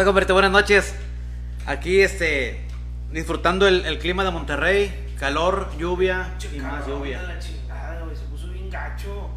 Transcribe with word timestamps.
estás? 0.00 0.32
Buenas 0.32 0.50
noches. 0.50 0.94
Aquí, 1.66 2.00
este, 2.00 2.64
disfrutando 3.12 3.66
el, 3.68 3.84
el 3.84 3.98
clima 3.98 4.24
de 4.24 4.30
Monterrey, 4.30 5.14
calor, 5.18 5.68
lluvia 5.78 6.34
y 6.52 6.58
más 6.60 6.86
lluvia. 6.86 7.20
de 7.20 7.26
la 7.34 7.38
chingada, 7.38 8.00
güey, 8.02 8.16
se 8.16 8.24
puso 8.24 8.48
bien 8.48 8.70
gacho. 8.70 9.28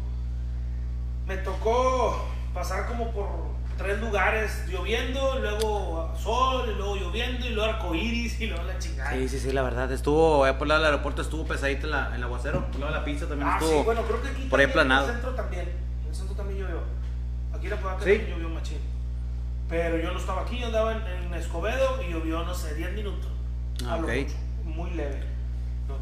Me 1.26 1.36
tocó 1.38 2.26
pasar 2.54 2.86
como 2.86 3.10
por 3.12 3.28
tres 3.76 4.00
lugares, 4.00 4.64
lloviendo, 4.68 5.38
luego 5.40 6.12
sol, 6.20 6.70
y 6.72 6.74
luego 6.76 6.96
lloviendo, 6.96 7.46
y 7.46 7.50
luego 7.50 7.70
arcoíris, 7.74 8.40
y 8.40 8.46
luego 8.46 8.64
la 8.64 8.78
chingada. 8.78 9.12
Sí, 9.12 9.28
sí, 9.28 9.38
sí, 9.38 9.52
la 9.52 9.62
verdad. 9.62 9.90
Estuvo, 9.92 10.44
allá 10.44 10.56
por 10.58 10.64
el 10.66 10.68
lado 10.70 10.80
del 10.82 10.90
aeropuerto 10.92 11.22
estuvo 11.22 11.44
pesadito 11.46 11.86
el, 11.86 11.94
el 12.14 12.22
aguacero. 12.22 12.64
Por 12.66 12.74
el 12.76 12.80
lado 12.80 12.92
de 12.94 12.98
la 13.00 13.04
pizza 13.04 13.26
también 13.26 13.48
Ah, 13.48 13.58
estuvo. 13.60 13.78
sí, 13.80 13.84
bueno, 13.84 14.02
creo 14.02 14.22
que 14.22 14.28
aquí 14.28 14.42
por 14.48 14.58
ahí 14.60 14.66
planado. 14.68 15.04
En 15.04 15.10
el 15.10 15.16
centro 15.20 15.34
también. 15.34 15.68
En 16.02 16.08
el 16.08 16.14
centro 16.14 16.34
también 16.34 16.60
llovió. 16.60 16.80
Aquí 17.54 17.68
la 17.68 17.76
Podaca 17.76 18.04
¿Sí? 18.04 18.10
también 18.16 18.30
llovió 18.30 18.48
machín. 18.48 18.78
Pero 19.68 19.98
yo 19.98 20.12
no 20.12 20.18
estaba 20.18 20.42
aquí, 20.42 20.58
yo 20.60 20.66
andaba 20.66 20.92
en, 20.92 21.06
en 21.06 21.34
Escobedo 21.34 22.00
y 22.02 22.12
llovió, 22.12 22.44
no 22.44 22.54
sé, 22.54 22.74
10 22.74 22.92
minutos. 22.92 23.28
Ah, 23.84 23.94
A 23.94 23.96
lo 23.98 24.06
ok. 24.06 24.12
mucho, 24.14 24.34
Muy 24.64 24.90
leve. 24.92 25.20
No. 25.88 25.94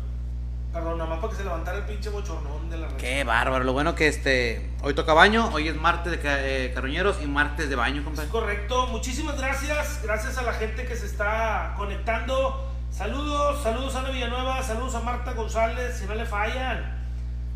Perdón, 0.73 0.99
nada 0.99 1.09
más 1.11 1.19
para 1.21 1.31
que 1.31 1.37
se 1.39 1.45
levantara 1.45 1.79
el 1.79 1.85
pinche 1.85 2.11
bochornón 2.11 2.69
de 2.69 2.77
la 2.77 2.89
red. 2.89 2.97
Qué 2.97 3.25
bárbaro. 3.25 3.65
Lo 3.65 3.73
bueno 3.73 3.95
que 3.95 4.09
este, 4.09 4.71
hoy 4.83 4.93
toca 4.95 5.15
baño, 5.15 5.49
hoy 5.53 5.69
es 5.69 5.77
martes 5.77 6.13
de 6.13 6.21
ca- 6.21 6.41
eh, 6.47 6.73
carroñeros 6.75 7.23
y 7.23 7.27
martes 7.27 7.69
de 7.71 7.77
baño, 7.77 8.01
Es 8.01 8.05
compadre. 8.05 8.29
correcto. 8.29 8.87
Muchísimas 8.89 9.39
gracias. 9.39 10.01
Gracias 10.03 10.37
a 10.37 10.43
la 10.43 10.53
gente 10.53 10.85
que 10.87 10.97
se 10.97 11.07
está 11.07 11.75
conectando. 11.79 12.71
Saludos, 12.91 13.63
saludos 13.63 13.95
a 13.97 14.01
Ana 14.01 14.11
Villanueva, 14.11 14.63
saludos 14.63 14.95
a 14.95 15.01
Marta 15.01 15.33
González, 15.33 15.97
si 15.99 16.07
no 16.07 16.15
le 16.15 16.27
fallan. 16.27 17.03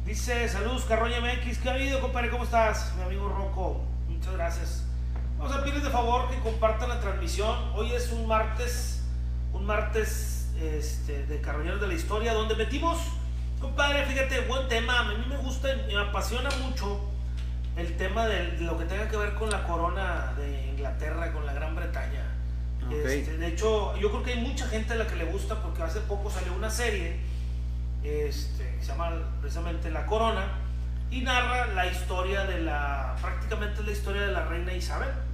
Dice, 0.04 0.48
saludos 0.48 0.84
Carroña 0.86 1.20
MX. 1.20 1.58
¿Qué 1.58 1.68
ha 1.68 1.74
habido, 1.74 2.00
compadre? 2.00 2.30
¿Cómo 2.30 2.44
estás? 2.44 2.94
Mi 2.96 3.02
amigo 3.02 3.28
Rocco. 3.28 3.82
Muchas 4.08 4.32
gracias. 4.34 4.84
Vamos 5.38 5.54
a 5.54 5.60
pedirles 5.60 5.84
de 5.84 5.90
favor 5.90 6.28
que 6.28 6.38
compartan 6.40 6.88
la 6.88 6.98
transmisión. 6.98 7.56
Hoy 7.76 7.92
es 7.92 8.10
un 8.10 8.26
martes, 8.26 9.04
un 9.52 9.64
martes 9.66 10.50
este, 10.60 11.26
de 11.26 11.40
Carroñeros 11.40 11.80
de 11.80 11.86
la 11.86 11.94
Historia, 11.94 12.34
donde 12.34 12.56
metimos, 12.56 12.98
compadre, 13.60 14.04
fíjate, 14.06 14.40
buen 14.48 14.66
tema. 14.66 14.98
A 14.98 15.04
mí 15.04 15.14
me 15.28 15.36
gusta 15.36 15.68
me 15.86 15.96
apasiona 15.96 16.50
mucho 16.60 17.08
el 17.76 17.96
tema 17.96 18.26
de 18.26 18.58
lo 18.58 18.76
que 18.76 18.86
tenga 18.86 19.08
que 19.08 19.16
ver 19.16 19.34
con 19.36 19.48
la 19.48 19.62
corona 19.62 20.34
de 20.36 20.70
Inglaterra, 20.70 21.32
con 21.32 21.46
la 21.46 21.52
Gran 21.52 21.76
Bretaña. 21.76 22.24
Este, 22.90 23.36
de 23.36 23.46
hecho, 23.46 23.96
yo 23.96 24.10
creo 24.10 24.22
que 24.24 24.32
hay 24.32 24.40
mucha 24.40 24.66
gente 24.66 24.94
a 24.94 24.96
la 24.96 25.06
que 25.06 25.14
le 25.14 25.26
gusta 25.26 25.62
porque 25.62 25.82
hace 25.84 26.00
poco 26.00 26.30
salió 26.30 26.52
una 26.52 26.70
serie 26.70 27.16
este, 28.02 28.74
que 28.76 28.80
se 28.80 28.88
llama 28.88 29.12
precisamente 29.40 29.88
La 29.90 30.04
Corona 30.04 30.48
y 31.12 31.20
narra 31.20 31.68
la 31.74 31.86
historia 31.86 32.44
de 32.44 32.60
la, 32.60 33.14
prácticamente 33.22 33.84
la 33.84 33.92
historia 33.92 34.22
de 34.22 34.32
la 34.32 34.44
reina 34.44 34.74
Isabel. 34.74 35.27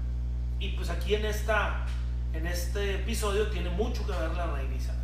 Y 0.61 0.71
pues 0.71 0.89
aquí 0.91 1.15
en, 1.15 1.27
esta, 1.27 1.85
en 2.33 2.47
este 2.47 2.97
episodio 2.97 3.49
tiene 3.49 3.71
mucho 3.71 4.07
que 4.07 4.13
ver 4.13 4.31
la 4.35 4.47
reina 4.47 4.75
Isabel. 4.75 5.01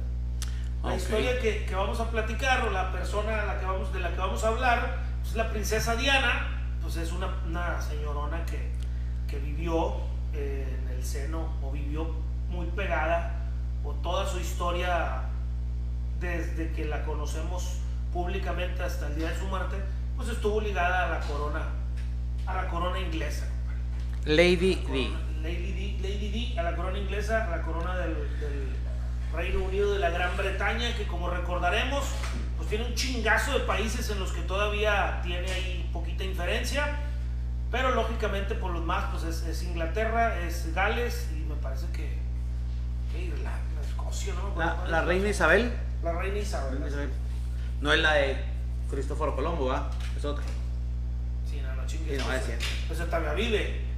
La 0.83 0.91
Ok. 0.93 0.97
historia 0.97 1.39
que, 1.41 1.65
que 1.67 1.75
vamos 1.75 2.01
a 2.01 2.11
platicar 2.11 2.63
o 2.67 2.71
la 2.71 2.91
persona 2.93 3.43
a 3.43 3.47
la 3.47 3.61
que 3.61 3.67
vamos, 3.67 3.93
de 3.93 4.01
la 4.01 4.11
que 4.11 4.17
vamos 4.19 4.43
a 4.45 4.49
hablar 4.49 4.99
es 5.23 5.35
la 5.35 5.51
princesa 5.51 5.97
Diana, 5.97 6.49
pues 6.81 6.97
es 6.97 7.13
una, 7.13 7.29
una 7.47 7.81
señorona 7.83 8.45
que, 8.47 8.71
que 9.29 9.39
vivió 9.39 9.97
eh, 10.33 10.79
en 10.83 10.89
el 10.97 11.05
seno 11.05 11.53
o 11.63 11.71
vivió 11.71 12.15
muy 12.49 12.67
pegada 12.69 13.37
o 13.85 13.93
toda 13.95 14.27
su 14.27 14.39
historia 14.41 15.23
desde 16.21 16.73
que 16.73 16.85
la 16.87 17.05
conocemos 17.05 17.79
públicamente 18.13 18.83
hasta 18.83 19.07
el 19.09 19.17
día 19.17 19.29
de 19.31 19.39
su 19.39 19.47
muerte, 19.47 19.77
pues 20.17 20.29
estuvo 20.29 20.61
ligada 20.61 21.07
a 21.07 21.19
la 21.19 21.21
corona, 21.27 21.63
a 22.47 22.55
la 22.55 22.69
corona 22.69 22.99
inglesa. 22.99 23.47
Lady 24.25 24.75
D. 24.91 25.11
Lady 25.43 25.73
D, 25.73 26.09
Lady 26.09 26.31
D, 26.31 26.59
a 26.59 26.63
la 26.63 26.77
corona 26.77 26.99
inglesa, 26.99 27.47
a 27.47 27.57
la 27.57 27.63
corona 27.63 27.97
del, 27.97 28.15
del 28.41 28.69
Reino 29.35 29.65
Unido 29.65 29.93
de 29.93 29.99
la 29.99 30.11
Gran 30.11 30.37
Bretaña, 30.37 30.95
que 30.97 31.07
como 31.07 31.31
recordaremos, 31.31 32.05
pues 32.57 32.69
tiene 32.69 32.85
un 32.85 32.95
chingazo 32.95 33.53
de 33.53 33.61
países 33.61 34.11
en 34.11 34.19
los 34.19 34.33
que 34.33 34.43
todavía 34.43 35.21
tiene 35.23 35.51
ahí 35.51 35.89
poquita 35.93 36.25
inferencia, 36.25 36.97
pero 37.71 37.95
lógicamente 37.95 38.55
por 38.55 38.73
los 38.73 38.85
más, 38.85 39.07
pues 39.11 39.23
es, 39.25 39.47
es 39.47 39.63
Inglaterra, 39.63 40.41
es 40.41 40.75
Gales 40.75 41.29
y 41.37 41.41
me 41.49 41.55
parece 41.57 41.87
que, 41.93 42.19
que 43.13 43.25
Irlanda, 43.27 43.81
Escocia, 43.89 44.35
¿no? 44.35 44.59
La, 44.59 44.85
la 44.89 45.03
reina 45.03 45.29
Isabel. 45.29 45.73
La 46.03 46.13
reina 46.13 46.39
Isabel. 46.39 46.73
Reina 46.73 46.89
Isabel. 46.89 47.11
No 47.81 47.93
es 47.93 48.01
la 48.01 48.15
de 48.15 48.37
Cristóforo 48.91 49.37
Colombo, 49.37 49.67
¿va? 49.67 49.91
Es 50.17 50.25
otra. 50.25 50.45
Sí, 51.49 51.61
no, 51.63 51.75
no 51.75 51.87
chingues. 51.87 52.13
Sí, 52.13 52.19
no, 52.19 52.25
pues, 52.25 52.41
es 52.41 52.47
cierto. 52.47 52.65
pues 52.89 52.99
todavía 52.99 53.33
vive. 53.35 53.90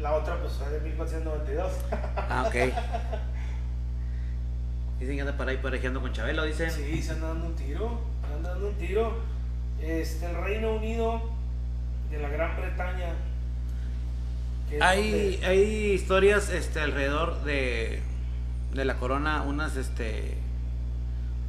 La 0.00 0.14
otra, 0.14 0.38
pues, 0.40 0.54
es 0.54 0.70
de 0.72 0.80
1492. 0.80 1.72
Ah, 2.16 2.44
ok. 2.46 2.54
Dicen 5.00 5.14
que 5.16 5.20
anda 5.22 5.36
para 5.36 5.50
ahí 5.52 5.56
parejeando 5.58 6.00
con 6.00 6.12
Chabelo, 6.12 6.44
dicen. 6.44 6.70
Sí, 6.70 7.02
se 7.02 7.12
anda 7.12 7.28
dando 7.28 7.46
un 7.46 7.56
tiro. 7.56 8.00
Se 8.26 8.34
anda 8.34 8.50
dando 8.50 8.68
un 8.68 8.74
tiro. 8.74 9.18
Este, 9.80 10.26
el 10.26 10.36
Reino 10.36 10.74
Unido 10.76 11.22
de 12.10 12.18
la 12.18 12.28
Gran 12.28 12.56
Bretaña. 12.56 13.14
Hay, 14.80 15.10
donde- 15.32 15.46
hay 15.46 15.92
historias 15.92 16.50
este, 16.50 16.80
alrededor 16.80 17.42
de, 17.44 18.00
de 18.74 18.84
la 18.84 18.96
corona, 18.96 19.42
unas 19.42 19.76
este, 19.76 20.36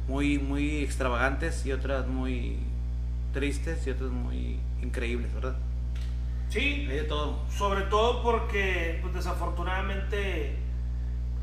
muy, 0.08 0.38
muy 0.38 0.82
extravagantes 0.82 1.64
y 1.66 1.72
otras 1.72 2.06
muy 2.08 2.58
tristes 3.32 3.86
y 3.86 3.90
otras 3.90 4.10
muy 4.10 4.58
increíbles, 4.82 5.32
¿verdad? 5.34 5.54
Sí, 6.52 6.86
Hay 6.90 6.96
de 6.98 7.04
todo. 7.04 7.38
sobre 7.56 7.82
todo 7.82 8.22
porque, 8.22 8.98
pues, 9.00 9.14
desafortunadamente, 9.14 10.58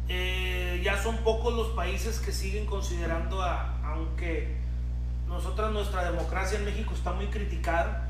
eh, 0.08 0.82
ya 0.84 1.02
son 1.02 1.18
pocos 1.18 1.52
los 1.56 1.70
países 1.70 2.20
que 2.20 2.32
siguen 2.32 2.68
considerando, 2.68 3.42
a, 3.42 3.80
aunque 3.84 4.56
nosotras, 5.28 5.72
nuestra 5.72 6.12
democracia 6.12 6.60
en 6.60 6.66
México 6.66 6.94
está 6.94 7.12
muy 7.14 7.26
criticada, 7.26 8.06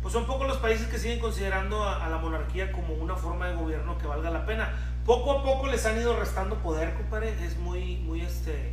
pues 0.00 0.14
son 0.14 0.26
pocos 0.26 0.48
los 0.48 0.56
países 0.56 0.86
que 0.86 0.98
siguen 0.98 1.18
considerando 1.18 1.84
a, 1.84 2.06
a 2.06 2.08
la 2.08 2.16
monarquía 2.16 2.72
como 2.72 2.94
una 2.94 3.16
forma 3.16 3.48
de 3.48 3.54
gobierno 3.54 3.98
que 3.98 4.06
valga 4.06 4.30
la 4.30 4.46
pena. 4.46 4.72
Poco 5.04 5.32
a 5.32 5.42
poco 5.42 5.66
les 5.66 5.84
han 5.84 5.98
ido 6.00 6.18
restando 6.18 6.56
poder, 6.62 6.94
compadre. 6.94 7.34
Es 7.44 7.58
muy, 7.58 7.96
muy, 7.96 8.22
este, 8.22 8.72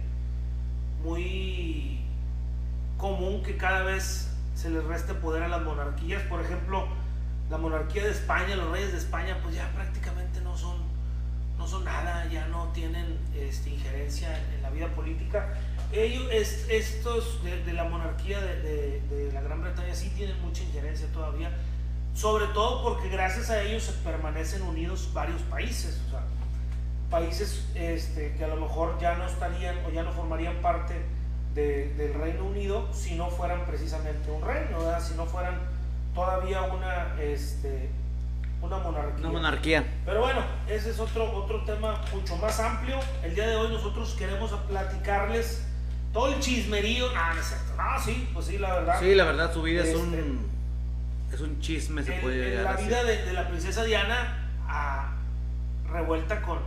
muy 1.04 2.00
común 2.98 3.44
que 3.44 3.58
cada 3.58 3.84
vez 3.84 4.34
se 4.54 4.70
les 4.70 4.84
reste 4.86 5.14
poder 5.14 5.44
a 5.44 5.48
las 5.50 5.62
monarquías. 5.64 6.22
Por 6.24 6.42
ejemplo, 6.42 6.88
la 7.50 7.58
monarquía 7.58 8.04
de 8.04 8.12
España, 8.12 8.56
los 8.56 8.72
reyes 8.72 8.92
de 8.92 8.98
España, 8.98 9.38
pues 9.44 9.56
ya 9.56 9.70
prácticamente 9.74 10.42
no 10.42 10.58
son, 10.58 10.78
no 11.58 11.68
son 11.68 11.84
nada, 11.86 12.26
ya 12.32 12.48
no 12.48 12.70
tienen 12.74 13.20
este, 13.36 13.70
injerencia 13.70 14.38
en, 14.38 14.56
en 14.56 14.62
la 14.64 14.70
vida 14.72 14.88
política. 14.96 15.54
Ellos, 15.92 16.28
es- 16.32 16.66
estos 16.70 17.44
de, 17.44 17.64
de 17.64 17.74
la 17.74 17.84
monarquía 17.86 18.42
de, 18.42 18.62
de- 18.62 19.02
de 19.02 19.32
la 19.32 19.42
Gran 19.42 19.62
Bretaña 19.62 19.94
sí 19.96 20.10
tienen 20.10 20.42
mucha 20.42 20.64
injerencia 20.64 21.08
todavía, 21.14 21.52
sobre 22.16 22.48
todo 22.48 22.82
porque 22.84 23.10
gracias 23.10 23.50
a 23.50 23.62
ellos 23.62 23.84
se 23.84 23.92
permanecen 23.94 24.62
unidos 24.64 25.12
varios 25.14 25.42
países, 25.44 26.02
o 26.08 26.12
sea, 26.12 26.22
países 27.12 27.66
este, 27.76 28.34
que 28.36 28.44
a 28.44 28.48
lo 28.48 28.56
mejor 28.56 28.98
ya 29.00 29.16
no 29.16 29.26
estarían 29.28 29.78
o 29.86 29.92
ya 29.92 30.02
no 30.04 30.12
formarían 30.12 30.56
parte 30.62 30.96
de- 31.54 31.94
del 31.94 32.14
Reino 32.16 32.44
Unido 32.46 32.92
si 32.94 33.16
no 33.16 33.30
fueran 33.30 33.66
precisamente 33.66 34.32
un 34.32 34.42
reino, 34.42 34.80
¿verdad? 34.80 35.02
si 35.02 35.14
no 35.14 35.26
fueran 35.26 35.60
todavía 36.16 36.62
una, 36.64 37.22
este, 37.22 37.90
una 38.62 38.78
monarquía. 38.78 39.20
Una 39.20 39.30
monarquía. 39.30 39.84
Pero 40.06 40.22
bueno, 40.22 40.42
ese 40.68 40.90
es 40.92 41.00
otro, 41.00 41.30
otro 41.32 41.64
tema 41.66 42.02
mucho 42.14 42.36
más 42.38 42.60
amplio. 42.60 42.98
El 43.22 43.36
día 43.36 43.48
de 43.48 43.56
hoy 43.58 43.70
nosotros 43.72 44.16
queremos 44.18 44.52
platicarles 44.68 45.68
todo 46.14 46.34
el 46.34 46.40
chismerío. 46.40 47.08
Ah, 47.16 47.34
no 47.36 47.42
es 47.42 47.48
cierto. 47.48 47.74
Ah, 47.78 48.02
sí, 48.04 48.30
pues 48.34 48.46
sí, 48.48 48.58
la 48.58 48.74
verdad. 48.76 49.00
Sí, 49.00 49.14
la 49.14 49.26
verdad, 49.26 49.54
su 49.54 49.62
vida 49.62 49.82
es 49.84 49.90
Este, 49.90 50.00
un, 50.02 50.50
es 51.34 51.42
un 51.42 51.60
chisme, 51.60 52.02
se 52.04 52.16
El- 52.16 52.22
puede 52.22 52.50
llegar 52.50 52.64
la 52.76 52.82
vida 52.82 53.04
de, 53.04 53.24
de 53.26 53.34
la 53.34 53.48
princesa 53.50 53.84
Diana 53.84 54.50
ah, 54.68 55.12
revuelta 55.92 56.42
con, 56.42 56.60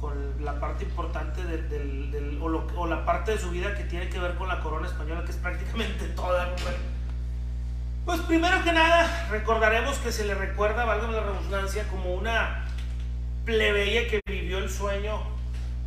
con 0.00 0.42
la 0.44 0.58
parte 0.58 0.84
importante 0.84 1.44
de- 1.44 1.62
del, 1.68 2.10
del- 2.10 2.38
o, 2.40 2.48
lo- 2.48 2.66
o 2.76 2.86
la 2.86 3.04
parte 3.04 3.32
de 3.32 3.38
su 3.38 3.50
vida 3.50 3.74
que 3.74 3.84
tiene 3.84 4.08
que 4.08 4.18
ver 4.18 4.34
con 4.36 4.48
la 4.48 4.60
corona 4.60 4.86
española, 4.88 5.22
que 5.24 5.32
es 5.32 5.36
prácticamente 5.36 6.06
toda. 6.16 6.46
mujer. 6.52 6.76
Pues 8.04 8.20
primero 8.22 8.64
que 8.64 8.72
nada, 8.72 9.28
recordaremos 9.30 9.98
que 9.98 10.10
se 10.10 10.24
le 10.24 10.34
recuerda, 10.34 10.84
valga 10.84 11.08
la 11.08 11.20
redundancia, 11.20 11.86
como 11.88 12.14
una 12.14 12.64
plebeya 13.44 14.08
que 14.08 14.20
vivió 14.26 14.58
el 14.58 14.70
sueño, 14.70 15.20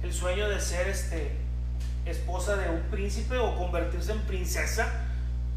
el 0.03 0.13
sueño 0.13 0.47
de 0.47 0.61
ser 0.61 0.87
este, 0.87 1.31
esposa 2.05 2.55
de 2.55 2.69
un 2.69 2.81
príncipe 2.83 3.37
o 3.37 3.55
convertirse 3.55 4.11
en 4.11 4.21
princesa. 4.21 4.87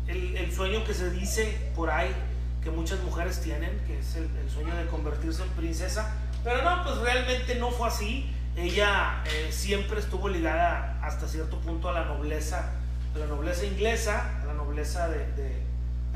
El, 0.09 0.53
sueño 0.55 0.85
que 0.85 0.95
se 0.95 1.11
dice 1.11 1.71
por 1.75 1.91
ahí 1.91 2.15
que 2.63 2.71
muchas 2.71 3.01
mujeres 3.01 3.41
tienen, 3.43 3.79
que 3.87 3.99
es 3.99 4.17
el, 4.17 4.29
sueño 4.49 4.75
de 4.77 4.87
convertirse 4.87 5.43
en 5.43 5.51
princesa. 5.51 6.15
Pero 6.43 6.63
no, 6.63 6.85
pues 6.85 6.97
realmente 6.99 7.57
no 7.57 7.71
fue 7.71 7.89
así. 7.89 8.33
Ella 8.57 9.23
eh, 9.27 9.49
siempre 9.51 10.01
estuvo 10.01 10.29
ligada 10.29 10.99
hasta 11.03 11.29
cierto 11.29 11.61
punto 11.61 11.91
a 11.91 11.93
la 11.93 12.07
nobleza, 12.07 12.71
a 13.15 13.19
la 13.19 13.27
nobleza 13.27 13.67
inglesa, 13.67 14.41
a 14.43 14.47
la 14.47 14.55
nobleza 14.55 15.09
de- 15.09 15.66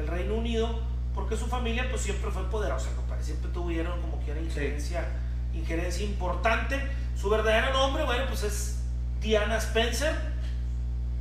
del 0.01 0.09
Reino 0.09 0.35
Unido, 0.35 0.81
porque 1.15 1.37
su 1.37 1.47
familia 1.47 1.87
pues 1.91 2.03
siempre 2.03 2.31
fue 2.31 2.49
poderosa, 2.51 2.91
compadre. 2.97 3.23
Siempre 3.23 3.51
tuvieron 3.51 4.01
como 4.01 4.19
quiera 4.21 4.41
injerencia 4.41 5.07
injerencia 5.55 6.05
importante. 6.05 6.81
Su 7.17 7.29
verdadero 7.29 7.73
nombre, 7.73 8.05
bueno, 8.05 8.25
pues 8.29 8.45
es 8.45 8.83
Diana 9.21 9.57
Spencer 9.59 10.15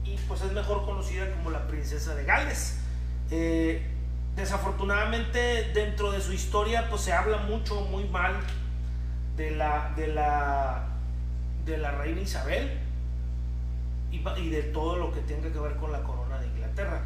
y 0.05 0.15
pues 0.27 0.41
es 0.41 0.51
mejor 0.51 0.85
conocida 0.85 1.29
como 1.31 1.49
la 1.49 1.67
princesa 1.67 2.15
de 2.15 2.23
Gales. 2.23 2.79
Eh, 3.31 3.85
desafortunadamente 4.35 5.71
dentro 5.73 6.11
de 6.11 6.21
su 6.21 6.31
historia 6.31 6.89
pues 6.89 7.01
se 7.01 7.11
habla 7.11 7.37
mucho, 7.37 7.81
muy 7.81 8.05
mal 8.05 8.39
de 9.35 9.51
la, 9.51 9.93
de 9.95 10.07
la, 10.07 10.87
de 11.65 11.77
la 11.77 11.91
reina 11.91 12.21
Isabel 12.21 12.79
y, 14.11 14.23
y 14.39 14.49
de 14.49 14.63
todo 14.63 14.95
lo 14.95 15.11
que 15.11 15.19
tenga 15.21 15.51
que 15.51 15.59
ver 15.59 15.75
con 15.75 15.91
la 15.91 16.03
corona 16.03 16.39
de 16.39 16.47
Inglaterra. 16.47 17.01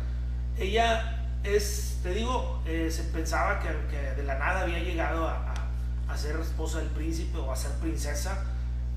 Ella 0.58 1.23
es, 1.44 2.00
te 2.04 2.14
digo, 2.14 2.62
eh, 2.66 2.90
se 2.92 3.04
pensaba 3.04 3.60
que, 3.60 3.68
que, 3.90 3.98
de 3.98 4.24
la 4.24 4.38
nada 4.38 4.62
había 4.62 4.80
llegado 4.80 5.28
a, 5.28 5.54
a, 6.08 6.14
a, 6.14 6.18
ser 6.18 6.40
esposa 6.40 6.80
del 6.80 6.90
príncipe 6.90 7.38
o 7.38 7.52
a 7.52 7.56
ser 7.56 7.72
princesa. 7.74 8.46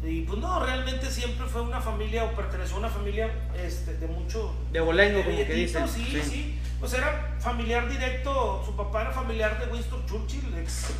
Y 0.05 0.23
pues 0.23 0.39
no, 0.39 0.65
realmente 0.65 1.11
siempre 1.11 1.47
fue 1.47 1.63
una 1.63 1.81
familia 1.81 2.25
o 2.25 2.35
perteneció 2.35 2.77
a 2.77 2.79
una 2.81 2.89
familia 2.89 3.31
este, 3.57 3.95
de 3.95 4.07
mucho... 4.07 4.55
De 4.73 4.81
bolengo, 4.81 5.25
como 5.25 5.37
que 5.37 5.55
dicen. 5.55 5.89
Sí, 5.89 6.07
sí, 6.11 6.23
sí, 6.23 6.59
Pues 6.79 6.93
era 6.93 7.37
familiar 7.41 7.89
directo, 7.89 8.63
su 8.65 8.77
papá 8.77 9.03
era 9.03 9.11
familiar 9.11 9.59
de 9.59 9.73
Winston 9.73 10.05
Churchill, 10.07 10.55
ex, 10.59 10.91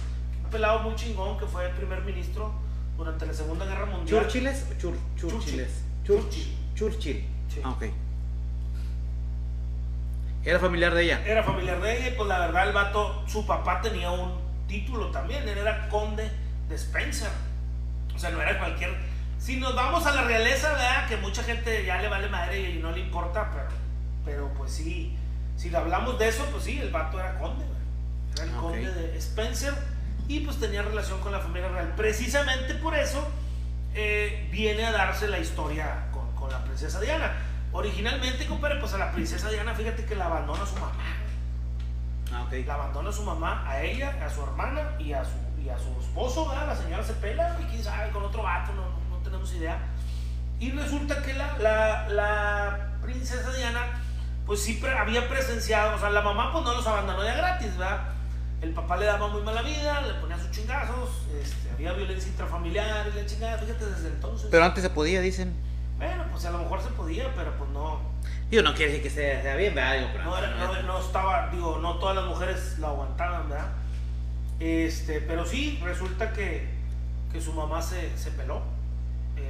un 0.45 0.51
pelado 0.51 0.81
muy 0.81 0.95
chingón 0.97 1.39
que 1.39 1.47
fue 1.47 1.69
primer 1.71 2.03
ministro 2.03 2.53
durante 2.97 3.27
la 3.27 3.35
Segunda 3.35 3.67
Guerra 3.67 3.87
Mundial. 3.87 4.23
¿Churchilles 4.23 4.65
o 4.71 4.79
Chur 4.81 4.97
Churchilles? 5.17 5.85
Churchill. 6.05 6.57
Churchill. 6.75 7.25
Sí. 7.49 7.61
Ah, 7.63 7.71
ok. 7.71 7.85
¿Era 10.47 10.61
familiar 10.61 10.95
de 10.95 11.03
ella? 11.03 11.23
Era 11.27 11.43
familiar 11.43 11.81
de 11.81 11.97
ella 11.99 12.09
y 12.09 12.11
pues 12.13 12.29
la 12.29 12.39
verdad 12.39 12.69
el 12.69 12.73
vato, 12.73 13.25
su 13.27 13.45
papá 13.47 13.81
tenía 13.81 14.11
un 14.13 14.41
título 14.69 15.11
también, 15.11 15.47
él 15.49 15.59
era 15.59 15.89
conde 15.89 16.31
de 16.69 16.75
Spencer. 16.77 17.29
O 18.15 18.19
sea, 18.19 18.31
no 18.31 18.41
era 18.41 18.59
cualquier... 18.59 18.95
Si 19.39 19.57
nos 19.57 19.75
vamos 19.75 20.07
a 20.07 20.13
la 20.15 20.23
realeza, 20.23 20.71
¿verdad? 20.73 21.09
Que 21.09 21.17
mucha 21.19 21.43
gente 21.43 21.85
ya 21.85 22.01
le 22.01 22.09
vale 22.09 22.29
madre 22.29 22.71
y 22.71 22.79
no 22.79 22.91
le 22.93 23.01
importa, 23.01 23.51
pero, 23.53 23.69
pero 24.25 24.55
pues 24.55 24.73
sí, 24.73 25.17
si 25.57 25.75
hablamos 25.75 26.19
de 26.19 26.29
eso, 26.29 26.45
pues 26.53 26.65
sí, 26.65 26.79
el 26.81 26.91
vato 26.91 27.19
era 27.21 27.39
conde, 27.39 27.65
güey. 27.65 27.79
Era 28.35 28.45
el 28.45 28.51
Ok. 28.55 28.63
conde 28.63 28.93
de 28.93 29.19
Spencer 29.19 29.75
y 30.29 30.41
pues 30.41 30.59
tenía 30.59 30.83
relación 30.83 31.21
con 31.21 31.33
la 31.33 31.41
familia 31.41 31.69
real. 31.69 31.93
Precisamente 31.97 32.75
por 32.75 32.95
eso 32.97 33.29
eh, 33.95 34.49
viene 34.53 34.85
a 34.87 34.93
darse 34.93 35.27
la 35.29 35.39
historia 35.39 36.07
con, 36.13 36.33
con 36.37 36.51
la 36.51 36.63
princesa 36.65 37.01
Diana. 37.01 37.35
Originalmente, 37.77 38.47
compadre, 38.47 38.77
pues 38.81 38.95
a 38.95 38.99
la 38.99 39.13
princesa 39.13 39.51
Diana, 39.51 39.75
fíjate 39.75 40.07
que 40.07 40.15
la 40.17 40.25
abandona 40.27 40.65
su 40.65 40.75
mamá. 40.77 40.93
Ah, 42.33 42.43
ok. 42.47 42.53
La 42.67 42.75
abandona 42.75 43.13
su 43.13 43.23
mamá, 43.23 43.69
a 43.69 43.83
ella, 43.83 44.17
a 44.25 44.31
su 44.31 44.43
hermana 44.43 44.93
y 44.99 45.13
a 45.13 45.23
su, 45.23 45.33
y 45.63 45.69
a 45.69 45.79
su 45.79 45.91
esposo, 46.01 46.49
¿verdad? 46.49 46.69
La 46.69 46.77
señora 46.77 47.05
se 47.05 47.13
pela, 47.13 47.55
y 47.61 47.65
quién 47.65 47.85
sabe, 47.85 48.11
con 48.13 48.23
otro 48.25 48.43
vato, 48.43 48.73
no, 48.73 48.83
no, 48.83 49.11
no 49.11 49.23
tenemos 49.23 49.53
idea. 49.53 49.79
Y 50.59 50.71
resulta 50.71 51.23
que 51.23 51.35
la, 51.35 51.59
la, 51.59 52.09
la 52.09 52.93
princesa 53.03 53.53
Diana, 53.53 53.81
pues 54.47 54.63
sí 54.63 54.79
pre- 54.81 54.97
había 54.97 55.29
presenciado, 55.29 55.97
o 55.97 55.99
sea, 55.99 56.09
la 56.09 56.23
mamá 56.23 56.53
pues 56.53 56.65
no 56.65 56.73
los 56.73 56.87
abandonó 56.87 57.23
ya 57.25 57.35
gratis, 57.37 57.77
¿verdad? 57.77 58.09
El 58.63 58.71
papá 58.71 58.97
le 58.97 59.05
daba 59.05 59.29
muy 59.29 59.43
mala 59.43 59.61
vida, 59.61 60.01
le 60.01 60.15
ponía 60.15 60.39
sus 60.39 60.51
chingazos, 60.51 61.11
este, 61.43 61.71
había 61.73 61.93
violencia 61.93 62.31
intrafamiliar 62.31 63.07
y 63.13 63.19
la 63.21 63.27
chingada, 63.27 63.59
fíjate 63.59 63.85
desde 63.85 64.09
entonces. 64.09 64.49
Pero 64.51 64.65
antes 64.65 64.83
se 64.83 64.89
podía, 64.89 65.21
dicen. 65.21 65.55
Bueno, 65.99 66.25
pues 66.31 66.45
a 66.45 66.51
lo 66.51 66.59
mejor 66.59 66.83
se 66.83 66.91
podía, 66.91 67.33
pero 67.35 67.57
pues 67.57 67.71
no, 67.71 68.01
Digo, 68.51 68.63
no 68.63 68.75
quiere 68.75 68.93
decir 68.93 69.03
que 69.03 69.11
sea, 69.11 69.43
sea 69.43 69.57
bien, 69.57 69.75
¿verdad? 69.75 69.95
Digo, 69.99 70.09
no, 70.25 70.39
era- 70.39 70.55
no- 70.55 70.83
no 70.83 71.01
estaba, 71.01 71.49
digo, 71.51 71.79
no 71.79 71.97
todas 71.99 72.15
las 72.17 72.27
mujeres 72.27 72.79
la 72.79 72.89
aguantaban, 72.89 73.49
¿verdad? 73.49 73.69
Este, 74.61 75.21
pero 75.21 75.45
sí, 75.45 75.81
resulta 75.83 76.33
que, 76.33 76.69
que 77.33 77.41
su 77.41 77.53
mamá 77.53 77.83
se, 77.83 78.17
se 78.17 78.31
peló, 78.31 78.63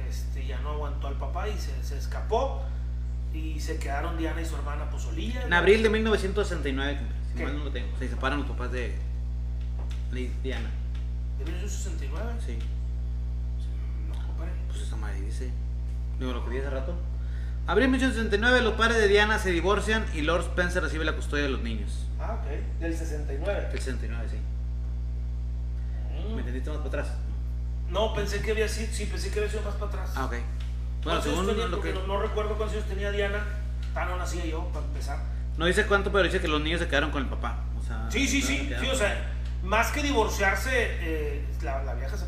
este, 0.09 0.45
ya 0.47 0.59
no 0.61 0.71
aguantó 0.71 1.07
al 1.07 1.15
papá 1.15 1.47
y 1.47 1.57
se, 1.57 1.83
se 1.83 1.97
escapó 1.97 2.63
y 3.33 3.59
se 3.59 3.77
quedaron 3.77 4.17
Diana 4.17 4.41
y 4.41 4.45
su 4.45 4.55
hermana 4.55 4.89
pues 4.89 5.03
solillas. 5.03 5.45
En 5.45 5.53
abril 5.53 5.83
de 5.83 5.89
1969, 5.89 6.99
si 7.31 7.37
¿Qué? 7.37 7.43
mal 7.43 7.57
no 7.57 7.65
lo 7.65 7.71
tengo, 7.71 7.95
se 7.97 8.09
separan 8.09 8.39
los 8.39 8.47
papás 8.49 8.71
de 8.71 8.95
de 10.11 10.31
Diana. 10.41 10.69
¿De 11.37 11.45
1969? 11.45 12.31
Sí, 12.45 12.57
No, 14.09 14.25
compadre. 14.25 14.51
pues 14.67 14.81
esa 14.81 14.95
madre 14.95 15.21
dice. 15.21 15.51
Digo, 16.19 16.33
lo 16.33 16.43
que 16.43 16.51
dije 16.51 16.65
hace 16.65 16.75
rato. 16.75 16.93
Abril 17.67 17.85
de 17.87 17.91
1969, 17.97 18.61
los 18.61 18.73
padres 18.75 18.97
de 18.97 19.07
Diana 19.07 19.39
se 19.39 19.51
divorcian 19.51 20.05
y 20.13 20.21
Lord 20.21 20.41
Spencer 20.43 20.81
recibe 20.81 21.03
la 21.05 21.13
custodia 21.13 21.43
de 21.43 21.49
los 21.49 21.61
niños. 21.61 22.07
Ah, 22.19 22.37
ok, 22.41 22.79
del 22.79 22.95
69. 22.97 23.67
El 23.71 23.77
69, 23.79 24.25
sí. 24.31 24.37
¿Me 26.33 26.39
entendiste 26.39 26.69
más 26.69 26.79
para 26.79 26.89
atrás? 26.89 27.07
No, 27.89 28.13
pensé 28.13 28.41
que 28.41 28.51
había 28.51 28.67
sido, 28.67 28.91
sí, 28.93 29.05
pensé 29.05 29.31
que 29.31 29.39
había 29.39 29.51
sido 29.51 29.63
más 29.63 29.75
para 29.75 29.87
atrás. 29.91 30.11
Ah, 30.15 30.25
ok. 30.25 30.31
Bueno, 30.31 30.43
¿Cuántos 31.03 31.25
años 31.25 31.35
según 31.39 31.47
tenía? 31.47 31.67
lo 31.67 31.81
que... 31.81 31.93
no, 31.93 32.07
no 32.07 32.21
recuerdo 32.21 32.55
cuántos 32.57 32.77
años 32.77 32.87
tenía 32.89 33.11
Diana, 33.11 33.43
tan 33.93 34.09
no 34.09 34.17
nacía 34.17 34.45
yo, 34.45 34.67
para 34.73 34.85
empezar. 34.85 35.19
No 35.57 35.65
dice 35.65 35.85
cuánto, 35.87 36.11
pero 36.11 36.23
dice 36.23 36.39
que 36.41 36.47
los 36.47 36.61
niños 36.61 36.79
se 36.81 36.87
quedaron 36.87 37.11
con 37.11 37.23
el 37.23 37.29
papá. 37.29 37.63
O 37.79 37.83
sea, 37.83 38.09
Sí, 38.11 38.27
sí, 38.27 38.41
sí, 38.41 38.69
sí, 38.79 38.87
o 38.87 38.95
sea, 38.95 39.33
más 39.63 39.91
que 39.91 40.03
divorciarse, 40.03 40.69
eh, 40.73 41.45
la, 41.63 41.83
la 41.83 41.93
vieja 41.95 42.15
se. 42.17 42.25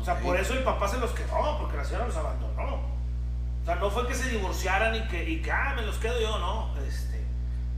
O 0.00 0.04
sea, 0.04 0.14
Ok. 0.14 0.20
por 0.20 0.36
eso 0.38 0.54
el 0.54 0.62
papá 0.62 0.88
se 0.88 0.98
los 0.98 1.10
quedó, 1.12 1.58
porque 1.58 1.76
la 1.76 1.84
señora 1.84 2.06
los 2.06 2.16
abandonó. 2.16 2.74
O 3.62 3.64
sea, 3.64 3.74
no 3.76 3.90
fue 3.90 4.06
que 4.06 4.14
se 4.14 4.30
divorciaran 4.30 4.94
y 4.94 5.06
que, 5.08 5.28
y 5.28 5.42
que 5.42 5.52
ah, 5.52 5.74
me 5.76 5.82
los 5.82 5.96
quedo 5.98 6.18
yo, 6.20 6.38
no. 6.38 6.70
Este, 6.86 7.22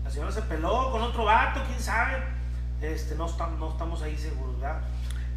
la 0.05 0.11
señora 0.11 0.31
se 0.31 0.43
peló 0.43 0.91
con 0.93 1.03
otro 1.03 1.25
vato, 1.25 1.61
quién 1.67 1.81
sabe. 1.81 2.23
Este, 2.81 3.15
no, 3.17 3.27
estamos, 3.27 3.59
no 3.59 3.71
estamos 3.71 4.03
ahí 4.03 4.17
seguros, 4.17 4.61
¿verdad? 4.61 4.81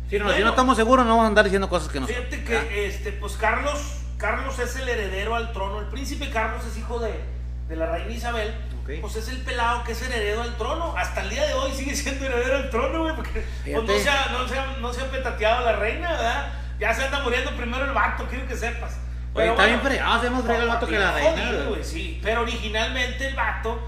Sí, 0.10 0.18
no, 0.20 0.26
Bueno, 0.26 0.38
si 0.38 0.44
no 0.44 0.50
estamos 0.52 0.78
seguros, 0.78 1.06
no 1.06 1.12
vamos 1.12 1.26
a 1.26 1.28
andar 1.28 1.46
diciendo 1.46 1.68
cosas 1.68 1.90
que 1.92 2.00
no. 2.00 2.08
Fíjate 2.08 2.44
que, 2.44 2.54
¿verdad? 2.54 2.72
este, 2.72 3.12
pues 3.14 3.34
Carlos, 3.34 4.02
Carlos 4.18 4.58
es 4.60 4.76
el 4.76 4.88
heredero 4.88 5.36
al 5.36 5.52
trono. 5.52 5.80
El 5.80 5.88
príncipe 5.88 6.30
Carlos 6.30 6.64
es 6.66 6.78
hijo 6.78 7.00
de, 7.00 7.20
de 7.68 7.76
la 7.76 7.88
reina 7.88 8.12
Isabel. 8.12 8.54
Ok. 8.84 8.92
Pues 9.02 9.16
es 9.16 9.30
el 9.30 9.42
pelado 9.42 9.84
que 9.84 9.94
es 9.94 10.02
heredero 10.04 10.44
al 10.44 10.56
trono. 10.58 10.96
Hasta 10.96 11.24
el 11.24 11.30
día 11.32 11.46
de 11.48 11.54
hoy 11.56 11.72
sigue 11.74 11.96
siendo 11.96 12.26
heredero 12.26 12.58
al 12.58 12.70
trono, 12.70 13.02
güey. 13.02 13.16
Porque 13.16 13.44
pues, 13.64 13.84
no, 13.84 13.98
se 13.98 14.10
ha, 14.10 14.30
no, 14.32 14.48
se 14.48 14.60
ha, 14.60 14.78
no 14.80 14.94
se 14.94 15.02
ha 15.02 15.10
petateado 15.12 15.66
la 15.66 15.76
reina, 15.78 16.12
¿verdad? 16.12 16.54
Ya 16.80 16.94
se 16.94 17.06
anda 17.06 17.22
muriendo 17.24 17.52
primero 17.56 17.86
el 17.86 17.92
vato, 17.92 18.26
quiero 18.30 18.48
que 18.48 18.56
sepas. 18.56 18.94
Oye, 19.34 19.44
Pero 19.44 19.52
está 19.52 19.66
bien 19.66 19.80
bueno, 19.80 19.90
fregado, 19.96 20.22
se 20.22 20.28
hemos 20.28 20.44
fregado 20.44 20.64
el 20.64 20.70
vato 20.70 20.88
que 20.88 21.00
la 21.00 21.16
bien 21.16 21.36
reina. 21.36 21.48
jodido, 21.66 21.84
sí. 21.84 22.20
Pero 22.24 22.42
originalmente 22.42 23.28
el 23.28 23.36
vato, 23.36 23.80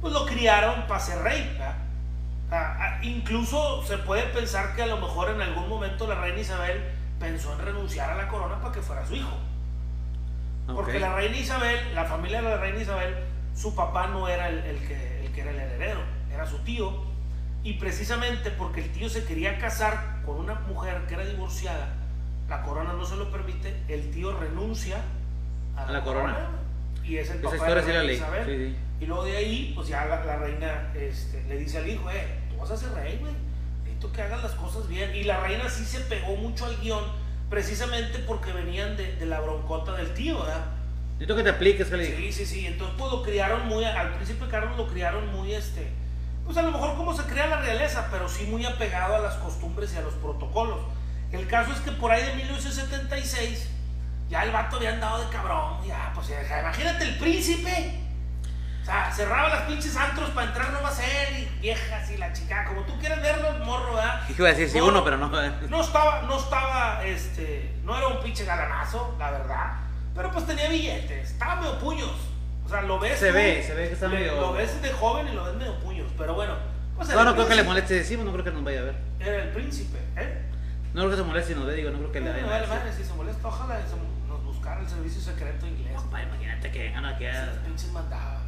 pues 0.00 0.12
lo 0.12 0.24
criaron 0.26 0.86
para 0.86 1.00
ser 1.00 1.18
rey. 1.18 1.58
Ah, 2.50 2.76
ah, 2.80 2.98
incluso 3.02 3.82
se 3.86 3.98
puede 3.98 4.22
pensar 4.24 4.74
que 4.76 4.82
a 4.82 4.86
lo 4.86 4.98
mejor 4.98 5.30
en 5.30 5.40
algún 5.42 5.68
momento 5.68 6.06
la 6.06 6.14
reina 6.16 6.40
Isabel 6.40 6.82
pensó 7.18 7.52
en 7.54 7.58
renunciar 7.64 8.10
a 8.10 8.14
la 8.16 8.28
corona 8.28 8.60
para 8.60 8.72
que 8.72 8.82
fuera 8.82 9.04
su 9.06 9.14
hijo. 9.14 9.36
Porque 10.66 10.92
Ok. 10.96 11.00
la 11.00 11.14
reina 11.14 11.36
Isabel, 11.36 11.94
la 11.94 12.04
familia 12.04 12.40
de 12.42 12.48
la 12.50 12.56
reina 12.58 12.80
Isabel, 12.80 13.14
su 13.54 13.74
papá 13.74 14.06
no 14.08 14.28
era 14.28 14.48
el, 14.48 14.58
el 14.60 14.78
que, 14.86 15.24
el 15.26 15.32
que 15.32 15.40
era 15.42 15.50
el 15.50 15.58
heredero, 15.60 16.00
era 16.32 16.46
su 16.46 16.58
tío. 16.60 17.04
Y 17.62 17.74
precisamente 17.74 18.50
porque 18.50 18.82
el 18.82 18.92
tío 18.92 19.08
se 19.08 19.24
quería 19.24 19.58
casar 19.58 20.22
con 20.24 20.36
una 20.36 20.54
mujer 20.54 21.02
que 21.08 21.14
era 21.14 21.24
divorciada, 21.24 21.88
la 22.48 22.62
corona 22.62 22.92
no 22.92 23.04
se 23.04 23.16
lo 23.16 23.30
permite, 23.30 23.74
el 23.88 24.10
tío 24.10 24.36
renuncia 24.36 24.98
a 25.76 25.82
la, 25.82 25.88
A 25.88 25.92
la 25.92 26.04
corona. 26.04 26.36
Y 27.02 27.16
es 27.16 27.30
el 27.30 27.38
Esa 27.38 27.50
papá 27.50 27.56
de 27.56 27.58
historia 27.58 27.82
sí 27.82 27.92
la 27.92 28.02
leí. 28.02 28.16
Isabel. 28.16 28.46
Sí, 28.46 28.66
sí. 28.66 28.76
Y 29.00 29.06
luego 29.06 29.24
de 29.24 29.36
ahí, 29.36 29.72
pues 29.74 29.88
ya 29.88 30.04
la, 30.06 30.24
la 30.24 30.36
reina 30.36 30.92
este, 30.94 31.42
le 31.44 31.58
dice 31.58 31.78
al 31.78 31.88
hijo, 31.88 32.10
eh, 32.10 32.40
tú 32.48 32.56
vas 32.56 32.70
a 32.70 32.76
ser 32.76 32.92
rey, 32.92 33.18
güey. 33.20 33.32
Necesito 33.82 34.12
que 34.12 34.22
hagas 34.22 34.42
las 34.42 34.52
cosas 34.52 34.88
bien. 34.88 35.14
Y 35.14 35.24
la 35.24 35.40
reina 35.40 35.68
sí 35.68 35.84
se 35.84 36.00
pegó 36.00 36.36
mucho 36.36 36.64
al 36.64 36.76
guion, 36.78 37.04
precisamente 37.50 38.20
porque 38.20 38.52
venían 38.52 38.96
de, 38.96 39.16
de 39.16 39.26
la 39.26 39.40
broncota 39.40 39.92
del 39.92 40.14
tío, 40.14 40.40
¿verdad? 40.40 40.64
Necesito 41.14 41.36
que 41.36 41.42
te 41.42 41.50
apliques, 41.50 41.90
dije. 41.90 42.16
Sí, 42.16 42.32
sí, 42.32 42.46
sí. 42.46 42.66
Entonces, 42.66 42.96
pues 42.98 43.10
lo 43.12 43.22
criaron 43.22 43.66
muy, 43.68 43.84
al 43.84 44.14
príncipe 44.14 44.46
Carlos 44.50 44.76
lo 44.76 44.88
criaron 44.88 45.28
muy, 45.32 45.54
este, 45.54 45.88
pues 46.44 46.56
a 46.56 46.62
lo 46.62 46.72
mejor 46.72 46.96
como 46.96 47.14
se 47.14 47.22
crea 47.24 47.46
la 47.46 47.60
realeza, 47.60 48.08
pero 48.10 48.28
sí 48.28 48.44
muy 48.44 48.64
apegado 48.64 49.14
a 49.16 49.18
las 49.20 49.34
costumbres 49.36 49.92
y 49.94 49.98
a 49.98 50.02
los 50.02 50.14
protocolos. 50.14 50.80
El 51.34 51.46
caso 51.46 51.72
es 51.72 51.80
que 51.80 51.90
por 51.92 52.10
ahí 52.12 52.22
de 52.24 52.34
1976, 52.34 53.68
ya 54.28 54.42
el 54.44 54.50
vato 54.52 54.76
había 54.76 54.90
andado 54.90 55.22
de 55.22 55.28
cabrón, 55.28 55.78
ya, 55.86 56.12
pues 56.14 56.28
ya, 56.28 56.60
imagínate 56.60 57.04
el 57.04 57.18
príncipe. 57.18 58.00
O 58.82 58.84
sea, 58.84 59.10
cerraba 59.10 59.48
las 59.48 59.62
pinches 59.62 59.96
antros 59.96 60.28
para 60.30 60.48
entrar 60.48 60.70
no 60.70 60.82
va 60.82 60.90
a 60.90 60.92
ser, 60.92 61.32
y 61.38 61.48
viejas 61.60 62.10
y 62.10 62.18
la 62.18 62.32
chica, 62.34 62.66
como 62.66 62.82
tú 62.82 62.98
quieras 62.98 63.22
verlo, 63.22 63.64
morro, 63.64 63.94
¿verdad? 63.94 64.20
Iba 64.28 64.48
a 64.48 64.50
decir 64.52 64.68
sí 64.68 64.78
No, 64.78 64.86
uno, 64.88 65.02
pero 65.04 65.16
no. 65.16 65.28
No 65.30 65.80
estaba, 65.80 66.22
no 66.22 66.38
estaba, 66.38 67.02
este, 67.04 67.74
no 67.82 67.96
era 67.96 68.08
un 68.08 68.20
pinche 68.22 68.44
galanazo, 68.44 69.16
la 69.18 69.30
verdad. 69.30 69.72
Pero 70.14 70.30
pues 70.30 70.46
tenía 70.46 70.68
billetes, 70.68 71.30
estaba 71.30 71.56
medio 71.62 71.78
puños. 71.78 72.12
O 72.64 72.68
sea, 72.68 72.82
lo 72.82 72.98
ves. 72.98 73.18
Se 73.18 73.28
tú, 73.28 73.34
ve, 73.34 73.62
se 73.66 73.74
ve 73.74 73.88
que 73.88 73.94
está 73.94 74.06
le- 74.08 74.18
medio- 74.18 74.40
Lo 74.40 74.52
ves 74.52 74.80
de 74.82 74.92
joven 74.92 75.28
y 75.28 75.32
lo 75.32 75.44
ves 75.44 75.54
medio 75.54 75.78
puños. 75.80 76.10
Pero 76.18 76.34
bueno, 76.34 76.54
pues 76.96 77.08
No, 77.08 77.24
no 77.24 77.34
creo 77.34 77.48
que 77.48 77.54
le 77.54 77.62
moleste 77.62 77.94
decimos, 77.94 78.24
no 78.26 78.32
creo 78.32 78.44
que 78.44 78.50
nos 78.50 78.64
vaya 78.64 78.80
a 78.80 78.84
ver. 78.84 78.96
Era 79.18 79.42
el 79.44 79.48
príncipe, 79.50 79.98
¿eh? 80.16 80.42
No 80.94 81.00
creo 81.02 81.10
que 81.10 81.16
se 81.16 81.22
moleste 81.24 81.52
si 81.54 81.58
nos 81.58 81.66
ve, 81.66 81.74
digo, 81.74 81.90
no 81.90 81.98
creo 81.98 82.12
que 82.12 82.20
le 82.20 82.26
No, 82.42 82.46
vaya 82.48 82.66
vale, 82.66 82.84
ver. 82.84 82.94
si 82.94 83.04
se 83.04 83.12
molesta, 83.14 83.48
ojalá 83.48 83.80
nos 84.28 84.44
buscara 84.44 84.80
el 84.80 84.88
servicio 84.88 85.20
secreto 85.20 85.66
inglés. 85.66 85.92
imagínate 86.00 86.70
que 86.70 86.78
vengan 86.84 87.04
aquí 87.04 87.24
a- 87.26 87.42
Esas 87.44 87.58
pinches 87.58 87.90
mandadas. 87.92 88.42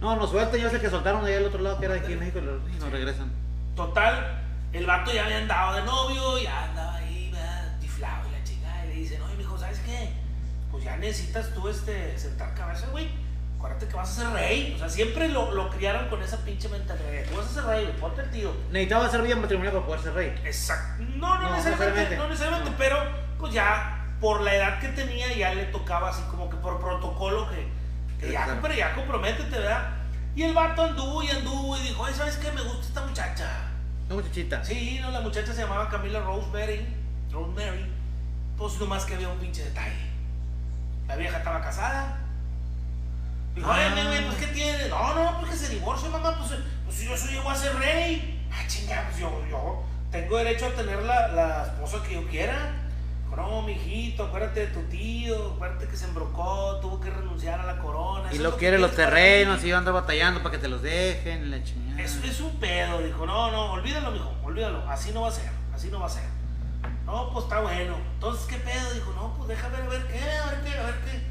No, 0.00 0.16
nos 0.16 0.30
sueltan, 0.30 0.60
yo 0.60 0.70
sé 0.70 0.80
que 0.80 0.88
soltaron 0.88 1.24
allá 1.24 1.36
al 1.38 1.44
otro 1.46 1.60
lado 1.60 1.78
que 1.78 1.84
era 1.86 1.96
aquí 1.96 2.12
en 2.14 2.20
México 2.20 2.38
y 2.38 2.78
nos 2.80 2.90
regresan. 2.90 3.30
Total, 3.76 4.40
el 4.72 4.86
vato 4.86 5.12
ya 5.12 5.24
había 5.24 5.38
andado 5.38 5.76
de 5.76 5.82
novio, 5.82 6.38
ya 6.38 6.64
andaba 6.64 6.94
ahí. 6.96 7.30
Tiflado 7.80 8.28
y 8.28 8.32
la 8.32 8.44
chingada. 8.44 8.84
Y 8.86 8.88
le 8.88 8.94
dicen, 8.94 9.20
oye, 9.22 9.34
mijo, 9.36 9.58
¿sabes 9.58 9.80
qué? 9.80 10.10
Pues 10.70 10.84
ya 10.84 10.96
necesitas 10.96 11.52
tú 11.54 11.68
este, 11.68 12.16
sentar 12.18 12.54
cabeza, 12.54 12.86
güey. 12.92 13.08
Acuérdate 13.60 13.88
que 13.88 13.94
vas 13.94 14.10
a 14.10 14.22
ser 14.22 14.30
rey. 14.32 14.72
O 14.74 14.78
sea, 14.78 14.88
siempre 14.88 15.28
lo, 15.28 15.50
lo 15.52 15.68
criaron 15.68 16.08
con 16.08 16.22
esa 16.22 16.38
pinche 16.38 16.66
mentalidad. 16.70 17.24
Tú 17.30 17.36
vas 17.36 17.46
a 17.46 17.52
ser 17.52 17.64
rey, 17.64 17.94
ponte 18.00 18.22
el 18.22 18.30
tío. 18.30 18.50
Necesitaba 18.72 19.10
ser 19.10 19.20
bien 19.20 19.38
matrimonial 19.38 19.74
para 19.74 19.84
poder 19.86 20.00
ser 20.00 20.14
rey. 20.14 20.28
Exacto. 20.44 21.02
No, 21.16 21.38
no, 21.38 21.50
No, 21.50 21.56
necesariamente, 21.56 22.16
no 22.16 22.26
necesariamente, 22.28 22.70
No. 22.70 22.76
pero 22.78 22.96
pues 23.38 23.52
ya 23.52 24.06
por 24.18 24.40
la 24.40 24.54
edad 24.54 24.80
que 24.80 24.88
tenía 24.88 25.34
ya 25.36 25.54
le 25.54 25.64
tocaba 25.64 26.08
así 26.08 26.22
como 26.30 26.48
que 26.48 26.56
por 26.56 26.80
protocolo 26.80 27.48
que, 27.50 27.68
que 28.18 28.32
ya, 28.32 28.58
pero 28.62 28.72
ya 28.72 28.94
comprométete, 28.94 29.58
¿verdad? 29.58 29.90
Y 30.34 30.42
el 30.44 30.54
vato 30.54 30.82
anduvo 30.82 31.22
y 31.22 31.28
anduvo 31.28 31.76
y 31.76 31.80
dijo, 31.82 32.02
ay, 32.06 32.14
¿sabes 32.14 32.36
qué? 32.38 32.50
Me 32.52 32.62
gusta 32.62 32.86
esta 32.86 33.02
muchacha. 33.06 33.50
Una 34.06 34.14
muchachita. 34.16 34.64
Sí, 34.64 34.98
no, 35.02 35.10
la 35.10 35.20
muchacha 35.20 35.52
se 35.52 35.60
llamaba 35.60 35.88
Camila 35.90 36.20
Rosemary. 36.20 36.86
Rosemary. 37.30 37.86
Pues 38.56 38.78
nomás 38.80 39.04
que 39.04 39.14
había 39.16 39.28
un 39.28 39.38
pinche 39.38 39.64
detalle. 39.64 40.08
La 41.08 41.16
vieja 41.16 41.36
estaba 41.38 41.60
casada. 41.60 42.16
Dijo, 43.54 43.70
ay, 43.70 43.92
Ah. 43.96 44.04
güey, 44.06 44.24
pues 44.26 44.36
¿qué 44.38 44.46
tiene? 44.48 44.88
No, 44.88 45.14
no, 45.14 45.38
pues 45.40 45.52
que 45.52 45.56
se 45.58 45.68
divorcie, 45.74 46.08
mamá. 46.08 46.36
Pues, 46.38 46.60
pues 46.84 47.00
yo 47.02 47.16
soy 47.16 47.32
llego 47.34 47.50
a 47.50 47.54
ser 47.56 47.74
rey. 47.76 48.46
Ah, 48.52 48.66
chinga, 48.66 49.04
pues 49.08 49.18
yo, 49.20 49.30
yo 49.50 49.82
tengo 50.10 50.36
derecho 50.38 50.66
a 50.66 50.70
tener 50.70 51.02
la, 51.02 51.28
la 51.28 51.62
esposa 51.64 52.02
que 52.06 52.14
yo 52.14 52.26
quiera. 52.28 52.76
Dijo, 53.24 53.36
no, 53.36 53.62
mijito, 53.62 54.24
acuérdate 54.24 54.60
de 54.60 54.66
tu 54.68 54.80
tío. 54.84 55.52
Acuérdate 55.54 55.86
que 55.88 55.96
se 55.96 56.04
embrocó, 56.06 56.78
tuvo 56.80 57.00
que 57.00 57.10
renunciar 57.10 57.60
a 57.60 57.64
la 57.64 57.78
corona. 57.78 58.32
Y 58.32 58.38
lo 58.38 58.52
que 58.52 58.58
quiere 58.60 58.78
los 58.78 58.94
terrenos 58.94 59.60
ti". 59.60 59.66
y 59.66 59.70
yo 59.70 59.78
ando 59.78 59.92
batallando 59.92 60.40
para 60.42 60.52
que 60.52 60.58
te 60.58 60.68
los 60.68 60.82
dejen. 60.82 61.50
La 61.50 61.62
chingada. 61.62 62.00
Es, 62.02 62.16
es 62.24 62.40
un 62.40 62.58
pedo, 62.58 63.00
dijo, 63.02 63.26
no, 63.26 63.50
no, 63.50 63.72
olvídalo, 63.72 64.10
mijo, 64.12 64.32
olvídalo, 64.42 64.88
así 64.88 65.12
no 65.12 65.22
va 65.22 65.28
a 65.28 65.32
ser, 65.32 65.50
así 65.74 65.88
no 65.88 66.00
va 66.00 66.06
a 66.06 66.10
ser. 66.10 66.24
No, 67.04 67.30
pues 67.32 67.44
está 67.44 67.60
bueno. 67.60 67.96
Entonces, 68.14 68.46
¿qué 68.46 68.56
pedo? 68.56 68.92
Dijo, 68.94 69.12
no, 69.16 69.34
pues 69.36 69.48
déjame 69.48 69.76
ver 69.88 70.06
qué, 70.06 70.18
a 70.20 70.46
ver 70.50 70.60
qué, 70.64 70.78
a 70.78 70.82
ver 70.86 70.94
qué. 71.04 71.29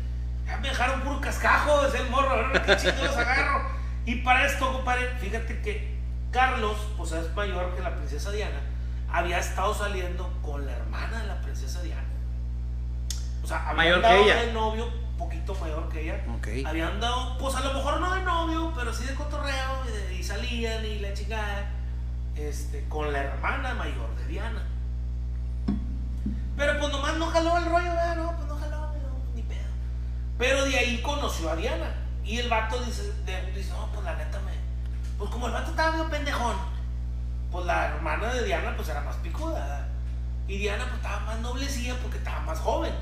Ya 0.49 0.57
me 0.57 0.69
dejaron 0.69 1.01
puro 1.01 1.21
cascajo, 1.21 1.83
decía 1.83 2.01
el 2.01 2.09
morro, 2.09 2.31
a 2.31 2.47
ver 2.47 2.61
qué 2.65 2.75
chingados 2.75 3.15
agarro. 3.17 3.69
Y 4.05 4.15
para 4.15 4.45
esto, 4.47 4.73
compadre, 4.73 5.07
fíjate 5.19 5.61
que 5.61 5.95
Carlos, 6.31 6.75
pues 6.97 7.11
es 7.11 7.33
mayor 7.35 7.75
que 7.75 7.81
la 7.81 7.95
princesa 7.95 8.31
Diana, 8.31 8.59
había 9.11 9.37
estado 9.39 9.73
saliendo 9.73 10.31
con 10.41 10.65
la 10.65 10.71
hermana 10.73 11.19
de 11.21 11.27
la 11.27 11.39
princesa 11.41 11.81
Diana. 11.83 12.03
O 13.43 13.47
sea, 13.47 13.69
había 13.69 13.73
Mayor 13.97 14.01
que 14.01 14.19
ella. 14.23 14.35
de 14.41 14.53
novio, 14.53 14.89
poquito 15.17 15.53
mayor 15.55 15.89
que 15.89 16.01
ella. 16.01 16.23
Ok. 16.37 16.47
Habían 16.67 16.99
dado, 16.99 17.37
pues 17.37 17.55
a 17.55 17.59
lo 17.61 17.73
mejor 17.73 17.99
no 17.99 18.13
de 18.15 18.21
novio, 18.23 18.73
pero 18.75 18.93
sí 18.93 19.05
de 19.05 19.13
cotorreo 19.15 19.85
y, 19.87 19.91
de- 19.91 20.15
y 20.15 20.23
salían 20.23 20.85
y 20.85 20.99
la 20.99 21.13
chingada, 21.13 21.69
este, 22.35 22.85
con 22.89 23.11
la 23.13 23.19
hermana 23.19 23.73
mayor 23.75 24.15
de 24.17 24.27
Diana. 24.27 24.63
Pero 26.57 26.77
pues 26.79 26.91
nomás 26.91 27.15
no 27.17 27.27
jaló 27.27 27.57
el 27.57 27.65
rollo, 27.65 27.89
¿verdad? 27.89 28.15
no, 28.17 28.35
pues 28.35 28.47
Pero 30.39 30.65
de 30.65 30.75
ahí 30.79 31.01
conoció 31.03 31.51
a 31.51 31.55
Diana. 31.55 31.93
Y 32.23 32.39
el 32.39 32.49
vato 32.49 32.79
dice, 32.83 33.13
de- 33.25 33.51
dice, 33.51 33.69
no, 33.71 33.87
pues 33.91 34.03
la 34.05 34.15
neta 34.15 34.39
me. 34.39 34.53
Pues 35.17 35.29
como 35.29 35.45
el 35.47 35.53
vato 35.53 35.69
estaba 35.71 35.91
medio 35.91 36.09
pendejón, 36.09 36.55
pues 37.51 37.65
la 37.65 37.87
hermana 37.89 38.33
de 38.33 38.45
Diana 38.45 38.73
pues 38.75 38.89
era 38.89 39.01
más 39.01 39.15
picuda. 39.17 39.53
¿verdad? 39.59 39.87
Y 40.47 40.57
Diana 40.57 40.83
pues 40.85 40.95
estaba 40.95 41.19
más 41.21 41.39
noblecilla 41.39 41.95
porque 42.01 42.17
estaba 42.17 42.39
más 42.41 42.57
joven. 42.59 42.93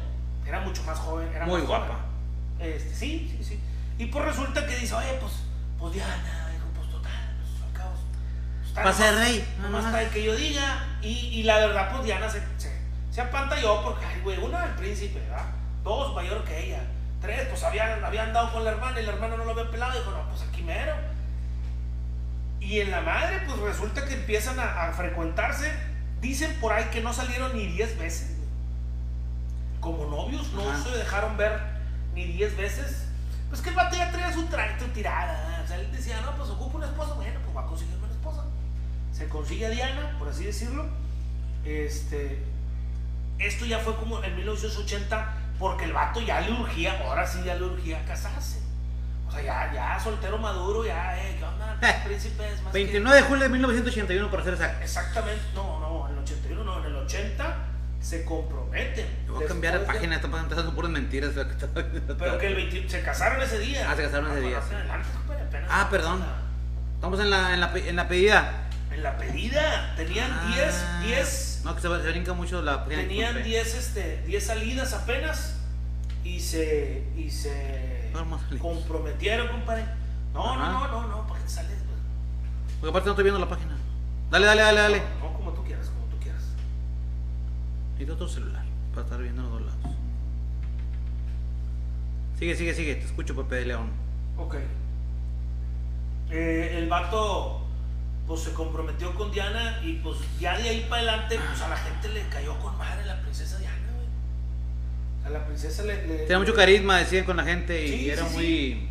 Era 0.45 0.59
mucho 0.61 0.81
más 0.83 0.97
joven, 0.97 1.29
era 1.33 1.45
Muy 1.45 1.59
más 1.59 1.67
guapa. 1.67 1.85
joven. 1.87 2.71
Este, 2.73 2.93
sí, 2.95 3.29
sí, 3.37 3.43
sí. 3.43 3.59
Y 3.97 4.07
pues 4.07 4.25
resulta 4.25 4.65
que 4.65 4.75
dice, 4.77 4.93
oye, 4.95 5.13
pues, 5.19 5.33
pues 5.77 5.93
Diana, 5.93 6.49
dijo, 6.51 6.65
pues 6.75 6.89
total, 6.89 7.11
pues 7.39 7.63
al 7.63 7.73
cabo. 7.73 7.93
pues, 8.83 8.95
ser 8.95 9.15
rey, 9.15 9.55
Nomás 9.61 9.85
está 9.85 10.01
el 10.01 10.09
que 10.09 10.23
yo 10.23 10.35
diga. 10.35 10.85
Y, 11.01 11.07
y 11.09 11.43
la 11.43 11.57
verdad, 11.57 11.89
pues 11.91 12.03
Diana 12.05 12.29
se, 12.29 12.41
se, 12.57 12.75
se 13.11 13.21
apantalló 13.21 13.83
porque, 13.83 14.05
ay, 14.05 14.21
güey, 14.21 14.37
uno 14.37 14.57
era 14.57 14.67
el 14.67 14.75
príncipe, 14.75 15.19
¿verdad? 15.19 15.45
Dos, 15.83 16.15
mayor 16.15 16.43
que 16.43 16.67
ella. 16.67 16.81
Tres, 17.21 17.47
pues 17.49 17.63
habían, 17.63 18.03
habían 18.03 18.31
dado 18.33 18.51
con 18.51 18.63
la 18.63 18.71
hermana 18.71 19.01
y 19.01 19.05
la 19.05 19.13
hermana 19.13 19.37
no 19.37 19.45
lo 19.45 19.51
había 19.51 19.69
pelado. 19.71 19.97
Dijo, 19.97 20.11
no, 20.11 20.27
pues 20.29 20.41
aquí 20.43 20.61
mero. 20.61 20.93
Y 22.59 22.79
en 22.79 22.91
la 22.91 23.01
madre, 23.01 23.41
pues 23.45 23.59
resulta 23.59 24.05
que 24.05 24.13
empiezan 24.13 24.59
a, 24.59 24.87
a 24.87 24.93
frecuentarse. 24.93 25.71
Dicen 26.21 26.55
por 26.59 26.73
ahí 26.73 26.85
que 26.85 27.01
no 27.01 27.13
salieron 27.13 27.55
ni 27.55 27.67
10 27.67 27.97
veces. 27.99 28.35
Como 29.79 30.05
novios, 30.05 30.51
no 30.53 30.69
Ajá. 30.69 30.83
se 30.83 30.89
dejaron 30.97 31.37
ver 31.37 31.59
ni 32.13 32.25
10 32.25 32.57
veces. 32.57 33.07
Pues 33.49 33.61
que 33.61 33.69
el 33.69 33.75
vato 33.75 33.95
ya 33.95 34.11
traía 34.11 34.33
su 34.33 34.45
tracto 34.47 34.85
tirada. 34.87 35.57
¿eh? 35.57 35.61
O 35.63 35.67
sea, 35.67 35.77
él 35.77 35.91
decía, 35.91 36.19
no, 36.21 36.35
pues 36.35 36.49
ocupa 36.49 36.77
una 36.77 36.87
esposa. 36.87 37.13
Bueno, 37.13 37.39
pues 37.43 37.55
va 37.55 37.61
a 37.61 37.65
conseguirme 37.65 38.03
una 38.03 38.13
esposa. 38.13 38.43
Se 39.13 39.29
consigue 39.29 39.65
a 39.67 39.69
Diana, 39.69 40.15
por 40.19 40.27
así 40.27 40.43
decirlo. 40.43 40.85
Este, 41.63 42.43
esto 43.39 43.65
ya 43.65 43.79
fue 43.79 43.95
como 43.95 44.23
en 44.23 44.35
1980, 44.35 45.33
porque 45.59 45.85
el 45.85 45.93
vato 45.93 46.21
ya 46.21 46.41
le 46.41 46.51
urgía, 46.51 46.99
ahora 47.05 47.25
sí 47.25 47.41
ya 47.45 47.55
le 47.55 47.63
urgía 47.63 48.03
casarse. 48.05 48.61
O 49.27 49.31
sea, 49.31 49.41
ya, 49.41 49.73
ya 49.73 49.99
soltero 49.99 50.37
maduro, 50.37 50.85
ya, 50.85 51.17
eh, 51.21 51.35
¿qué 51.37 51.43
onda? 51.43 51.77
Príncipe 52.05 52.47
es 52.47 52.61
más 52.61 52.71
que- 52.71 52.79
29 52.79 53.17
de 53.17 53.23
julio 53.23 53.43
de 53.43 53.49
1981, 53.49 54.31
para 54.31 54.43
ser 54.43 54.53
exacto. 54.53 54.83
Exactamente, 54.83 55.41
no, 55.53 55.79
no, 55.79 56.07
en 56.07 56.13
el 56.13 56.19
81 56.19 56.63
no, 56.63 56.79
en 56.79 56.85
el 56.85 56.95
80 56.95 57.55
se 57.99 58.23
comprometen. 58.23 59.05
Yo 59.25 59.33
voy 59.33 59.43
a 59.43 59.47
cambiar 59.47 59.79
de 59.79 59.85
página, 59.85 60.15
están 60.15 60.33
empezando 60.33 60.73
puras 60.73 60.91
mentiras. 60.91 61.31
Pero 61.33 62.37
que 62.37 62.47
el 62.47 62.55
20 62.55 62.87
se 62.89 63.01
casaron 63.01 63.41
ese 63.41 63.59
día. 63.59 63.87
Ah, 63.89 63.95
se 63.95 64.03
casaron 64.03 64.31
ese 64.31 64.41
día, 64.41 64.59
Ah, 65.69 65.87
perdón. 65.89 66.23
Estamos 66.95 67.19
en 67.19 67.29
la, 67.29 67.53
en 67.53 67.59
la, 67.59 67.71
en 67.75 67.95
la 67.95 68.07
pedida. 68.07 68.51
En 68.91 69.03
la 69.03 69.17
pedida 69.17 69.93
tenían 69.97 70.31
Ah, 70.31 70.51
10, 70.55 70.85
10, 71.03 71.46
No, 71.67 71.75
que 71.75 71.81
se, 71.81 71.89
se 72.01 72.11
brinca 72.11 72.31
mucho 72.31 72.61
la 72.61 72.85
tenían 72.85 73.35
disculpe. 73.35 73.43
10, 73.43 73.75
este, 73.75 74.21
10 74.25 74.45
salidas 74.45 74.93
apenas 74.93 75.59
y 76.23 76.39
se, 76.39 77.03
y 77.17 77.29
se 77.29 78.09
comprometieron, 78.61 79.49
compadre. 79.49 79.83
No, 80.33 80.53
Ajá. 80.53 80.71
no, 80.71 80.87
no, 80.87 81.01
no, 81.01 81.07
no, 81.09 81.27
¿para 81.27 81.41
qué 81.43 81.49
sales? 81.49 81.71
güey? 81.83 81.97
Porque 82.79 82.89
aparte 82.89 83.07
no 83.07 83.11
estoy 83.11 83.23
viendo 83.23 83.39
la 83.41 83.49
página. 83.49 83.77
Dale, 84.31 84.45
dale, 84.45 84.61
dale, 84.61 84.79
dale. 84.79 85.01
No, 85.19 85.29
no, 85.29 85.33
como 85.35 85.51
tú 85.51 85.63
quieras, 85.65 85.89
como 85.89 86.05
tú 86.07 86.17
quieras. 86.19 86.41
Necesito 87.91 88.13
otro 88.13 88.29
celular 88.29 88.63
para 88.91 89.03
estar 89.03 89.21
viendo 89.21 89.41
los 89.41 89.51
dos 89.51 89.61
lados. 89.63 89.97
Sigue, 92.39 92.55
sigue, 92.55 92.73
sigue. 92.75 92.95
Te 92.95 93.05
escucho, 93.05 93.35
Pepe 93.35 93.55
de 93.55 93.65
León. 93.65 93.89
Ok. 94.37 94.55
Eh, 96.29 96.75
el 96.77 96.87
vato 96.87 97.66
pues 98.27 98.41
se 98.41 98.51
comprometió 98.53 99.15
con 99.15 99.31
Diana 99.31 99.79
y 99.83 99.93
pues 99.93 100.17
ya 100.39 100.57
de 100.57 100.67
ahí 100.69 100.85
para 100.89 101.01
adelante 101.01 101.39
pues 101.47 101.61
a 101.61 101.69
la 101.69 101.77
gente 101.77 102.09
le 102.09 102.27
cayó 102.27 102.59
con 102.59 102.77
madre 102.77 103.05
la 103.05 103.21
princesa 103.21 103.57
Diana, 103.57 103.77
güey. 103.95 104.07
A 105.25 105.29
la 105.29 105.45
princesa 105.45 105.83
le... 105.83 106.05
le- 106.07 106.17
Tenía 106.19 106.39
mucho 106.39 106.53
carisma, 106.53 106.97
decían 106.97 107.23
con 107.25 107.37
la 107.37 107.43
gente 107.43 107.85
y 107.85 107.87
Sí, 107.87 108.09
era 108.09 108.27
sí, 108.27 108.33
muy... 108.35 108.89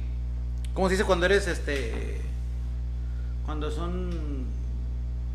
¿Cómo 0.72 0.88
se 0.88 0.94
dice 0.94 1.04
cuando 1.04 1.26
eres 1.26 1.46
este... 1.48 2.22
Cuando 3.44 3.70
son... 3.70 4.46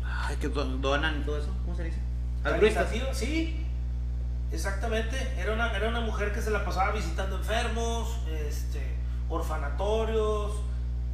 Ay, 0.04 0.36
que 0.36 0.48
do- 0.48 0.64
donan 0.64 1.20
y 1.20 1.24
todo 1.24 1.38
eso. 1.38 1.54
¿Cómo 1.64 1.76
se 1.76 1.84
dice? 1.84 1.98
Altruistas. 2.44 2.88
Sí, 3.12 3.64
exactamente. 4.50 5.16
Era 5.38 5.52
una, 5.52 5.70
era 5.76 5.88
una 5.88 6.00
mujer 6.00 6.32
que 6.32 6.42
se 6.42 6.50
la 6.50 6.64
pasaba 6.64 6.90
visitando 6.92 7.36
enfermos, 7.36 8.18
este, 8.48 8.96
orfanatorios. 9.28 10.52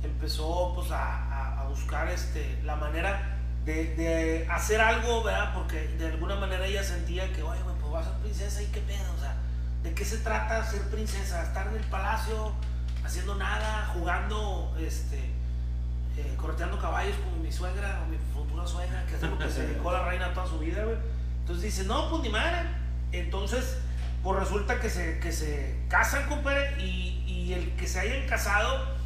Empezó 0.02 0.72
pues 0.74 0.90
a 0.90 1.57
buscar 1.68 2.08
este, 2.08 2.60
la 2.64 2.76
manera 2.76 3.38
de, 3.64 3.94
de 3.94 4.46
hacer 4.50 4.80
algo, 4.80 5.22
¿verdad? 5.22 5.52
Porque 5.54 5.88
de 5.98 6.06
alguna 6.06 6.36
manera 6.36 6.66
ella 6.66 6.82
sentía 6.82 7.32
que, 7.32 7.42
oye, 7.42 7.60
pues 7.80 7.92
vas 7.92 8.06
a 8.06 8.10
ser 8.10 8.20
princesa 8.20 8.62
y 8.62 8.66
qué 8.66 8.80
pedo, 8.80 9.12
o 9.16 9.20
sea, 9.20 9.34
¿de 9.82 9.94
qué 9.94 10.04
se 10.04 10.18
trata 10.18 10.64
ser 10.64 10.82
princesa? 10.90 11.42
Estar 11.42 11.68
en 11.68 11.76
el 11.76 11.84
palacio 11.84 12.52
haciendo 13.04 13.36
nada, 13.36 13.90
jugando, 13.94 14.74
este, 14.78 15.16
eh, 16.16 16.34
correteando 16.36 16.78
caballos 16.78 17.16
como 17.16 17.42
mi 17.42 17.52
suegra 17.52 18.02
o 18.04 18.10
mi 18.10 18.18
futura 18.34 18.66
suegra, 18.66 19.04
que 19.06 19.14
es 19.14 19.22
lo 19.22 19.38
que 19.38 19.50
se 19.50 19.62
dedicó 19.66 19.92
la 19.92 20.04
reina 20.04 20.32
toda 20.34 20.46
su 20.46 20.58
vida, 20.58 20.84
güey. 20.84 20.96
Entonces 21.40 21.64
dice, 21.64 21.84
no, 21.84 22.10
pues 22.10 22.22
ni 22.22 22.28
madre. 22.28 22.68
Entonces, 23.12 23.78
pues 24.22 24.38
resulta 24.38 24.80
que 24.80 24.90
se, 24.90 25.18
que 25.20 25.32
se 25.32 25.78
casan, 25.88 26.28
compadre, 26.28 26.74
y, 26.82 27.24
y 27.26 27.54
el 27.54 27.74
que 27.76 27.86
se 27.86 28.00
hayan 28.00 28.26
casado, 28.26 28.97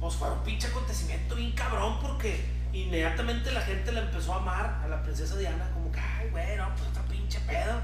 pues 0.00 0.14
fue 0.14 0.30
un 0.30 0.40
pinche 0.40 0.68
acontecimiento 0.68 1.34
bien 1.34 1.52
cabrón, 1.52 1.98
porque 2.00 2.44
inmediatamente 2.72 3.50
la 3.52 3.60
gente 3.60 3.92
la 3.92 4.00
empezó 4.00 4.34
a 4.34 4.36
amar 4.36 4.80
a 4.84 4.88
la 4.88 5.02
princesa 5.02 5.36
Diana, 5.36 5.70
como 5.72 5.90
que, 5.90 6.00
ay, 6.00 6.28
güey, 6.30 6.56
no, 6.56 6.68
pues 6.74 6.88
otro 6.90 7.02
pinche 7.04 7.40
pedo. 7.40 7.80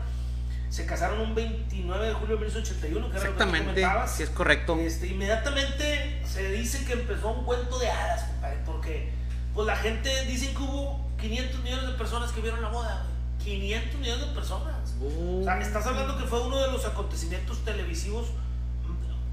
Se 0.69 0.87
casaron 0.87 1.21
un 1.21 1.35
29 1.35 2.07
de 2.07 2.15
julio 2.15 2.37
de 2.37 2.47
1981, 2.47 3.11
que 3.11 3.17
era 3.17 3.27
lo 3.29 3.37
que 3.37 3.43
Exactamente, 3.43 3.87
si 4.07 4.23
es 4.23 4.31
correcto. 4.31 4.79
Este, 4.79 5.09
inmediatamente 5.09 6.23
se 6.25 6.51
dice 6.51 6.85
que 6.87 6.95
empezó 6.95 7.31
un 7.31 7.45
cuento 7.45 7.79
de 7.79 7.91
hadas, 7.91 8.25
compadre, 8.25 8.59
porque 8.65 9.13
pues 9.55 9.67
la 9.67 9.77
gente 9.77 10.25
dice 10.25 10.53
que 10.53 10.63
hubo 10.63 11.11
500 11.21 11.61
millones 11.63 11.87
de 11.89 11.93
personas 11.93 12.33
que 12.33 12.41
vieron 12.41 12.63
la 12.63 12.69
boda, 12.69 13.05
güey. 13.05 13.13
500 13.59 14.01
millones 14.01 14.29
de 14.29 14.35
personas. 14.35 14.95
O 15.01 15.45
sea, 15.45 15.61
estás 15.61 15.87
hablando 15.87 16.17
que 16.17 16.25
fue 16.25 16.41
uno 16.41 16.59
de 16.59 16.71
los 16.71 16.87
acontecimientos 16.87 17.65
televisivos 17.65 18.29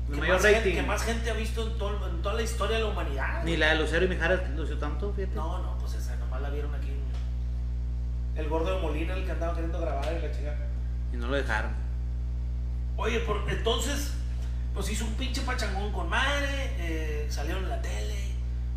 De 0.09 0.15
que 0.15 0.21
mayor 0.21 0.35
más, 0.35 0.43
gente, 0.43 0.59
rating. 0.59 0.75
que 0.75 0.81
más 0.83 1.03
gente 1.03 1.29
ha 1.29 1.33
visto 1.33 1.67
en, 1.67 1.77
todo- 1.77 2.07
en 2.09 2.21
toda 2.21 2.35
la 2.35 2.41
historia 2.41 2.77
de 2.77 2.83
la 2.83 2.89
humanidad. 2.89 3.43
Ni 3.43 3.57
la 3.57 3.69
de 3.69 3.75
Lucero 3.75 4.05
y 4.05 4.07
Mijares 4.09 4.49
lució 4.55 4.77
tanto, 4.77 5.13
fíjate. 5.13 5.35
No, 5.35 5.59
no, 5.61 5.77
pues 5.77 5.93
esa 5.93 6.15
nomás 6.17 6.41
la 6.41 6.49
vieron 6.49 6.73
aquí. 6.75 6.91
el 8.35 8.47
gordo 8.49 8.75
de 8.75 8.81
Molina, 8.81 9.13
el 9.15 9.25
que 9.25 9.31
andaba 9.31 9.53
queriendo 9.53 9.79
grabar 9.81 10.05
y 10.17 10.21
la 10.25 10.31
chica. 10.31 10.55
Y 11.13 11.17
no 11.17 11.27
lo 11.27 11.35
dejaron. 11.35 11.71
Oye, 12.97 13.19
por, 13.21 13.43
entonces, 13.49 14.13
pues 14.73 14.89
hizo 14.89 15.05
un 15.05 15.13
pinche 15.15 15.41
pachangón 15.41 15.91
con 15.91 16.09
madre, 16.09 16.73
eh, 16.79 17.27
salieron 17.29 17.63
en 17.63 17.69
la 17.69 17.81
tele, 17.81 18.15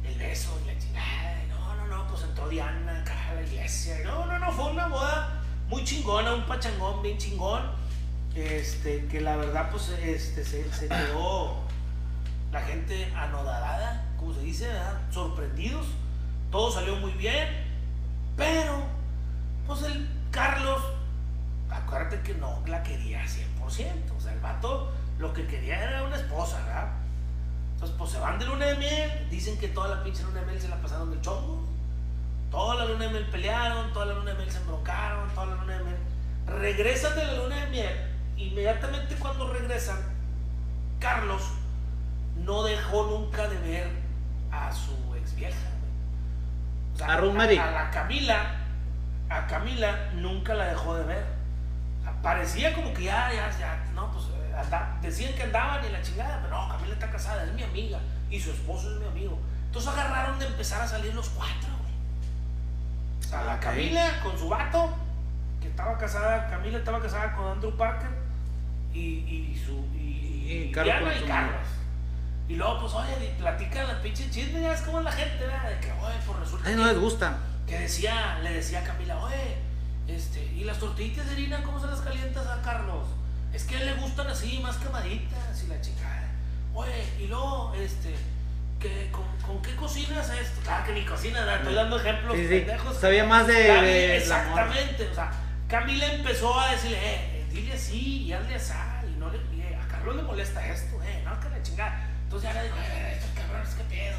el 0.05 0.15
beso 0.19 0.59
y 0.65 0.67
la 0.73 0.79
chingada. 0.79 1.37
No, 1.49 1.77
no, 1.77 1.87
no, 1.87 2.09
pues 2.09 2.23
entró 2.25 2.49
Diana 2.49 3.01
acá 3.03 3.31
a 3.31 3.35
la 3.35 3.43
iglesia. 3.43 3.97
No, 4.05 4.27
no, 4.27 4.39
no, 4.39 4.53
fue 4.53 4.71
una 4.73 4.89
boda 4.89 5.41
muy 5.69 5.85
chingona, 5.85 6.35
un 6.35 6.47
pachangón 6.47 7.03
bien 7.03 7.19
chingón. 7.19 7.62
Este, 8.35 9.07
que 9.07 9.21
la 9.21 9.37
verdad, 9.37 9.71
pues, 9.71 9.91
este, 9.91 10.45
se, 10.45 10.89
quedó 10.89 11.61
la 12.51 12.61
gente 12.62 13.12
anodada, 13.15 14.07
como 14.19 14.35
se 14.35 14.41
dice, 14.41 14.69
sorprendidos. 15.11 15.87
Todo 16.51 16.71
salió 16.71 16.97
muy 16.97 17.12
bien, 17.12 17.49
pero, 18.37 18.83
pues 19.67 19.83
el 19.83 20.09
Carlos, 20.31 20.83
acuérdate 21.71 22.21
que 22.21 22.35
no 22.35 22.62
la 22.67 22.83
quería 22.83 23.23
100%. 23.25 23.62
O 23.65 23.71
sea, 24.21 24.33
el 24.33 24.41
vato 24.41 24.93
lo 25.19 25.33
que 25.33 25.47
quería 25.47 25.83
era 25.83 26.03
una 26.03 26.17
esposa, 26.17 26.59
¿verdad? 26.67 26.91
Entonces, 27.75 27.97
pues 27.99 28.11
se 28.12 28.19
van 28.19 28.39
de 28.39 28.47
luna 28.47 28.67
de 28.67 28.77
miel, 28.77 29.27
dicen 29.31 29.59
que 29.59 29.69
toda 29.69 29.89
la 29.97 30.05
pinche 30.05 30.23
luna 30.23 30.41
de 30.41 30.47
miel 30.47 30.61
se 30.61 30.69
la 30.69 30.81
pasaron 30.81 31.11
del 31.11 31.21
chongo. 31.21 31.69
Toda 32.51 32.77
la 32.77 32.85
luna 32.85 33.07
de 33.07 33.11
miel 33.11 33.27
pelearon, 33.27 33.93
toda 33.93 34.07
la 34.07 34.15
luna 34.15 34.31
de 34.33 34.37
miel 34.39 34.51
se 34.51 34.59
embroncaron, 34.59 35.29
toda 35.35 35.47
la 35.47 35.55
luna 35.57 35.79
de 35.79 35.85
miel. 35.85 35.97
Regresan 36.47 37.17
de 37.17 37.27
la 37.27 37.35
luna 37.35 37.57
de 37.57 37.71
miel, 37.71 38.12
inmediatamente 38.49 39.14
cuando 39.16 39.52
regresan, 39.52 39.99
Carlos 40.99 41.42
no 42.37 42.62
dejó 42.64 43.06
nunca 43.06 43.49
de 43.49 43.58
ver 43.58 43.88
a 44.50 44.72
su 44.72 45.14
ex 45.16 45.34
vieja. 45.34 45.58
O 46.94 46.99
sea, 46.99 47.06
A 47.14 47.16
Rosemary. 47.18 47.56
a 47.58 47.70
la 47.70 47.90
Camila, 47.90 48.56
a 49.28 49.46
Camila 49.46 50.11
nunca 50.14 50.54
la 50.54 50.66
dejó 50.66 50.94
de 50.96 51.04
ver. 51.04 51.25
O 52.00 52.02
sea, 52.02 52.12
parecía 52.22 52.72
como 52.75 52.92
que 52.92 53.04
ya, 53.04 53.30
ya, 53.32 53.50
ya, 53.58 53.84
no, 53.94 54.11
pues 54.12 54.25
eh, 54.26 54.54
anda- 54.56 54.99
decían 55.00 55.32
que 55.34 55.44
andaban 55.44 55.84
y 55.84 55.88
la 55.90 56.02
chingada, 56.02 56.40
pero 56.42 56.56
no, 56.61 56.68
Camila 56.68 56.94
está 56.94 57.11
casada, 57.11 57.44
es 57.44 57.52
mi 57.52 57.62
amiga 57.62 57.99
y 58.30 58.40
su 58.40 58.50
esposo 58.50 58.92
es 58.94 59.00
mi 59.00 59.06
amigo. 59.06 59.38
Entonces 59.66 59.90
agarraron 59.90 60.38
de 60.38 60.46
empezar 60.46 60.82
a 60.82 60.87
salir 60.87 61.14
los 61.14 61.28
cuatro, 61.30 61.68
güey. 61.80 61.92
O 63.20 63.22
sea, 63.22 63.42
la. 63.44 63.58
Camila 63.61 64.20
con 64.22 64.37
su 64.38 64.49
vato, 64.49 64.90
que 65.61 65.68
estaba 65.68 65.96
casada, 65.96 66.49
Camila 66.49 66.78
estaba 66.78 67.00
casada 67.00 67.34
con 67.34 67.46
Andrew 67.52 67.75
Parker 67.76 68.11
y, 68.94 68.99
y 69.54 69.62
su 69.64 69.72
y, 69.96 70.68
Y 70.68 70.72
Carlos 70.72 71.12
y 71.20 71.25
Carlos. 71.26 71.66
Y 72.49 72.56
luego, 72.56 72.80
pues, 72.80 72.92
oye, 72.94 73.12
y 73.34 73.40
platican 73.40 73.88
la 73.88 74.02
pinche 74.02 74.28
chisme, 74.30 74.61
ya 74.61 74.75
es 74.75 74.82
como 74.82 75.00
la 75.00 75.12
gente, 75.12 75.38
¿verdad? 75.46 75.70
De 75.70 75.78
que, 75.80 75.92
oye, 75.92 76.14
pues 76.26 76.38
resulta 76.40 76.68
Ay, 76.68 76.75
que, 76.75 76.80
no 76.80 76.87
les 76.87 76.99
gusta. 76.99 77.38
que 77.66 77.78
decía, 77.78 78.38
le 78.42 78.52
decía 78.52 78.80
a 78.80 78.84
Camila, 78.84 79.18
oye, 79.18 79.56
este, 80.08 80.44
¿y 80.54 80.64
las 80.64 80.78
tortillitas 80.78 81.26
de 81.26 81.32
harina 81.32 81.62
cómo 81.62 81.80
se 81.80 81.87
las 81.87 82.00
calientas 82.00 82.46
a 82.46 82.61
Carlos? 82.61 83.06
Es 83.54 83.64
que 83.64 83.76
a 83.76 83.80
él 83.80 83.87
le 83.87 83.94
gustan 83.94 84.26
así, 84.26 84.58
más 84.62 84.76
quemaditas 84.76 85.62
y 85.64 85.68
la 85.68 85.81
chica. 85.81 86.28
Oye, 86.74 87.05
y 87.20 87.26
luego, 87.28 87.72
este, 87.78 88.14
¿qué, 88.81 89.11
con, 89.12 89.24
con 89.46 89.62
qué 89.62 89.74
cocinas 89.76 90.28
esto? 90.31 90.61
Claro 90.62 90.85
que 90.87 90.92
ni 90.92 91.05
cocina, 91.05 91.40
¿verdad? 91.40 91.59
estoy 91.59 91.74
dando 91.74 91.98
ejemplos 92.00 92.37
Sí, 92.37 92.42
sí. 92.42 92.48
pendejos. 92.61 92.96
Sabía 92.98 93.24
más 93.24 93.46
de, 93.46 93.66
Camila, 93.66 93.83
de 93.83 94.16
exactamente, 94.16 95.09
o 95.11 95.14
sea, 95.14 95.31
Camila 95.68 96.12
empezó 96.12 96.59
a 96.59 96.72
decirle, 96.72 96.98
eh, 97.02 97.32
dile 97.53 97.75
así 97.75 98.25
y 98.25 98.33
hazle 98.33 98.55
así, 98.55 98.73
y 99.15 99.19
no 99.19 99.31
le, 99.31 99.38
y 99.55 99.62
a 99.75 99.87
Carlos 99.88 100.17
le 100.17 100.23
molesta 100.23 100.67
esto, 100.67 101.03
eh, 101.03 101.23
no, 101.25 101.38
que 101.41 101.49
la 101.49 101.62
chingada. 101.62 102.09
Entonces 102.25 102.51
ya 102.53 102.62
le 102.62 102.69
dijo, 102.69 102.79
eh, 102.79 103.12
estos 103.17 103.31
cabrones, 103.31 103.75
qué 103.75 103.85
pedo. 103.85 104.19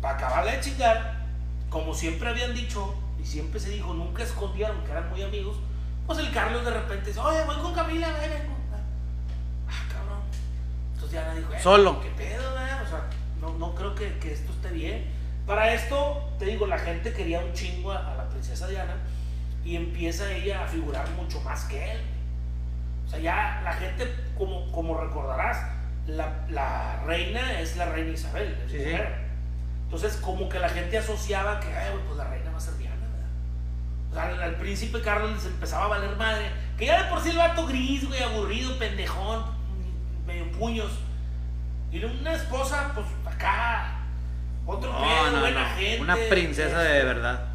Para 0.00 0.14
acabarle 0.14 0.52
de 0.52 0.60
chingar, 0.60 1.26
como 1.70 1.94
siempre 1.94 2.28
habían 2.28 2.54
dicho, 2.54 2.94
y 3.20 3.24
siempre 3.24 3.60
se 3.60 3.70
dijo, 3.70 3.94
nunca 3.94 4.22
escondieron 4.22 4.82
que 4.84 4.90
eran 4.90 5.08
muy 5.10 5.22
amigos, 5.22 5.56
pues 6.06 6.18
el 6.18 6.32
Carlos 6.32 6.64
de 6.64 6.70
repente 6.70 7.06
dice, 7.08 7.20
oye, 7.20 7.44
voy 7.44 7.56
con 7.56 7.74
Camila, 7.74 8.08
ven, 8.12 8.30
vengo. 8.30 8.56
Ah, 9.68 9.84
cabrón. 9.92 10.20
Entonces 10.94 11.12
ya 11.12 11.32
le 11.34 11.40
dijo, 11.40 11.52
eh, 11.52 11.60
Solo. 11.62 12.00
¿qué 12.00 12.10
pedo, 12.10 12.58
eh? 12.58 12.72
O 12.84 12.88
sea, 12.88 13.04
no, 13.40 13.54
no 13.58 13.74
creo 13.74 13.94
que, 13.94 14.18
que 14.18 14.32
esto 14.32 14.50
esté 14.52 14.70
bien. 14.70 15.04
Para 15.46 15.72
esto, 15.74 16.30
te 16.38 16.46
digo, 16.46 16.66
la 16.66 16.78
gente 16.78 17.12
quería 17.12 17.40
un 17.40 17.52
chingo 17.52 17.92
a, 17.92 18.12
a 18.12 18.16
la 18.16 18.28
princesa 18.28 18.66
Diana 18.66 18.96
y 19.64 19.76
empieza 19.76 20.30
ella 20.32 20.64
a 20.64 20.66
figurar 20.66 21.08
mucho 21.10 21.40
más 21.42 21.64
que 21.64 21.92
él. 21.92 22.00
O 23.08 23.10
sea, 23.10 23.18
ya 23.20 23.62
la 23.64 23.72
gente, 23.72 24.14
como, 24.36 24.70
como 24.70 25.00
recordarás, 25.00 25.56
la, 26.06 26.44
la 26.50 27.02
reina 27.06 27.58
es 27.60 27.76
la 27.78 27.86
reina 27.86 28.10
Isabel, 28.12 28.54
es 28.66 28.70
Sí. 28.70 28.84
Entonces, 29.84 30.16
como 30.18 30.46
que 30.50 30.58
la 30.58 30.68
gente 30.68 30.98
asociaba 30.98 31.58
que, 31.58 31.68
ay, 31.74 31.94
pues 32.06 32.18
la 32.18 32.24
reina 32.24 32.50
va 32.50 32.58
a 32.58 32.60
ser 32.60 32.76
Diana, 32.76 32.96
¿verdad? 32.96 34.10
O 34.10 34.14
sea, 34.36 34.44
al, 34.44 34.56
príncipe 34.56 35.00
Carlos 35.00 35.32
les 35.32 35.46
empezaba 35.46 35.86
a 35.86 35.88
valer 35.88 36.14
madre. 36.16 36.50
Que 36.76 36.84
ya 36.84 37.02
de 37.04 37.08
por 37.10 37.22
sí 37.22 37.30
el 37.30 37.38
vato 37.38 37.66
gris, 37.66 38.06
güey, 38.06 38.22
aburrido, 38.22 38.78
pendejón, 38.78 39.42
medio 40.26 40.50
puños. 40.52 40.92
Y 41.90 42.04
una 42.04 42.34
esposa, 42.34 42.92
pues 42.94 43.06
acá, 43.24 44.00
otro 44.66 44.92
No, 44.92 44.98
pedo, 44.98 45.30
no, 45.30 45.40
buena 45.40 45.70
no. 45.70 45.76
gente. 45.76 46.02
Una 46.02 46.16
princesa 46.28 46.80
de 46.80 47.04
verdad. 47.04 47.46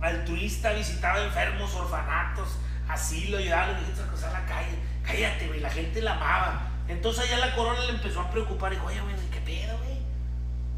altruista, 0.00 0.72
visitaba 0.72 1.22
enfermos, 1.22 1.74
orfanatos, 1.74 2.58
asilo, 2.88 3.38
ayudaba 3.38 3.64
a 3.64 3.66
los 3.68 3.76
viejitos 3.78 4.04
a 4.04 4.08
cruzar 4.08 4.32
la 4.32 4.46
calle. 4.46 4.78
Cállate, 5.04 5.46
güey, 5.46 5.60
la 5.60 5.70
gente 5.70 6.02
la 6.02 6.12
amaba. 6.12 6.68
Entonces 6.88 7.24
allá 7.24 7.38
la 7.38 7.54
corona 7.54 7.80
le 7.84 7.90
empezó 7.90 8.20
a 8.20 8.30
preocupar 8.30 8.72
y 8.72 8.76
dijo, 8.76 8.86
oye, 8.86 9.00
güey, 9.00 9.14
¿qué 9.30 9.40
pedo, 9.40 9.76
güey? 9.78 9.96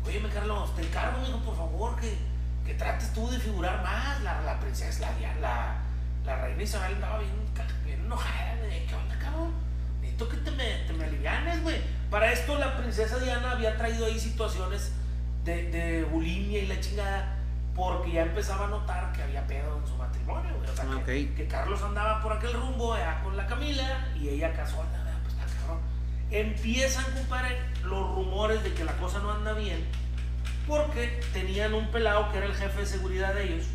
Óyeme, 0.07 0.29
Carlos, 0.31 0.75
te 0.75 0.83
encargo, 0.83 1.19
mijo, 1.21 1.39
por 1.41 1.57
favor, 1.57 1.97
que, 2.01 2.17
que 2.65 2.75
trates 2.75 3.13
tú 3.13 3.29
de 3.31 3.39
figurar 3.39 3.83
más. 3.83 4.21
La, 4.23 4.41
la 4.43 4.59
princesa, 4.59 5.11
la, 5.21 5.35
la, 5.41 5.77
la 6.25 6.43
reina 6.43 6.63
Isabel 6.63 6.95
andaba 6.95 7.19
bien, 7.19 7.33
bien 7.85 8.05
enojada. 8.05 8.57
¿Qué 8.89 8.95
onda, 8.95 9.19
cabrón? 9.19 9.53
Necesito 10.01 10.29
que 10.29 10.37
te 10.39 10.51
me, 10.53 10.65
te 10.87 10.93
me 10.95 11.05
alivianes, 11.05 11.63
güey. 11.63 11.81
Para 12.11 12.33
esto 12.33 12.59
la 12.59 12.77
princesa 12.79 13.19
Diana 13.19 13.53
había 13.53 13.77
traído 13.77 14.07
ahí 14.07 14.19
situaciones 14.19 14.93
de, 15.45 15.71
de 15.71 16.05
bulimia 16.05 16.61
y 16.61 16.67
la 16.67 16.81
chingada, 16.81 17.37
porque 17.79 18.11
ya 18.11 18.23
empezaba 18.23 18.65
a 18.67 18.69
notar 18.69 19.13
que 19.13 19.23
había 19.23 19.47
pedo 19.47 19.79
en 19.79 19.87
su 19.87 19.95
matrimonio, 19.97 20.53
güey. 20.59 20.69
O 20.69 20.75
sea, 20.75 20.85
que, 20.85 20.95
Ok. 21.29 21.37
que 21.37 21.47
Carlos 21.49 21.81
andaba 21.83 22.21
por 22.21 22.33
aquel 22.33 22.53
rumbo 22.53 22.93
allá 22.93 23.23
con 23.23 23.37
la 23.37 23.47
Camila 23.47 24.09
y 24.21 24.29
ella 24.31 24.53
casual, 24.53 24.87
nada, 24.93 25.17
pues 25.23 25.35
está 25.35 25.47
cabrón. 25.61 25.79
Empiezan, 26.31 27.05
compadre, 27.15 27.57
los 27.85 28.15
rumores 28.17 28.65
de 28.65 28.75
que 28.75 28.85
la 28.85 28.93
cosa 28.95 29.21
no 29.21 29.31
anda 29.31 29.53
bien, 29.53 29.87
porque 30.67 31.21
tenían 31.33 31.73
un 31.73 31.87
pelado 31.91 32.31
que 32.33 32.39
era 32.39 32.47
el 32.47 32.55
jefe 32.55 32.81
de 32.81 32.87
seguridad 32.87 33.33
de 33.35 33.45
ellos, 33.45 33.67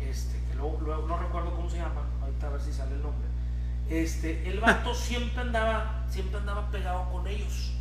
este, 0.00 0.38
que 0.48 0.54
luego, 0.54 0.78
luego 0.80 1.06
no 1.08 1.18
recuerdo 1.18 1.52
cómo 1.54 1.68
se 1.68 1.78
llama, 1.78 2.02
ahorita 2.22 2.46
a 2.46 2.50
ver 2.50 2.60
si 2.60 2.72
sale 2.72 2.94
el 2.94 3.02
nombre. 3.02 3.28
Este, 3.90 4.48
el 4.48 4.60
vato 4.60 4.94
siempre 4.94 5.40
andaba, 5.42 6.04
siempre 6.08 6.38
andaba 6.38 6.70
pegado 6.70 7.10
con 7.10 7.26
ellos. 7.26 7.72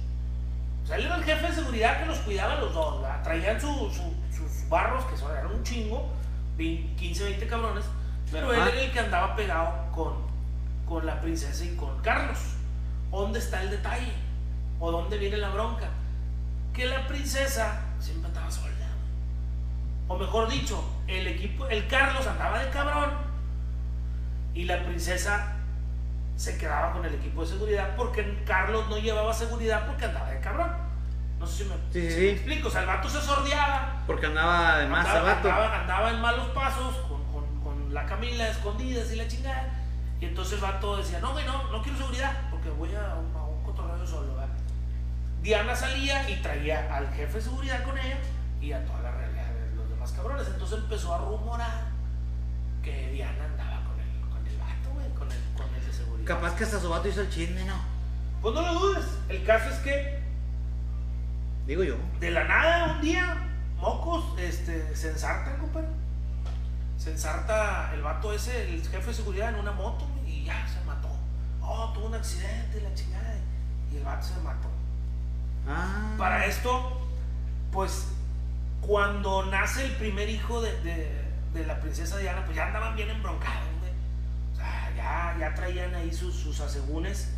O 0.83 0.87
sea, 0.87 0.97
él 0.97 1.05
era 1.05 1.15
el 1.15 1.23
jefe 1.23 1.47
de 1.47 1.53
seguridad 1.53 1.99
que 2.01 2.07
los 2.07 2.17
cuidaba 2.19 2.55
los 2.55 2.73
dos, 2.73 3.01
¿verdad? 3.01 3.23
Traían 3.23 3.61
su- 3.61 3.89
su- 3.91 4.22
sus 4.35 4.67
barros, 4.69 5.05
que 5.05 5.17
son, 5.17 5.31
eran 5.31 5.51
un 5.51 5.63
chingo, 5.63 6.09
20, 6.57 6.95
15, 6.95 7.23
20 7.23 7.47
cabrones, 7.47 7.85
pero 8.31 8.51
él 8.51 8.59
era 8.59 8.81
el 8.81 8.91
que 8.91 8.99
andaba 8.99 9.35
pegado 9.35 9.91
con, 9.91 10.13
con 10.87 11.05
la 11.05 11.21
princesa 11.21 11.63
y 11.65 11.75
con 11.75 12.01
Carlos. 12.01 12.39
¿Dónde 13.11 13.39
está 13.39 13.61
el 13.61 13.69
detalle? 13.69 14.13
¿O 14.79 14.91
dónde 14.91 15.17
viene 15.17 15.37
la 15.37 15.49
bronca? 15.49 15.87
Que 16.73 16.85
la 16.85 17.07
princesa 17.07 17.81
siempre 17.99 18.27
andaba 18.27 18.49
sola. 18.49 18.73
O 20.07 20.17
mejor 20.17 20.49
dicho, 20.49 20.83
el 21.07 21.27
equipo, 21.27 21.67
el 21.67 21.87
Carlos 21.87 22.27
andaba 22.27 22.59
de 22.59 22.69
cabrón 22.69 23.11
y 24.53 24.65
la 24.65 24.83
princesa 24.83 25.55
se 26.35 26.57
quedaba 26.57 26.91
con 26.91 27.05
el 27.05 27.15
equipo 27.15 27.41
de 27.41 27.47
seguridad 27.47 27.95
porque 27.95 28.43
Carlos 28.45 28.89
no 28.89 28.97
llevaba 28.97 29.33
seguridad 29.33 29.87
porque 29.87 30.05
andaba 30.05 30.29
de 30.29 30.39
cabrón. 30.39 30.71
No 31.43 31.49
sé 31.49 31.63
si 31.65 31.69
me, 31.69 31.75
Sí, 31.91 32.01
sí, 32.01 32.07
si 32.09 32.13
sí. 32.15 32.21
me 32.21 32.29
explico. 32.31 32.67
O 32.69 32.71
sea, 32.71 32.81
el 32.81 32.87
vato 32.87 33.09
se 33.09 33.21
sordeaba, 33.21 34.03
Porque 34.07 34.25
andaba 34.27 34.77
de 34.77 34.87
más 34.87 35.05
andaba, 35.05 35.29
sabato. 35.29 35.49
andaba- 35.49 35.79
andaba 35.81 36.09
en 36.11 36.21
malos 36.21 36.47
pasos 36.49 36.95
con, 37.09 37.21
con- 37.33 37.61
con 37.61 37.93
la 37.93 38.05
Camila 38.05 38.47
escondidas 38.47 39.11
y 39.11 39.15
la 39.17 39.27
chingada. 39.27 39.69
Y 40.21 40.25
entonces 40.25 40.53
el 40.53 40.61
vato 40.61 40.95
decía, 40.95 41.19
no, 41.19 41.33
güey, 41.33 41.45
no, 41.45 41.69
no 41.69 41.81
quiero 41.83 41.97
seguridad 41.97 42.31
porque 42.49 42.69
voy 42.69 42.95
a 42.95 43.15
un, 43.15 43.35
a 43.35 43.43
un 43.43 43.61
cotorreo 43.63 44.07
solo. 44.07 44.35
¿verdad? 44.35 44.47
Diana 45.41 45.75
salía 45.75 46.29
y 46.29 46.35
traía 46.41 46.95
al 46.95 47.09
jefe 47.13 47.33
de 47.33 47.41
seguridad 47.41 47.83
con 47.83 47.97
ella 47.97 48.17
y 48.61 48.71
a 48.71 48.85
toda 48.85 49.01
la 49.01 49.11
realidad 49.11 49.43
de 49.47 49.75
los 49.75 49.89
demás 49.89 50.13
cabrones. 50.13 50.47
Entonces 50.47 50.77
empezó 50.79 51.13
a 51.13 51.17
rumorar 51.17 51.87
que 52.81 53.11
Diana 53.11 53.43
andaba 53.43 53.83
con 53.83 53.99
el, 53.99 54.29
con 54.29 54.47
el 54.47 54.57
vato, 54.57 54.89
güey, 54.93 55.09
con 55.09 55.29
el, 55.29 55.37
con 55.57 55.75
el 55.75 55.85
de 55.85 55.91
seguridad. 55.91 56.25
Capaz 56.25 56.55
que 56.55 56.63
hasta 56.63 56.79
su 56.79 56.89
vato 56.89 57.09
hizo 57.09 57.19
el 57.19 57.29
chisme, 57.29 57.65
¿no? 57.65 57.75
Pues 58.41 58.55
no 58.55 58.61
lo 58.61 58.73
dudes. 58.79 59.05
El 59.27 59.43
caso 59.43 59.69
es 59.69 59.79
que 59.79 60.22
Digo 61.65 61.83
yo. 61.83 61.95
de 62.19 62.31
la 62.31 62.43
nada 62.43 62.93
un 62.95 63.01
día, 63.01 63.37
mocos, 63.77 64.37
este, 64.37 64.95
se 64.95 65.11
ensartan, 65.11 65.57
compadre. 65.59 65.87
Se 66.97 67.11
ensarta 67.11 67.91
el 67.93 68.01
vato 68.01 68.33
ese, 68.33 68.73
el 68.73 68.81
jefe 68.81 69.07
de 69.07 69.13
seguridad, 69.13 69.49
en 69.49 69.55
una 69.55 69.71
moto 69.71 70.07
y 70.25 70.45
ya 70.45 70.67
se 70.67 70.83
mató. 70.85 71.09
Oh, 71.61 71.91
tuvo 71.93 72.07
un 72.07 72.15
accidente, 72.15 72.81
la 72.81 72.93
chingada. 72.93 73.35
Y 73.91 73.97
el 73.97 74.03
vato 74.03 74.25
se 74.25 74.39
mató. 74.41 74.67
Ah. 75.67 76.15
Para 76.17 76.45
esto, 76.45 77.07
pues, 77.71 78.07
cuando 78.81 79.45
nace 79.45 79.85
el 79.85 79.91
primer 79.93 80.29
hijo 80.29 80.61
de, 80.61 80.73
de, 80.81 81.23
de 81.53 81.65
la 81.65 81.79
princesa 81.79 82.17
Diana, 82.17 82.43
pues 82.43 82.57
ya 82.57 82.67
andaban 82.67 82.95
bien 82.95 83.09
embroncados, 83.09 83.67
güey. 83.79 83.91
O 84.53 84.55
sea, 84.55 84.93
ya, 84.95 85.37
ya 85.39 85.55
traían 85.55 85.95
ahí 85.95 86.13
sus, 86.13 86.35
sus 86.35 86.59
asegúnes. 86.59 87.33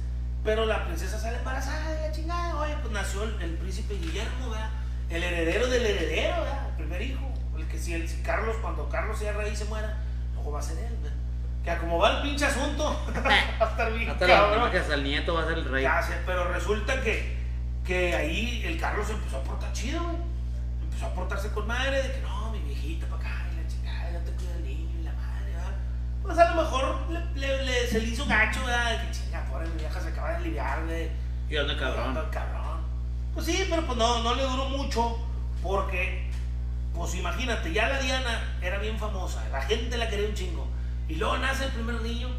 Pero 0.46 0.66
la 0.66 0.86
princesa 0.86 1.20
sale 1.20 1.38
embarazada 1.40 1.92
de 1.92 2.02
la 2.08 2.12
chingada. 2.14 2.56
Oye, 2.58 2.76
pues 2.82 2.94
nació 2.94 3.24
el, 3.24 3.42
el 3.42 3.52
príncipe 3.58 3.96
Guillermo, 3.96 4.52
¿verdad? 4.52 4.70
El 5.10 5.24
heredero 5.24 5.68
del 5.68 5.86
heredero, 5.86 6.42
¿verdad? 6.42 6.70
El 6.70 6.76
primer 6.76 7.02
hijo. 7.02 7.34
El 7.58 7.68
que 7.68 7.78
si, 7.80 7.94
el, 7.94 8.08
si 8.08 8.22
Carlos, 8.22 8.56
cuando 8.62 8.88
Carlos 8.90 9.18
sea 9.18 9.34
rey 9.34 9.52
y 9.52 9.56
se 9.56 9.66
muera, 9.66 9.98
luego 10.36 10.52
va 10.52 10.60
a 10.60 10.64
ser 10.64 10.78
él, 10.78 10.96
¿verdad? 11.02 11.18
Que 11.64 11.78
como 11.82 11.98
va 11.98 12.18
el 12.18 12.22
pinche 12.22 12.46
asunto, 12.46 12.84
va 13.26 13.66
a 13.66 13.70
estar 13.72 13.92
bien 13.94 14.10
Hasta 14.10 14.28
cabrón. 14.28 14.66
la, 14.66 14.72
que 14.72 14.94
el 14.94 15.04
nieto 15.04 15.34
va 15.34 15.42
a 15.44 15.48
ser 15.48 15.58
el 15.58 15.66
rey. 15.66 15.82
Ya 15.84 16.02
sé, 16.02 16.14
pero 16.26 16.48
resulta 16.54 17.02
que, 17.02 17.38
que 17.84 18.16
ahí 18.16 18.64
el 18.66 18.80
Carlos 18.80 19.10
empezó 19.10 19.38
a 19.38 19.44
portar 19.44 19.74
chido, 19.74 20.04
güey. 20.04 20.18
Empezó 20.84 21.08
a 21.08 21.14
portarse 21.16 21.50
con 21.52 21.66
madre 21.66 22.04
de 22.04 22.12
que 22.12 22.22
no, 22.22 22.52
mi 22.52 22.60
viejita 22.60 23.08
para 23.08 23.22
acá, 23.22 23.46
y 23.52 23.62
la 23.64 23.68
chingada, 23.68 24.12
ya 24.12 24.20
te 24.24 24.32
cuida 24.34 24.54
el 24.58 24.64
niño 24.64 25.00
y 25.00 25.04
la 25.04 25.14
madre, 25.14 25.52
¿verdad? 25.54 25.74
Pues 26.22 26.38
a 26.38 26.54
lo 26.54 26.62
mejor 26.62 27.00
le, 27.10 27.40
le- 27.40 27.64
le- 27.66 27.88
se 27.88 28.00
le 28.00 28.08
hizo 28.10 28.26
gacho, 28.28 28.64
¿verdad? 28.64 28.92
De 28.92 29.08
que 29.08 29.12
chinga, 29.56 29.68
pobre 29.68 29.68
mi 29.68 29.80
vieja 29.80 30.02
se 30.02 30.10
acaba 30.10 30.30
de 30.30 30.36
aliviar, 30.36 30.86
güey. 30.86 31.10
¿Y 31.50 31.56
dónde 31.56 31.78
cabrón? 31.78 32.08
Anda, 32.10 32.30
cabrón. 32.30 32.80
Pues 33.34 33.46
sí, 33.46 33.66
pero 33.70 33.86
pues 33.86 33.98
no, 33.98 34.24
no 34.24 34.36
le 34.36 34.44
duró 34.44 34.70
mucho 34.70 35.18
porque, 35.62 36.32
pues 36.94 37.16
imagínate, 37.16 37.74
ya 37.74 37.90
la 37.90 38.00
Diana 38.00 38.58
era 38.62 38.78
bien 38.80 38.98
famosa, 38.98 39.44
la 39.52 39.62
gente 39.62 39.98
la 39.98 40.10
quería 40.10 40.28
un 40.30 40.36
chingo. 40.36 40.68
Y 41.08 41.16
luego 41.16 41.38
nace 41.38 41.66
el 41.66 41.72
primer 41.72 42.02
niño 42.02 42.30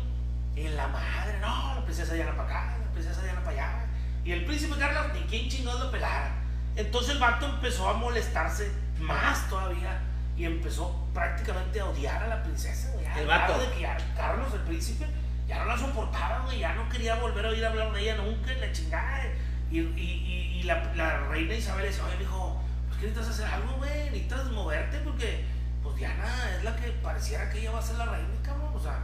y 0.56 0.68
la 0.68 0.88
madre, 0.88 1.38
no, 1.40 1.74
la 1.74 1.84
princesa 1.84 2.14
Diana 2.14 2.32
para 2.36 2.48
acá, 2.48 2.78
la 2.84 2.92
princesa 2.92 3.22
Diana 3.22 3.40
para 3.40 3.50
allá. 3.52 3.86
Y 4.24 4.32
el 4.32 4.44
príncipe 4.44 4.76
Carlos, 4.78 5.12
ni 5.14 5.20
quién 5.20 5.48
chingados 5.48 5.80
lo 5.80 5.90
pelara. 5.90 6.34
Entonces 6.74 7.12
el 7.12 7.18
vato 7.18 7.46
empezó 7.46 7.88
a 7.88 7.94
molestarse 7.94 8.72
más 8.98 9.48
todavía 9.48 10.00
y 10.36 10.44
empezó 10.44 11.06
prácticamente 11.14 11.80
a 11.80 11.86
odiar 11.86 12.22
a 12.22 12.26
la 12.28 12.42
princesa, 12.42 12.90
güey. 12.92 13.06
El 13.18 13.26
vato. 13.26 13.58
de 13.58 13.70
que 13.70 13.86
Carlos, 14.16 14.52
el 14.52 14.60
príncipe, 14.60 15.06
ya 15.46 15.58
no 15.58 15.66
la 15.66 15.78
soportaba, 15.78 16.40
güey, 16.44 16.58
ya 16.60 16.74
no 16.74 16.88
quería 16.88 17.14
volver 17.16 17.46
a 17.46 17.48
oír 17.50 17.64
hablar 17.64 17.92
de 17.92 18.00
ella 18.02 18.16
nunca, 18.16 18.52
la 18.54 18.72
chingada. 18.72 19.24
Y, 19.70 19.80
y, 19.80 20.60
y, 20.60 20.62
la, 20.64 21.18
reina 21.28 21.54
Isabel 21.54 21.86
dice, 21.88 22.00
oye, 22.02 22.16
mijo, 22.18 22.60
pues 22.88 23.00
que 23.00 23.06
necesitas 23.08 23.34
hacer 23.34 23.46
algo, 23.54 23.76
güey, 23.78 24.10
necesitas 24.10 24.50
moverte 24.50 24.98
porque, 24.98 25.44
pues 25.82 25.96
Diana 25.96 26.26
es 26.56 26.64
la 26.64 26.74
que 26.76 26.88
pareciera 27.02 27.48
que 27.50 27.60
ella 27.60 27.72
va 27.72 27.78
a 27.78 27.82
ser 27.82 27.96
la 27.96 28.06
reina, 28.06 28.28
cabrón, 28.42 28.70
o 28.74 28.80
sea, 28.80 28.98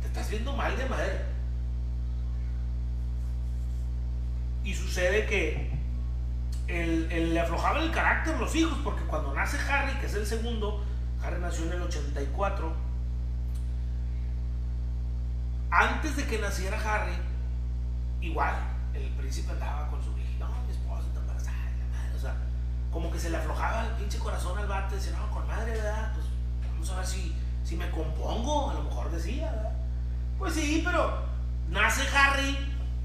te 0.00 0.06
estás 0.08 0.28
viendo 0.30 0.52
mal 0.54 0.76
de 0.76 0.86
madre. 0.86 1.20
Y 4.64 4.72
sucede 4.74 5.26
que 5.26 5.70
el, 6.68 7.10
el- 7.12 7.34
le 7.34 7.40
aflojaban 7.40 7.82
el 7.82 7.90
carácter 7.90 8.38
los 8.38 8.54
hijos, 8.54 8.78
porque 8.82 9.04
cuando 9.04 9.34
nace 9.34 9.58
Harry, 9.70 9.92
que 10.00 10.06
es 10.06 10.14
el 10.14 10.26
segundo, 10.26 10.82
Harry 11.22 11.40
nació 11.40 11.66
en 11.66 11.72
el 11.74 11.82
84, 11.82 12.72
antes 15.80 16.16
de 16.16 16.26
que 16.26 16.38
naciera 16.38 16.78
Harry, 16.78 17.14
igual, 18.20 18.54
el 18.94 19.08
príncipe 19.10 19.52
andaba 19.52 19.88
con 19.88 20.02
su 20.02 20.10
hija, 20.18 20.30
no, 20.46 20.48
mi 20.66 20.72
esposa 20.72 21.02
está 21.06 21.20
embarazada, 21.20 21.56
la 21.56 21.98
madre", 21.98 22.16
o 22.16 22.20
sea, 22.20 22.34
como 22.90 23.10
que 23.10 23.18
se 23.18 23.30
le 23.30 23.36
aflojaba 23.36 23.86
el 23.86 23.92
pinche 23.92 24.18
corazón 24.18 24.58
al 24.58 24.92
y 24.92 24.94
decía, 24.94 25.16
no, 25.18 25.30
con 25.30 25.46
madre, 25.46 25.72
¿verdad? 25.72 26.12
Pues 26.14 26.26
vamos 26.72 26.90
a 26.90 26.96
ver 26.96 27.06
si, 27.06 27.36
si 27.64 27.76
me 27.76 27.90
compongo, 27.90 28.70
a 28.70 28.74
lo 28.74 28.82
mejor 28.84 29.10
decía, 29.10 29.50
¿verdad? 29.50 29.72
Pues 30.38 30.54
sí, 30.54 30.82
pero 30.84 31.24
nace 31.70 32.02
Harry, 32.16 32.56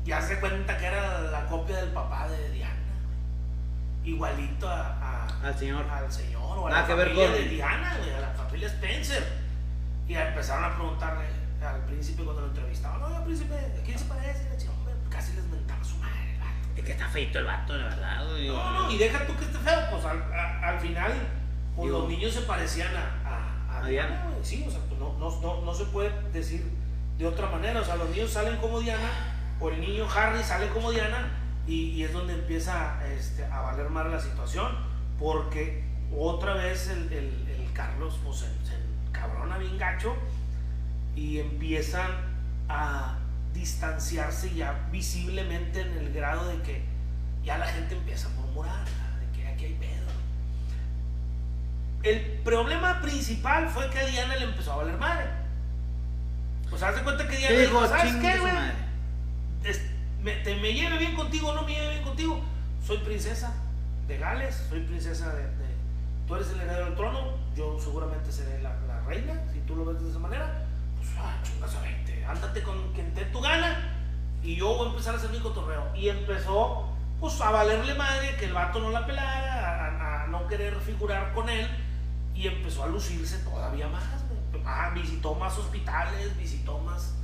ya 0.06 0.22
se 0.22 0.40
cuenta 0.40 0.78
que 0.78 0.86
era 0.86 1.22
la 1.22 1.46
copia 1.48 1.78
del 1.78 1.90
papá 1.90 2.28
de 2.28 2.52
Diana, 2.52 2.76
güey. 4.04 4.14
igualito 4.14 4.68
a, 4.70 4.98
a- 5.02 5.48
Al 5.48 5.58
señor. 5.58 5.86
al 5.90 6.12
señor 6.12 6.58
o 6.58 6.68
a 6.68 6.70
Nada 6.72 6.88
la 6.88 6.96
ver 6.96 7.08
familia 7.10 7.32
de 7.32 7.44
Diana, 7.50 7.96
güey, 7.98 8.14
a 8.14 8.20
la 8.22 8.30
familia 8.34 8.68
Spencer. 8.68 9.24
Y 10.08 10.16
empezaron 10.16 10.64
a 10.72 10.76
preguntarle 10.76 11.26
al 11.64 11.84
príncipe 11.86 12.24
cuando 12.24 12.42
lo 12.42 12.48
entrevistaban, 12.48 13.02
oye, 13.04 13.16
príncipe, 13.26 13.54
¿a 13.56 13.84
quién 13.84 13.98
se 14.00 14.06
parece? 14.06 14.44
Le 14.46 14.50
decía, 14.52 14.72
"Hombre, 14.72 14.94
casi 15.10 15.34
les 15.34 15.46
mentaba 15.46 15.84
su 15.84 15.96
madre, 15.98 16.34
el 16.34 16.40
vato. 16.40 16.52
Es 16.78 16.84
que 16.86 16.92
está 16.92 17.08
feito 17.10 17.40
el 17.40 17.46
vato, 17.46 17.76
la 17.78 17.86
verdad. 17.86 18.28
güey. 18.30 18.48
No, 18.48 18.74
no, 18.84 18.92
y 18.92 18.98
deja 18.98 19.26
tú 19.28 19.36
que 19.36 19.46
esté 19.46 19.58
feo, 19.58 19.80
pues 19.92 20.06
al, 20.06 20.22
a- 20.34 20.70
al 20.70 20.80
final, 20.80 21.12
pues 21.76 21.86
Digo- 21.88 22.00
los 22.00 22.10
niños 22.10 22.34
se 22.34 22.42
parecían 22.42 22.96
a, 22.96 23.30
a, 23.30 23.76
a 23.80 23.86
¿A 23.86 23.88
Diana, 23.88 24.26
güey. 24.30 24.44
Sí, 24.44 24.66
o 24.68 24.72
sea, 24.72 24.80
pues 24.88 25.00
no, 25.00 25.14
no, 25.18 25.42
no, 25.42 25.62
no 25.62 25.74
se 25.74 25.86
puede 25.86 26.12
decir 26.32 26.66
de 27.18 27.28
otra 27.28 27.50
manera. 27.50 27.82
O 27.82 27.86
sea, 27.86 27.96
los 27.98 28.10
niños 28.10 28.32
salen 28.32 28.58
como 28.58 28.80
Diana, 28.80 29.10
o 29.60 29.70
el 29.70 29.80
niño 29.82 30.08
Harry 30.16 30.42
sale 30.44 30.68
como 30.70 30.92
Diana, 30.92 31.32
y, 31.68 31.90
y 31.92 32.04
es 32.04 32.14
donde 32.14 32.34
empieza 32.34 33.00
este, 33.08 33.46
a 33.46 33.62
valer 33.62 33.90
más 33.90 34.08
la 34.08 34.20
situación, 34.20 34.72
porque 35.20 35.84
otra 36.18 36.54
vez 36.56 36.88
el, 36.90 37.12
el- 37.14 37.48
el 37.50 37.74
Carlos 37.74 38.20
pues, 38.24 38.40
se, 38.40 38.46
se 38.66 38.76
encabrona 39.08 39.58
bien 39.58 39.78
gacho 39.78 40.16
y 41.16 41.40
empiezan 41.40 42.10
a 42.70 43.18
distanciarse 43.54 44.54
ya 44.54 44.88
visiblemente 44.92 45.82
en 45.82 45.92
el 45.98 46.14
grado 46.14 46.48
de 46.48 46.62
que 46.62 46.84
ya 47.44 47.58
la 47.58 47.66
gente 47.68 47.96
empieza 47.96 48.28
a 48.28 48.32
murmurar 48.32 48.86
de 48.86 49.38
que 49.38 49.48
aquí 49.48 49.66
hay 49.66 49.74
pedo. 49.74 50.10
El 52.04 52.22
problema 52.44 53.02
principal 53.02 53.68
fue 53.70 53.90
que 53.90 54.00
a 54.00 54.06
Diana 54.06 54.36
le 54.38 54.46
empezó 54.46 54.74
a 54.74 54.78
valer 54.78 54.98
madre. 54.98 55.26
Pues 56.70 56.82
haz 56.84 56.96
de 56.96 57.02
cuenta 57.04 57.28
que 57.28 57.36
Diana 57.38 57.56
¿Qué 57.56 57.62
dijo? 57.64 57.88
¿sabes 57.88 58.16
qué, 58.16 58.40
güey? 58.40 58.54
me, 60.22 60.32
te, 60.44 60.56
me 60.56 60.74
lleve 60.74 60.98
bien 60.98 61.16
contigo 61.16 61.54
no 61.54 61.64
me 61.64 61.74
lleve 61.74 61.90
bien 61.92 62.04
contigo. 62.04 62.40
Soy 62.86 62.98
princesa 63.00 63.54
de 64.08 64.18
Gales, 64.18 64.56
soy 64.70 64.82
princesa 64.82 65.34
de, 65.34 65.44
de- 65.44 65.70
Tú 66.28 66.36
eres 66.36 66.50
el 66.52 66.62
heredero 66.62 66.86
del 66.86 66.96
trono, 66.96 67.20
yo 67.56 67.80
seguramente 67.80 68.32
seré 68.32 68.62
la, 68.62 68.76
la 68.88 69.00
reina, 69.02 69.34
si 69.52 69.60
tú 69.62 69.76
lo 69.76 69.84
ves 69.86 70.00
de 70.02 70.10
esa 70.12 70.20
manera. 70.20 70.64
Pues, 71.00 71.10
ah, 71.20 71.36
chingas 71.44 71.76
a 71.76 71.82
20, 71.82 72.26
ándate 72.26 72.62
con 72.64 72.94
quien 72.94 73.14
te 73.14 73.26
tu 73.26 73.42
gana 73.42 73.96
y 74.44 74.56
yo 74.56 74.68
voy 74.76 74.88
a 74.88 74.90
empezar 74.92 75.16
a 75.16 75.18
hacer 75.18 75.30
mi 75.32 75.40
cotorreo. 75.40 75.84
Y 75.96 76.10
empezó, 76.10 76.90
pues, 77.20 77.40
a 77.42 77.52
valerle 77.52 77.94
madre 77.96 78.36
que 78.38 78.46
el 78.46 78.54
vato 78.54 78.80
no 78.80 78.90
la 78.92 79.06
pelara, 79.06 80.24
a, 80.24 80.28
no 80.28 80.48
querer 80.48 80.76
figurar 80.80 81.34
con 81.34 81.50
él 81.50 81.68
y 82.36 82.48
empezó 82.48 82.84
a 82.84 82.88
lucirse 82.88 83.40
todavía 83.40 83.88
más. 83.88 84.04
Ah, 84.66 84.92
visitó 84.94 85.34
más 85.36 85.58
hospitales, 85.58 86.38
visitó 86.38 86.78
más 86.80 87.16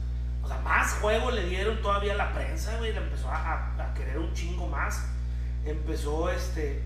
o 0.44 0.48
sea, 0.48 0.60
más 0.60 0.94
juego 1.02 1.32
le 1.32 1.44
dieron 1.48 1.82
todavía 1.82 2.14
a 2.14 2.18
la 2.18 2.32
prensa, 2.32 2.78
güey. 2.78 2.94
Le 2.94 3.00
empezó 3.00 3.32
a- 3.32 3.74
a 3.80 3.94
querer 3.96 4.20
un 4.20 4.32
chingo 4.34 4.68
más. 4.68 5.08
Empezó, 5.66 6.30
este, 6.30 6.84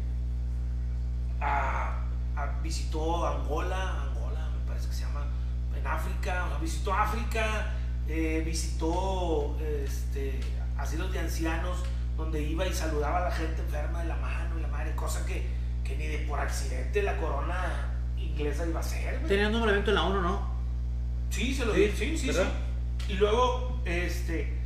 a, 1.42 2.00
a- 2.38 2.46
visitó 2.64 3.28
Angola, 3.28 4.06
en 5.80 5.88
África. 5.88 6.46
o 6.46 6.50
sea, 6.50 6.58
visitó 6.60 6.94
África, 6.94 7.74
eh, 8.08 8.44
visitó, 8.46 9.58
este, 9.84 10.40
asilos 10.78 11.12
de 11.12 11.20
ancianos, 11.20 11.84
donde 12.18 12.42
iba 12.42 12.66
y 12.68 12.74
saludaba 12.74 13.20
a 13.20 13.30
la 13.30 13.32
gente 13.32 13.62
enferma 13.62 14.02
de 14.02 14.08
la 14.08 14.16
mano 14.18 14.58
y 14.58 14.62
la 14.62 14.68
madre, 14.68 14.94
cosa 14.96 15.26
que, 15.26 15.48
que 15.84 15.96
ni 15.96 16.08
de 16.08 16.20
por 16.20 16.40
accidente 16.40 17.02
la 17.02 17.18
corona 17.18 17.96
inglesa 18.18 18.66
iba 18.68 18.80
a 18.80 18.84
güey. 18.84 19.28
Tenía 19.28 19.48
un 19.48 19.54
nombramiento 19.54 19.92
en 19.92 19.96
la 19.96 20.04
ONU, 20.04 20.22
¿no? 20.22 20.60
Sí, 21.30 21.54
se 21.54 21.66
lo 21.66 21.74
Sí, 21.74 21.82
di, 21.82 21.92
sí, 21.92 22.18
sí, 22.18 22.34
sí. 22.34 22.40
Y 23.08 23.14
luego, 23.14 23.82
este, 23.86 24.58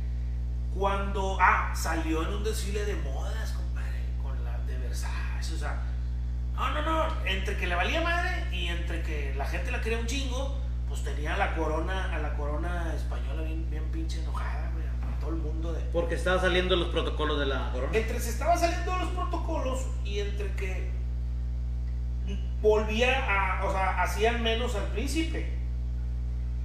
cuando, 0.74 1.38
ah, 1.40 1.72
salió 1.74 2.22
en 2.22 2.34
un 2.34 2.44
desfile 2.44 2.84
de 2.84 2.96
modas, 2.96 3.52
compadre, 3.52 4.00
con 4.22 4.44
la 4.44 4.58
de 4.66 4.76
Versace, 4.78 5.54
o 5.54 5.58
sea, 5.58 5.82
no, 6.54 6.70
no, 6.72 6.82
no, 6.82 7.26
entre 7.26 7.56
que 7.56 7.66
le 7.66 7.74
valía 7.74 8.00
madre 8.00 8.46
y 8.52 8.68
entre 8.68 9.02
que 9.02 9.34
la 9.36 9.46
gente 9.46 9.70
la 9.70 9.80
quería 9.80 9.98
un 9.98 10.06
chingo, 10.06 10.60
pues 10.94 11.16
tenía 11.16 11.34
a 11.34 11.38
la 11.38 11.56
corona, 11.56 12.14
a 12.14 12.18
la 12.20 12.34
corona 12.34 12.92
española 12.94 13.42
bien, 13.42 13.68
bien 13.68 13.82
pinche 13.90 14.20
enojada, 14.20 14.70
güey, 14.72 14.84
a 14.86 15.18
todo 15.18 15.30
el 15.30 15.36
mundo 15.38 15.72
de... 15.72 15.80
Porque 15.86 16.14
estaba 16.14 16.40
saliendo 16.40 16.76
los 16.76 16.88
protocolos 16.88 17.40
de 17.40 17.46
la 17.46 17.72
corona. 17.72 17.96
Entre 17.96 18.20
se 18.20 18.30
estaban 18.30 18.56
saliendo 18.56 18.96
los 18.98 19.08
protocolos 19.08 19.88
y 20.04 20.20
entre 20.20 20.52
que 20.52 20.92
volvía 22.62 23.24
a, 23.28 23.64
o 23.64 23.72
sea, 23.72 24.02
hacían 24.02 24.40
menos 24.44 24.76
al 24.76 24.84
príncipe. 24.92 25.52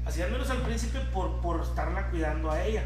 Hacían 0.05 0.31
menos 0.31 0.47
al 0.51 0.59
príncipe 0.59 0.99
por, 1.11 1.41
por 1.41 1.61
estarla 1.61 2.11
cuidando 2.11 2.51
a 2.51 2.63
ella. 2.63 2.83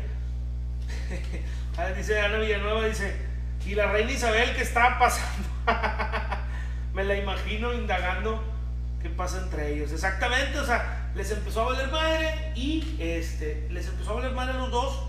Dice 1.98 2.22
Ana 2.22 2.38
Villanueva, 2.38 2.86
dice, 2.86 3.18
y 3.66 3.76
la 3.76 3.92
reina 3.92 4.12
Isabel, 4.12 4.56
¿qué 4.56 4.62
estaba 4.62 4.98
pasando? 4.98 5.50
Me 6.94 7.04
la 7.04 7.18
imagino 7.18 7.74
indagando 7.74 8.53
qué 9.04 9.10
pasa 9.10 9.42
entre 9.44 9.74
ellos. 9.76 9.92
Exactamente, 9.92 10.58
o 10.60 10.66
sea, 10.66 11.12
les 11.14 11.30
empezó 11.32 11.62
a 11.62 11.66
valer 11.74 11.92
madre 11.92 12.52
y 12.56 12.96
este, 13.00 13.68
les 13.70 13.88
empezó 13.88 14.12
a 14.12 14.14
valer 14.16 14.32
madre 14.32 14.54
a 14.54 14.58
los 14.58 14.72
dos, 14.72 15.04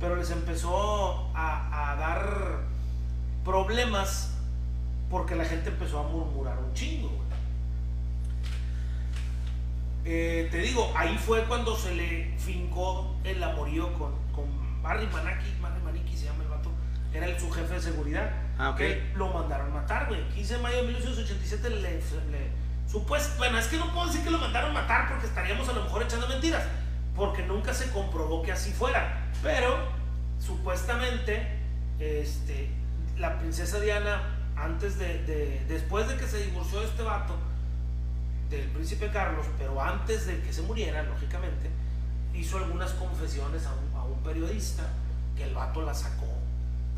pero 0.00 0.16
les 0.16 0.30
empezó 0.30 1.30
a, 1.36 1.92
a 1.92 1.96
dar 1.96 2.60
problemas 3.44 4.32
porque 5.10 5.36
la 5.36 5.44
gente 5.44 5.68
empezó 5.68 6.00
a 6.00 6.02
murmurar 6.08 6.58
un 6.58 6.72
chingo. 6.74 7.12
Eh, 10.04 10.48
te 10.52 10.58
digo, 10.58 10.92
ahí 10.96 11.18
fue 11.18 11.44
cuando 11.44 11.76
se 11.76 11.94
le 11.94 12.34
fincó 12.38 13.16
el 13.24 13.42
amorío 13.42 13.92
con, 13.94 14.12
con 14.32 14.44
Barry 14.82 15.06
Manaki, 15.08 15.46
Barry 15.60 15.80
Maniki 15.82 16.16
se 16.16 16.26
llama 16.26 16.44
el 16.44 16.48
vato, 16.48 16.70
era 17.12 17.26
el, 17.26 17.38
su 17.40 17.50
jefe 17.50 17.74
de 17.74 17.80
seguridad. 17.80 18.30
Ah, 18.58 18.74
que 18.76 19.10
lo 19.16 19.28
mandaron 19.32 19.72
matar, 19.74 20.06
güey. 20.08 20.26
15 20.30 20.54
de 20.56 20.62
mayo 20.62 20.76
de 20.78 20.82
1987 20.84 21.70
le, 21.70 21.80
le- 21.82 22.65
Supuesto, 22.90 23.34
bueno, 23.38 23.58
es 23.58 23.66
que 23.66 23.78
no 23.78 23.92
puedo 23.92 24.06
decir 24.06 24.22
que 24.22 24.30
lo 24.30 24.38
mandaron 24.38 24.72
matar 24.72 25.08
porque 25.08 25.26
estaríamos 25.26 25.68
a 25.68 25.72
lo 25.72 25.82
mejor 25.82 26.02
echando 26.02 26.28
mentiras, 26.28 26.64
porque 27.14 27.42
nunca 27.42 27.74
se 27.74 27.90
comprobó 27.90 28.42
que 28.42 28.52
así 28.52 28.72
fuera. 28.72 29.28
Pero 29.42 29.76
supuestamente, 30.38 31.58
este, 31.98 32.70
la 33.16 33.38
princesa 33.38 33.80
Diana, 33.80 34.22
antes 34.56 34.98
de, 34.98 35.64
después 35.68 36.08
de 36.08 36.16
que 36.16 36.26
se 36.26 36.44
divorció 36.44 36.80
de 36.80 36.86
este 36.86 37.02
vato, 37.02 37.34
del 38.48 38.68
príncipe 38.70 39.10
Carlos, 39.10 39.46
pero 39.58 39.82
antes 39.82 40.26
de 40.26 40.40
que 40.40 40.52
se 40.52 40.62
muriera, 40.62 41.02
lógicamente, 41.02 41.68
hizo 42.32 42.58
algunas 42.58 42.92
confesiones 42.92 43.66
a 43.66 43.72
un, 43.72 43.96
a 43.96 44.24
periodista 44.24 44.84
que 45.36 45.44
el 45.44 45.54
vato 45.54 45.82
la 45.82 45.94
sacó. 45.94 46.26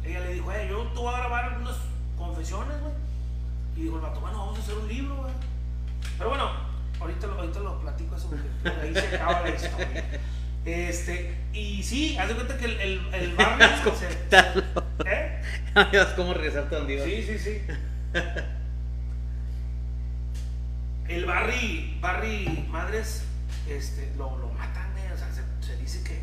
Ella 0.05 0.21
le 0.21 0.35
dijo, 0.35 0.51
yo 0.69 0.87
te 0.89 0.99
voy 0.99 1.15
a 1.15 1.19
grabar 1.19 1.45
algunas 1.47 1.77
confesiones, 2.17 2.81
güey. 2.81 2.93
Y 3.77 3.83
dijo 3.83 3.97
el 3.97 4.03
vato, 4.03 4.21
bueno, 4.21 4.39
vamos 4.39 4.59
a 4.59 4.63
hacer 4.63 4.75
un 4.75 4.89
libro, 4.89 5.17
güey. 5.17 5.33
Pero 6.17 6.31
bueno, 6.31 6.51
ahorita 7.01 7.27
lo, 7.27 7.35
ahorita 7.35 7.61
lo 7.61 7.81
platico 7.81 8.17
eso 8.17 8.31
porque 8.31 8.81
ahí 8.81 8.95
se 8.95 9.17
acaba 9.17 9.43
la 9.43 9.51
historia. 9.51 10.05
Este, 10.65 11.35
y 11.53 11.83
sí, 11.83 12.19
haz 12.19 12.29
de 12.29 12.35
cuenta 12.35 12.59
que 12.59 12.67
el, 12.67 12.81
el, 12.81 13.15
el 13.15 13.35
barrio. 13.37 13.95
se, 13.95 14.09
¿Eh? 15.07 15.41
cómo 16.17 16.35
regresarte 16.35 16.77
donde 16.77 16.95
iba. 16.95 17.05
Sí, 17.05 17.23
sí, 17.23 17.39
sí. 17.39 17.63
el 21.09 21.25
Barry, 21.25 21.97
Barry 22.01 22.67
Madres, 22.69 23.25
este, 23.69 24.13
lo, 24.17 24.37
lo 24.39 24.49
matan, 24.49 24.93
o 25.15 25.17
sea, 25.17 25.29
se, 25.33 25.43
se 25.67 25.77
dice 25.81 26.03
que, 26.05 26.21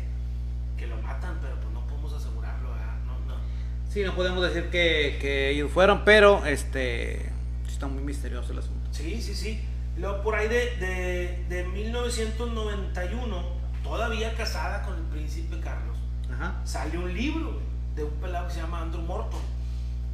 que, 0.78 0.86
lo 0.86 0.96
matan, 1.02 1.38
pero 1.42 1.56
pues 1.56 1.72
no 1.72 1.86
podemos 1.86 2.12
asegurarlo. 2.12 2.68
No, 3.04 3.18
no. 3.26 3.40
Sí, 3.88 4.02
no 4.04 4.14
podemos 4.14 4.42
decir 4.42 4.70
que, 4.70 5.18
que 5.20 5.50
ellos 5.50 5.72
fueron, 5.72 6.04
pero 6.04 6.46
este, 6.46 7.32
está 7.66 7.88
muy 7.88 8.02
misterioso 8.04 8.52
el 8.52 8.60
asunto. 8.60 8.88
Sí, 8.92 9.20
sí, 9.20 9.34
sí. 9.34 9.60
Luego 9.96 10.22
por 10.22 10.34
ahí 10.34 10.48
de, 10.48 10.76
de, 10.76 11.44
de 11.48 11.64
1991, 11.64 13.42
todavía 13.82 14.34
casada 14.34 14.82
con 14.82 14.96
el 14.96 15.02
príncipe 15.04 15.58
Carlos, 15.60 15.96
Ajá. 16.32 16.60
sale 16.64 16.98
un 16.98 17.12
libro 17.14 17.60
de 17.94 18.04
un 18.04 18.10
pelado 18.20 18.48
que 18.48 18.54
se 18.54 18.60
llama 18.60 18.82
Andrew 18.82 19.02
Morton. 19.02 19.40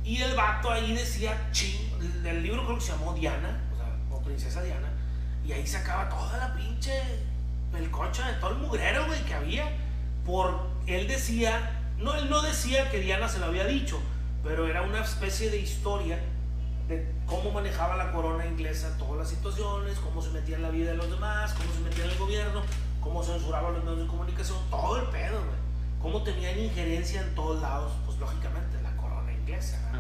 Y 0.05 0.21
el 0.21 0.35
vato 0.35 0.71
ahí 0.71 0.95
decía, 0.95 1.49
ching, 1.53 1.79
el 2.25 2.43
libro 2.43 2.65
creo 2.65 2.79
que 2.79 2.85
se 2.85 2.93
llamó 2.93 3.15
Diana, 3.15 3.61
o 3.73 3.77
sea, 3.77 3.87
o 4.11 4.23
Princesa 4.23 4.63
Diana, 4.63 4.89
y 5.45 5.53
ahí 5.53 5.67
sacaba 5.67 6.09
toda 6.09 6.39
la 6.39 6.55
pinche 6.55 6.93
coche 7.91 8.23
de 8.23 8.33
todo 8.35 8.51
el 8.51 8.59
mugrero, 8.59 9.07
güey, 9.07 9.23
que 9.25 9.35
había. 9.35 9.65
Por, 10.25 10.69
él 10.87 11.09
decía, 11.09 11.81
no, 11.99 12.15
él 12.15 12.29
no 12.31 12.43
decía 12.43 12.91
que 12.91 13.01
Diana 13.01 13.29
se 13.29 13.39
lo 13.39 13.47
había 13.47 13.65
dicho, 13.65 14.01
pero 14.43 14.67
era 14.67 14.83
una 14.83 15.03
especie 15.03 15.51
de 15.51 15.59
historia 15.59 16.19
de 16.89 17.15
cómo 17.27 17.51
manejaba 17.51 17.97
la 17.97 18.13
corona 18.13 18.47
inglesa 18.47 18.97
todas 18.99 19.19
las 19.19 19.29
situaciones, 19.29 19.99
cómo 19.99 20.21
se 20.21 20.31
metía 20.31 20.57
en 20.57 20.63
la 20.63 20.71
vida 20.71 20.91
de 20.91 20.97
los 20.97 21.11
demás, 21.11 21.55
cómo 21.55 21.73
se 21.73 21.81
metía 21.81 22.05
en 22.05 22.11
el 22.11 22.19
gobierno, 22.19 22.63
cómo 23.01 23.23
censuraba 23.23 23.71
los 23.71 23.85
medios 23.85 24.01
de 24.01 24.07
comunicación, 24.07 24.59
todo 24.71 24.99
el 24.99 25.07
pedo, 25.09 25.39
güey. 25.39 25.63
Cómo 26.01 26.23
tenían 26.23 26.59
injerencia 26.59 27.23
en 27.23 27.35
todos 27.35 27.63
lados, 27.63 27.93
pues 28.05 28.19
lógicamente 28.19 28.81
la 28.83 28.97
corona 28.97 29.33
inglesa. 29.33 29.79
Ah, 29.95 29.99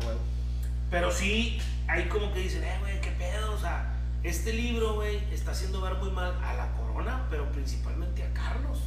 Pero 0.90 1.12
sí, 1.12 1.60
hay 1.86 2.08
como 2.08 2.32
que 2.32 2.40
dicen, 2.40 2.64
eh, 2.64 2.76
güey, 2.80 3.00
qué 3.00 3.10
pedo, 3.12 3.52
o 3.52 3.58
sea, 3.58 3.94
este 4.24 4.52
libro, 4.52 4.94
güey, 4.94 5.18
está 5.32 5.52
haciendo 5.52 5.80
ver 5.80 5.94
muy 5.94 6.10
mal 6.10 6.34
a 6.42 6.54
la 6.54 6.72
corona, 6.72 7.26
pero 7.30 7.50
principalmente 7.52 8.24
a 8.24 8.32
Carlos, 8.32 8.78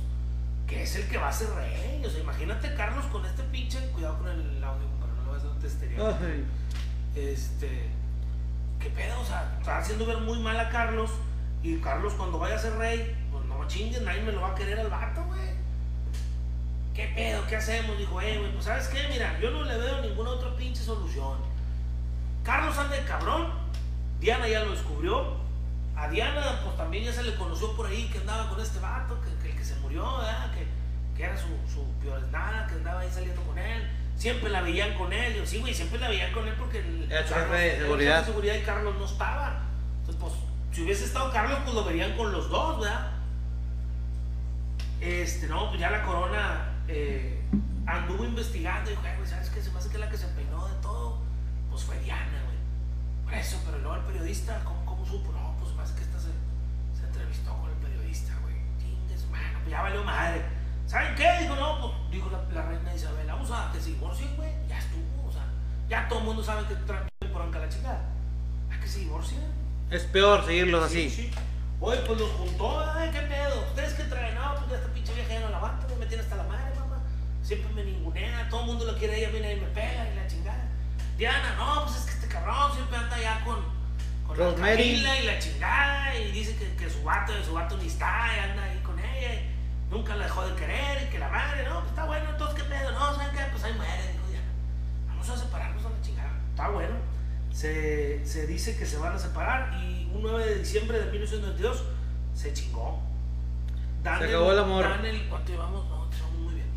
que 0.68 0.84
es 0.84 0.96
el 0.96 1.08
que 1.08 1.18
va 1.18 1.30
a 1.30 1.34
ser 1.34 1.50
rey. 1.52 2.04
O 2.06 2.10
sea, 2.10 2.20
imagínate 2.20 2.74
Carlos 2.76 3.06
con 3.06 3.26
este 3.26 3.44
pinche, 3.44 3.80
cuidado 3.90 4.18
con 4.18 4.28
el 4.28 4.64
audio, 4.64 4.88
para 5.00 5.14
no 5.14 5.24
lo 5.26 5.32
vas 5.32 5.44
a 5.44 5.50
un 5.50 5.64
exterior 5.64 6.18
este, 7.16 7.90
¿qué 8.80 8.90
pedo? 8.90 9.20
O 9.22 9.26
sea, 9.26 9.58
está 9.60 9.78
haciendo 9.78 10.06
ver 10.06 10.18
muy 10.18 10.40
mal 10.40 10.60
a 10.60 10.70
Carlos 10.70 11.10
y 11.64 11.78
Carlos 11.78 12.14
cuando 12.14 12.38
vaya 12.38 12.56
a 12.56 12.60
ser 12.60 12.76
rey, 12.76 13.16
pues 13.32 13.46
no 13.46 13.66
chingues, 13.68 14.02
nadie 14.02 14.22
me 14.22 14.32
lo 14.32 14.42
va 14.42 14.52
a 14.52 14.56
querer 14.56 14.80
al 14.80 14.90
vato, 14.90 15.24
güey. 15.24 15.56
¿Qué 16.94 17.12
pedo? 17.16 17.46
¿Qué 17.48 17.56
hacemos? 17.56 17.98
Dijo, 17.98 18.22
eh, 18.22 18.38
güey, 18.38 18.52
pues 18.52 18.66
sabes 18.66 18.88
qué, 18.90 19.08
mira, 19.10 19.40
yo 19.40 19.50
no 19.52 19.64
le 19.64 19.78
veo 19.78 20.02
ninguna 20.02 20.32
otra 20.32 20.56
pinche 20.56 20.82
solución. 20.84 21.40
Carlos 22.44 22.78
anda 22.78 22.96
de 22.96 23.04
cabrón, 23.04 23.48
Diana 24.20 24.48
ya 24.48 24.64
lo 24.64 24.72
descubrió. 24.72 25.44
A 25.96 26.10
Diana, 26.10 26.60
pues 26.64 26.76
también 26.76 27.06
ya 27.06 27.14
se 27.14 27.24
le 27.24 27.36
conoció 27.36 27.74
por 27.76 27.88
ahí 27.88 28.10
que 28.10 28.20
andaba 28.20 28.50
con 28.50 28.60
este 28.60 28.80
vato, 28.80 29.18
que, 29.22 29.50
el 29.50 29.58
que 29.58 29.64
se 29.64 29.76
murió, 29.78 30.06
Que, 30.54 30.68
que 31.16 31.24
era 31.24 31.38
su, 31.38 31.48
su 31.74 31.90
peor 32.02 32.22
nada, 32.32 32.68
que 32.68 32.74
andaba 32.74 33.00
ahí 33.00 33.10
saliendo 33.10 33.42
con 33.44 33.58
él 33.58 33.90
siempre 34.18 34.50
la 34.50 34.62
veían 34.62 34.94
con 34.96 35.12
él. 35.14 35.36
Yo, 35.36 35.46
sí, 35.46 35.60
güey, 35.60 35.74
siempre 35.74 36.00
la 36.00 36.10
veían 36.10 36.32
con 36.34 36.48
él 36.48 36.56
porque 36.58 36.80
el 36.80 37.08
jefe 37.10 37.56
de 37.56 37.78
seguridad. 37.78 38.20
de 38.20 38.26
seguridad 38.26 38.56
y 38.56 38.62
Carlos 38.62 38.96
no 38.98 39.06
estaba. 39.06 39.62
Entonces, 40.00 40.22
pues, 40.22 40.34
si 40.72 40.84
hubiese 40.84 41.06
estado 41.06 41.32
Carlos, 41.32 41.60
pues 41.64 41.76
lo 41.76 41.84
verían 41.84 42.16
con 42.18 42.32
los 42.32 42.50
dos, 42.50 42.80
¿verdad? 42.80 43.12
Este, 45.02 45.48
no, 45.48 45.70
pues 45.70 45.80
ya 45.80 45.92
la 45.92 46.04
corona 46.04 46.74
eh, 46.88 47.42
anduvo 47.86 48.26
investigando 48.26 48.90
y 48.90 48.94
dijo, 48.94 49.04
güey, 49.18 49.30
¿sabes 49.30 49.50
qué? 49.50 49.62
Se 49.62 49.72
me 49.72 49.78
hace 49.78 49.90
que 49.90 49.98
la 49.98 50.10
que 50.10 50.18
se 50.18 50.28
peinó 50.28 50.68
de 50.68 50.76
todo, 50.82 51.20
pues 51.70 51.84
fue 51.84 52.00
Diana, 52.00 52.42
güey. 52.46 52.58
Por 53.26 53.34
eso, 53.34 53.62
pero 53.66 53.78
luego 53.80 53.96
el 53.96 54.02
periodista, 54.02 54.62
¿cómo, 54.64 54.86
cómo 54.86 55.06
supo? 55.06 55.32
No, 55.32 55.56
pues 55.60 55.74
más 55.76 55.92
que 55.92 56.02
esta 56.02 56.20
se, 56.20 56.30
se 57.00 57.06
entrevistó 57.06 57.54
con 57.58 57.70
el 57.70 57.78
periodista, 57.78 58.34
güey. 58.42 58.56
Chingues, 58.80 59.30
mano, 59.30 59.60
pues 59.60 59.72
ya 59.72 59.82
valió 59.82 60.04
madre. 60.04 60.42
¿Saben 60.88 61.16
qué? 61.16 61.28
Dijo, 61.42 61.56
no, 61.56 61.82
pues 61.82 61.94
dijo 62.12 62.30
la, 62.30 62.42
la 62.54 62.68
reina 62.70 62.94
Isabel, 62.94 63.28
vamos 63.28 63.50
a 63.52 63.72
que 63.74 63.80
se 63.80 63.90
divorcien, 63.90 64.36
güey. 64.36 64.52
Ya 64.68 64.78
estuvo, 64.78 65.28
o 65.28 65.32
sea, 65.32 65.44
ya 65.90 66.08
todo 66.08 66.20
el 66.20 66.26
mundo 66.26 66.44
sabe 66.44 66.68
que 66.68 66.76
traen 66.76 67.08
por 67.34 67.42
acá 67.42 67.60
la 67.60 67.70
chica. 67.70 68.02
A 68.72 68.80
que 68.80 68.88
se 68.88 69.00
divorcien. 69.00 69.42
Es 69.90 70.04
peor 70.04 70.46
seguirlos 70.46 70.84
así. 70.84 71.10
Sí. 71.10 71.32
Oye, 71.82 72.00
pues 72.06 72.20
los 72.20 72.30
juntó, 72.32 72.80
ay, 72.80 73.10
qué 73.12 73.22
pedo. 73.22 73.62
¿Ustedes 73.70 73.94
qué 73.94 74.04
traen? 74.04 74.36
No, 74.36 74.56
pues 74.56 74.80
esta 74.80 74.94
pinche 74.94 75.14
vieja 75.14 75.34
ya 75.34 75.40
no 75.42 75.50
la 75.50 75.58
aguanto, 75.58 75.96
me 75.98 76.06
tiene 76.06 76.24
hasta 76.24 76.36
la 76.36 76.44
madre, 76.44 76.74
mamá. 76.80 77.02
Siempre 77.42 77.74
me 77.74 77.84
ningunea, 77.84 78.48
todo 78.50 78.62
el 78.62 78.68
mundo 78.68 78.86
lo 78.86 78.98
quiere, 78.98 79.18
ella 79.20 79.30
viene 79.30 79.54
y 79.54 79.60
me 79.60 79.68
pega 79.68 80.10
y 80.12 80.16
la 80.16 80.28
chingada. 80.28 80.64
Diana, 81.18 81.56
no, 81.58 81.84
pues 81.84 81.98
es 81.98 82.06
que 82.06 82.12
este 82.12 82.28
cabrón 82.28 82.74
siempre 82.74 82.98
anda 82.98 83.20
ya 83.20 83.44
con, 83.44 83.58
con 84.26 84.38
la 84.38 84.56
Camila 84.56 85.20
y 85.20 85.26
la 85.26 85.40
chingada 85.40 86.16
y 86.16 86.32
dice 86.32 86.56
que, 86.56 86.76
que 86.76 86.90
su 86.90 87.04
vato, 87.04 87.34
su 87.44 87.54
vato 87.54 87.78
ni 87.78 87.88
está 87.88 88.30
y 88.36 88.50
anda 88.50 88.64
ahí 88.64 88.80
nunca 89.90 90.16
la 90.16 90.26
dejó 90.26 90.48
de 90.48 90.56
querer 90.56 91.04
y 91.04 91.10
que 91.10 91.20
la 91.20 91.30
madre, 91.30 91.64
no, 91.68 91.80
pues 91.80 91.90
está 91.90 92.06
bueno, 92.06 92.30
entonces 92.30 92.62
qué 92.62 92.70
pedo, 92.70 92.92
no, 92.92 93.14
¿saben 93.16 93.36
qué? 93.36 93.44
Pues 93.52 93.64
ahí 93.64 93.74
muere, 93.74 94.12
dijo 94.12 94.26
ya. 94.32 94.42
Vamos 95.08 95.30
a 95.30 95.38
separarnos 95.38 95.86
a 95.86 95.90
la 95.90 96.02
chingada. 96.02 96.40
Está 96.50 96.70
bueno. 96.70 96.96
Se, 97.52 98.26
se 98.26 98.48
dice 98.48 98.78
que 98.78 98.86
se 98.86 98.98
van 98.98 99.14
a 99.14 99.20
separar 99.20 99.82
y 99.82 100.10
un 100.14 100.22
9 100.22 100.46
de 100.46 100.56
diciembre 100.60 101.00
de 101.00 101.12
1992 101.12 101.84
se 102.34 102.54
chingó. 102.54 103.00
Dan 104.04 104.20
se 104.20 104.26
acabó 104.26 104.52
el, 104.52 104.60
amor. 104.60 104.84
Dan 104.84 105.06
el, 105.06 105.28
¿Cuánto 105.30 105.52
llevamos? 105.52 105.88
No, 105.88 106.10
estamos 106.12 106.36
muy 106.36 106.54
bien. 106.56 106.68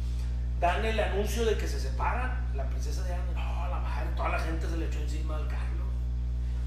Dan 0.60 0.84
el 0.84 0.98
anuncio 1.00 1.44
de 1.44 1.58
que 1.58 1.66
se 1.66 1.80
separan. 1.80 2.48
La 2.54 2.68
princesa 2.68 3.02
de 3.02 3.14
no, 3.34 3.68
la 3.68 3.80
madre, 3.80 4.08
toda 4.16 4.30
la 4.30 4.38
gente 4.38 4.68
se 4.68 4.76
le 4.76 4.86
echó 4.86 5.00
encima 5.00 5.36
al 5.36 5.48
Carlos. 5.48 5.86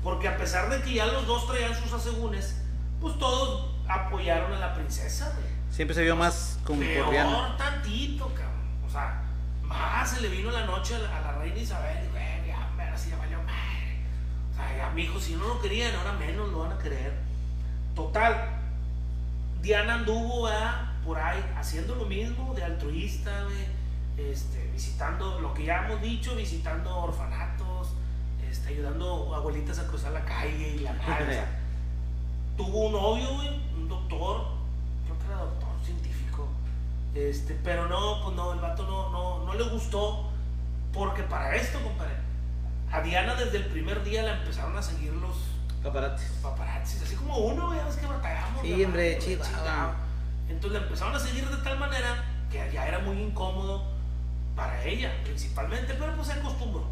Porque 0.04 0.27
a 0.27 0.38
pesar 0.38 0.69
de 0.69 0.82
que 0.82 0.93
ya 0.93 1.08
los 1.08 1.25
dos 1.25 1.47
traían 1.47 1.73
sus 1.75 1.91
asegúnes, 1.93 2.62
pues 2.99 3.17
todos 3.17 3.75
apoyaron 3.88 4.54
a 4.54 4.60
la 4.60 4.73
princesa, 4.73 5.34
güey. 5.36 5.51
Siempre 5.71 5.95
se 5.95 6.03
vio 6.03 6.15
más 6.15 6.60
como 6.65 6.81
Peor 6.81 7.57
tantito, 7.57 8.27
cabrón. 8.34 8.51
O 8.86 8.89
sea, 8.89 9.23
más 9.63 10.10
se 10.10 10.21
le 10.21 10.27
vino 10.27 10.51
la 10.51 10.65
noche 10.65 10.95
a 10.95 11.21
la, 11.21 11.31
reina 11.39 11.57
Isabel. 11.57 12.05
Y, 12.05 12.12
güey, 12.12 12.47
ya, 12.47 12.69
ver 12.77 12.97
si 12.99 13.10
ya 13.10 13.17
valió 13.17 13.38
madre. 13.43 14.01
O 14.51 14.55
sea, 14.55 14.77
ya, 14.77 14.89
mijo, 14.89 15.19
si 15.19 15.36
no 15.36 15.47
lo 15.47 15.62
querían, 15.62 15.95
ahora 15.95 16.13
menos 16.13 16.51
lo 16.51 16.60
van 16.60 16.73
a 16.73 16.77
querer. 16.77 17.13
Total, 17.95 18.49
Diana 19.62 19.95
anduvo, 19.95 20.49
Por 21.05 21.17
ahí, 21.17 21.43
haciendo 21.57 21.95
lo 21.95 22.05
mismo, 22.05 22.53
de 22.53 22.63
altruista, 22.63 23.31
Este, 24.17 24.69
visitando, 24.73 25.39
lo 25.39 25.53
que 25.53 25.63
ya 25.65 25.86
hemos 25.86 26.01
dicho, 26.01 26.36
visitando 26.36 26.95
orfanatos, 26.97 27.93
este, 28.49 28.69
ayudando 28.69 29.34
abuelitas 29.34 29.79
a 29.79 29.88
cruzar 29.88 30.12
la 30.12 30.25
calle 30.25 30.75
y 30.75 30.79
la 30.79 30.93
madre. 30.93 31.41
tuvo 32.57 32.88
un 32.88 32.91
novio, 32.91 33.36
güey, 33.36 33.49
un 33.77 33.88
doctor. 33.88 34.61
Este, 37.13 37.60
pero 37.63 37.88
no, 37.88 38.21
pues 38.24 38.36
no, 38.36 38.54
el 38.54 38.60
vato 38.60 38.84
no, 38.84 39.10
no, 39.10 39.45
no 39.45 39.54
le 39.54 39.63
gustó. 39.63 40.30
Porque 40.93 41.24
para 41.24 41.56
esto, 41.56 41.82
compadre, 41.82 42.13
a 42.91 43.02
Diana 43.02 43.36
desde 43.36 43.58
el 43.58 43.65
primer 43.67 44.04
día 44.04 44.24
la 44.24 44.38
empezaron 44.38 44.78
a 44.78 44.82
seguir 44.82 45.13
los 45.13 45.38
paparazzis. 45.84 46.30
paparazzis 46.41 47.02
así 47.02 47.15
como 47.15 47.38
uno, 47.38 47.74
ya 47.76 47.86
ves 47.86 47.95
que 47.95 48.06
batallamos. 48.06 48.62
Sí, 48.62 48.84
hombre, 48.84 49.17
chido. 49.19 49.43
Entonces 50.50 50.80
la 50.80 50.86
empezaron 50.86 51.15
a 51.15 51.19
seguir 51.19 51.47
de 51.47 51.58
tal 51.63 51.80
manera 51.80 52.26
que 52.52 52.69
ya 52.74 52.86
era 52.88 53.00
muy 53.00 53.17
incómodo 53.21 53.84
para 54.56 54.84
ella, 54.84 55.13
principalmente, 55.24 55.93
pero 55.93 56.13
pues 56.15 56.28
se 56.28 56.34
acostumbró. 56.34 56.86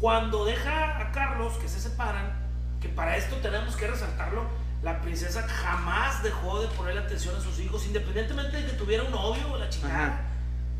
Cuando 0.00 0.44
deja 0.44 1.00
a 1.00 1.10
Carlos, 1.10 1.54
que 1.54 1.68
se 1.68 1.80
separan, 1.80 2.32
que 2.80 2.88
para 2.88 3.16
esto 3.16 3.36
tenemos 3.36 3.76
que 3.76 3.88
resaltarlo, 3.88 4.44
la 4.82 5.00
princesa 5.02 5.46
jamás 5.46 6.22
dejó 6.22 6.60
de 6.60 6.68
ponerle 6.68 7.00
atención 7.00 7.36
a 7.36 7.40
sus 7.40 7.58
hijos, 7.60 7.86
independientemente 7.86 8.56
de 8.56 8.66
que 8.66 8.72
tuviera 8.72 9.02
un 9.02 9.10
novio 9.10 9.52
o 9.52 9.58
la 9.58 9.68
chingada. 9.68 10.22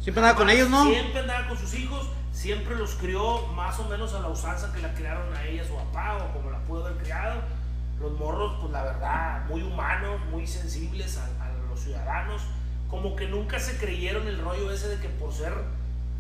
Siempre 0.01 0.23
andaba 0.23 0.39
con 0.39 0.49
ellos, 0.49 0.71
¿no? 0.71 0.87
Siempre 0.87 1.21
andaba 1.21 1.49
con 1.49 1.59
sus 1.59 1.75
hijos, 1.75 2.09
siempre 2.33 2.75
los 2.77 2.95
crió 2.95 3.47
más 3.49 3.79
o 3.79 3.85
menos 3.85 4.15
a 4.15 4.21
la 4.21 4.29
usanza 4.29 4.73
que 4.73 4.81
la 4.81 4.95
criaron 4.95 5.35
a 5.37 5.45
ella 5.45 5.63
su 5.67 5.75
papá 5.75 6.17
o 6.17 6.33
como 6.33 6.51
la 6.51 6.59
pudo 6.61 6.87
haber 6.87 7.03
criado. 7.03 7.43
los 8.01 8.13
morros, 8.13 8.57
pues 8.61 8.73
la 8.73 8.83
verdad, 8.83 9.45
muy 9.47 9.63
humanos, 9.63 10.19
muy 10.31 10.47
sensibles 10.47 11.19
a, 11.19 11.29
los 11.69 11.81
ciudadanos, 11.81 12.43
como 12.89 13.15
que 13.15 13.29
nunca 13.29 13.61
se 13.61 13.77
creyeron 13.77 14.27
el 14.27 14.39
rollo 14.39 14.73
ese 14.73 14.89
de 14.89 14.97
que 14.97 15.09
por 15.09 15.33
ser 15.33 15.53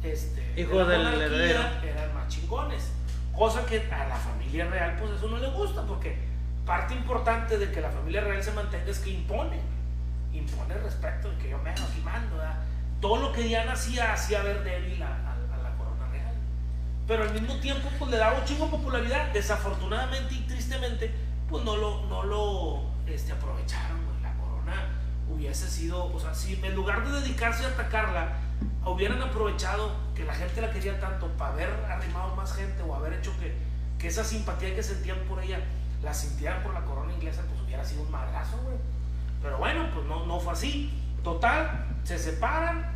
este, 0.03 0.55
hijo 0.61 0.85
del 0.85 1.07
heredero 1.07 1.61
eran 1.83 2.15
más 2.15 2.29
chingones. 2.29 2.93
Cosa 3.37 3.65
que 3.65 3.89
a 3.91 4.07
la 4.07 4.17
familia 4.17 4.69
real, 4.69 4.97
pues 5.01 5.13
eso 5.13 5.29
no 5.29 5.39
le 5.39 5.51
gusta, 5.51 5.83
porque 5.87 6.30
parte 6.65 6.95
importante 6.95 7.59
de 7.59 7.71
que 7.71 7.81
la 7.81 7.91
familia 7.91 8.21
real 8.23 8.43
se 8.43 8.53
mantenga 8.53 8.91
es 8.91 8.99
que 9.01 9.11
impone, 9.11 9.61
impone 10.33 10.75
respeto, 10.75 11.31
de 11.31 11.39
que 11.39 11.51
yo 11.51 11.59
me 11.59 11.71
aquí 11.71 12.01
mando, 12.05 12.37
todo 13.01 13.17
lo 13.17 13.33
que 13.33 13.43
Diana 13.43 13.73
hacía, 13.73 14.13
hacía 14.13 14.43
ver 14.43 14.63
débil 14.63 15.03
a, 15.03 15.09
la 15.09 15.77
corona 15.77 16.07
real. 16.11 16.35
Pero 17.07 17.25
al 17.25 17.33
mismo 17.33 17.57
tiempo, 17.57 17.89
pues 17.99 18.11
le 18.11 18.19
daba 18.19 18.39
un 18.39 18.45
chingo 18.45 18.67
de 18.67 18.71
popularidad. 18.73 19.33
Desafortunadamente 19.33 20.35
y 20.35 20.41
tristemente, 20.43 21.11
pues 21.49 21.65
no 21.65 21.77
lo, 21.77 22.07
no 22.07 22.23
lo 22.25 22.83
este, 23.07 23.33
aprovecharon. 23.33 23.99
La 24.23 24.35
corona 24.35 24.75
hubiese 25.29 25.69
sido, 25.69 26.13
o 26.13 26.21
sea, 26.21 26.35
si 26.35 26.55
en 26.63 26.75
lugar 26.75 27.07
de 27.07 27.21
dedicarse 27.21 27.65
a 27.65 27.69
atacarla, 27.69 28.37
hubieran 28.85 29.23
aprovechado 29.23 29.93
que 30.15 30.25
la 30.25 30.35
gente 30.35 30.61
la 30.61 30.71
quería 30.71 31.01
tanto 31.01 31.29
para 31.37 31.53
haber 31.53 31.71
arrimado 31.89 32.37
más 32.37 32.55
gente 32.55 32.83
o 32.83 32.95
haber 32.95 33.15
hecho 33.15 33.33
que, 33.39 33.55
que 33.99 34.09
esa 34.09 34.25
simpatía 34.25 34.75
que 34.75 34.83
sentían 34.83 35.19
por 35.21 35.43
ella 35.43 35.61
la 36.03 36.15
sintieran 36.15 36.63
por 36.63 36.73
la 36.73 36.85
corona 36.85 37.13
inglesa, 37.13 37.43
pues 37.49 37.61
hubiera 37.61 37.85
sido 37.85 38.03
un 38.03 38.11
madrazo, 38.11 38.57
güey. 38.63 38.77
Pero 39.43 39.59
bueno, 39.59 39.89
pues 39.95 40.07
no, 40.07 40.27
no 40.27 40.41
fue 40.41 40.53
así. 40.53 40.91
Total, 41.23 41.87
se 42.05 42.19
separan. 42.19 42.87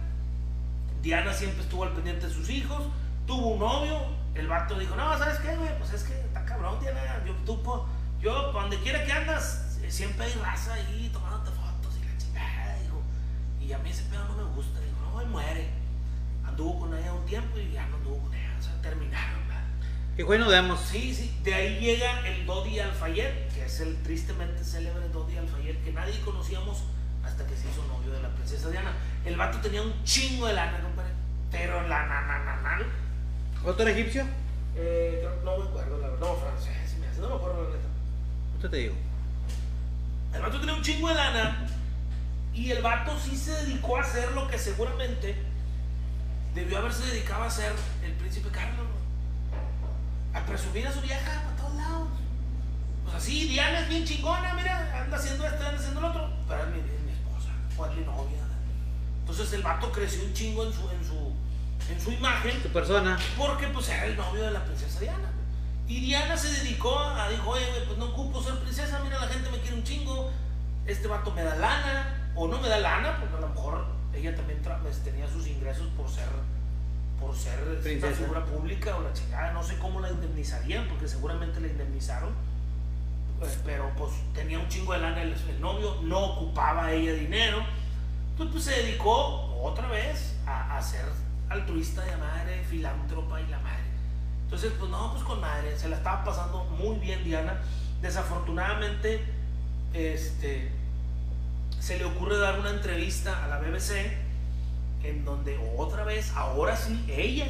Diana 1.03 1.33
siempre 1.33 1.63
estuvo 1.63 1.85
al 1.85 1.93
pendiente 1.93 2.27
de 2.27 2.33
sus 2.33 2.49
hijos. 2.49 2.83
Tuvo 3.27 3.53
un 3.53 3.61
novio. 3.61 4.01
El 4.35 4.49
vato 4.49 4.79
dijo: 4.79 4.97
No, 4.97 5.17
¿sabes 5.19 5.39
qué, 5.39 5.55
güey? 5.57 5.79
Pues 5.79 5.93
es 5.93 6.05
que 6.05 6.15
está 6.15 6.45
cabrón, 6.45 6.81
Diana. 6.81 7.01
Yo, 7.27 7.35
tú, 7.45 7.61
yo, 8.21 8.53
donde 8.53 8.79
quiera 8.81 9.05
que 9.05 9.13
andas, 9.13 9.79
eh, 9.83 9.91
siempre 9.91 10.25
hay 10.27 10.33
raza 10.35 10.75
ahí 10.75 11.11
tomándote 11.13 11.51
fotos 11.51 11.97
y 12.01 12.05
la 12.05 12.19
chingada. 12.19 12.79
Dijo. 12.81 13.03
Y 13.61 13.73
a 13.73 13.79
mí 13.79 13.91
ese 13.91 14.05
pedo 14.05 14.25
no 14.25 14.37
me 14.37 14.45
gusta. 14.55 14.81
Dijo: 14.81 14.97
No, 15.13 15.21
él 15.21 15.29
muere. 15.29 15.71
Anduvo 16.47 16.81
con 16.81 16.97
ella 16.97 17.13
un 17.13 17.25
tiempo 17.27 17.59
y 17.59 17.73
ya 17.73 17.87
no 17.89 17.97
anduvo 17.97 18.19
con 18.19 18.35
ella. 18.35 18.55
O 18.59 18.63
sea, 18.63 18.81
terminaron, 18.81 19.44
Y 20.17 20.23
bueno, 20.23 20.49
veamos. 20.49 20.81
Sí, 20.81 21.13
sí. 21.13 21.37
De 21.43 21.55
ahí 21.55 21.81
llega 21.81 22.27
el 22.29 22.47
Dodi 22.47 22.79
Alfayet, 22.79 23.53
que 23.53 23.65
es 23.65 23.81
el 23.81 23.97
tristemente 24.03 24.63
célebre 24.63 25.09
Dodi 25.09 25.37
Alfayet, 25.37 25.83
que 25.83 25.93
nadie 25.93 26.21
conocíamos 26.21 26.85
hasta 27.25 27.45
que 27.47 27.57
se 27.57 27.69
hizo 27.69 27.85
novio 27.87 28.13
de 28.13 28.23
la 28.23 28.29
princesa 28.29 28.71
Diana. 28.71 28.93
El 29.25 29.37
vato 29.37 29.59
tenía 29.59 29.83
un 29.83 30.05
chingo 30.05 30.47
de 30.47 30.53
lana, 30.53 30.81
compadre. 30.81 31.11
Pero 31.51 31.83
la 31.89 32.07
nanananal. 32.07 32.87
¿Otro 33.65 33.89
egipcio? 33.89 34.25
Eh, 34.77 35.27
no 35.45 35.59
me 35.59 35.65
acuerdo, 35.65 35.99
la 35.99 36.09
verdad. 36.09 36.29
No, 36.29 36.37
francés, 36.37 36.97
no 37.19 37.29
me 37.29 37.35
acuerdo 37.35 37.65
la 37.65 37.77
neta. 37.77 37.89
Usted 38.57 38.71
te 38.71 38.77
digo. 38.77 38.95
El 40.33 40.43
vato 40.43 40.61
tenía 40.61 40.75
un 40.75 40.83
chingo 40.83 41.09
de 41.09 41.15
lana. 41.15 41.67
Y 42.53 42.71
el 42.71 42.83
vato 42.83 43.19
sí 43.19 43.37
se 43.37 43.51
dedicó 43.65 43.97
a 43.97 44.03
hacer 44.03 44.31
lo 44.33 44.47
que 44.47 44.59
seguramente 44.59 45.35
debió 46.55 46.79
haberse 46.79 47.05
dedicado 47.07 47.43
a 47.43 47.47
hacer 47.47 47.73
el 48.05 48.13
príncipe 48.13 48.49
Carlos. 48.51 48.87
A 50.35 50.41
presumir 50.47 50.87
a 50.87 50.93
su 50.93 51.01
vieja 51.01 51.43
para 51.43 51.57
todos 51.57 51.75
lados. 51.75 52.09
Pues 53.05 53.17
así, 53.17 53.49
Diana 53.49 53.81
es 53.81 53.89
bien 53.89 54.05
chingona, 54.05 54.55
mira, 54.55 55.03
anda 55.03 55.17
haciendo 55.17 55.47
esto, 55.47 55.65
anda 55.65 55.79
haciendo 55.79 56.01
lo 56.01 56.09
otro. 56.09 56.31
Pero 56.49 56.63
es 56.65 56.69
mi, 56.71 56.81
fue 57.77 57.89
novia. 57.89 58.39
Entonces 59.21 59.53
el 59.53 59.63
vato 59.63 59.91
creció 59.91 60.23
un 60.25 60.35
chingo 60.35 60.65
en 60.65 60.73
su, 60.73 60.91
en 60.91 61.05
su, 61.05 61.33
en 61.91 62.01
su 62.01 62.13
imagen. 62.13 62.63
Su 62.63 62.69
persona. 62.69 63.19
Porque 63.37 63.67
pues 63.69 63.89
era 63.89 64.05
el 64.05 64.17
novio 64.17 64.45
de 64.45 64.51
la 64.51 64.65
princesa 64.65 65.01
Diana. 65.01 65.31
Y 65.87 66.01
Diana 66.01 66.37
se 66.37 66.51
dedicó 66.51 66.99
a, 66.99 67.29
dijo, 67.29 67.51
oye, 67.51 67.67
pues 67.87 67.99
no 67.99 68.07
ocupo 68.07 68.43
ser 68.43 68.59
princesa, 68.59 69.01
mira, 69.05 69.21
la 69.21 69.29
gente 69.29 69.51
me 69.51 69.59
quiere 69.59 69.77
un 69.77 69.85
chingo, 69.85 70.31
este 70.87 71.09
vato 71.09 71.31
me 71.33 71.43
da 71.43 71.57
lana, 71.57 72.33
o 72.35 72.49
no 72.49 72.59
me 72.59 72.69
da 72.69 72.79
lana, 72.79 73.19
porque 73.19 73.37
a 73.37 73.41
lo 73.41 73.49
mejor 73.49 73.87
ella 74.15 74.35
también 74.35 74.63
pues, 74.83 75.03
tenía 75.05 75.29
sus 75.29 75.47
ingresos 75.47 75.87
por 75.97 76.09
ser 76.09 76.29
por 77.21 77.37
ser 77.37 77.59
una 77.99 78.13
figura 78.13 78.45
pública 78.45 78.97
o 78.97 79.03
la 79.03 79.13
chingada, 79.13 79.53
no 79.53 79.63
sé 79.63 79.79
cómo 79.79 80.01
la 80.01 80.11
indemnizarían, 80.11 80.89
porque 80.89 81.09
seguramente 81.09 81.61
la 81.61 81.69
indemnizaron 81.69 82.31
pues, 83.45 83.59
pero 83.65 83.91
pues 83.97 84.13
tenía 84.33 84.59
un 84.59 84.69
chingo 84.69 84.95
de 84.95 85.01
lana 85.01 85.23
el, 85.23 85.61
novio, 85.61 85.99
no 86.03 86.19
ocupaba 86.19 86.91
ella 86.93 87.13
dinero. 87.13 87.59
Entonces 88.31 88.53
pues 88.53 88.65
se 88.65 88.83
dedicó 88.83 89.61
otra 89.63 89.87
vez 89.89 90.35
a, 90.47 90.81
ser 90.81 91.05
altruista 91.51 92.03
de 92.03 92.17
madre, 92.17 92.65
filántropa 92.71 93.41
y 93.41 93.47
la 93.49 93.59
madre. 93.59 93.85
Entonces 94.45 94.73
pues 94.79 94.91
no, 94.91 95.13
pues 95.13 95.25
con 95.25 95.41
madre, 95.41 95.79
se 95.79 95.89
la 95.89 95.97
estaba 95.97 96.25
pasando 96.25 96.65
muy 96.65 96.97
bien 96.99 97.23
Diana. 97.23 97.61
Desafortunadamente, 98.01 99.23
este, 99.93 100.71
se 101.81 101.99
le 101.99 102.05
ocurre 102.07 102.39
dar 102.39 102.59
una 102.59 102.71
entrevista 102.71 103.45
a 103.45 103.49
la 103.49 103.59
BBC 103.59 104.24
en 105.05 105.25
donde 105.25 105.59
otra 105.77 106.05
vez, 106.05 106.33
ahora 106.35 106.77
sí, 106.77 107.05
ella 107.09 107.47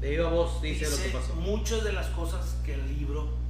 de 0.00 0.10
viva 0.10 0.28
voz 0.30 0.60
dice, 0.62 0.88
lo 0.90 0.96
que 0.96 1.08
pasó. 1.10 1.34
Muchas 1.36 1.84
de 1.84 1.92
las 1.92 2.08
cosas 2.08 2.56
que 2.64 2.74
el 2.74 2.86
libro 2.88 3.42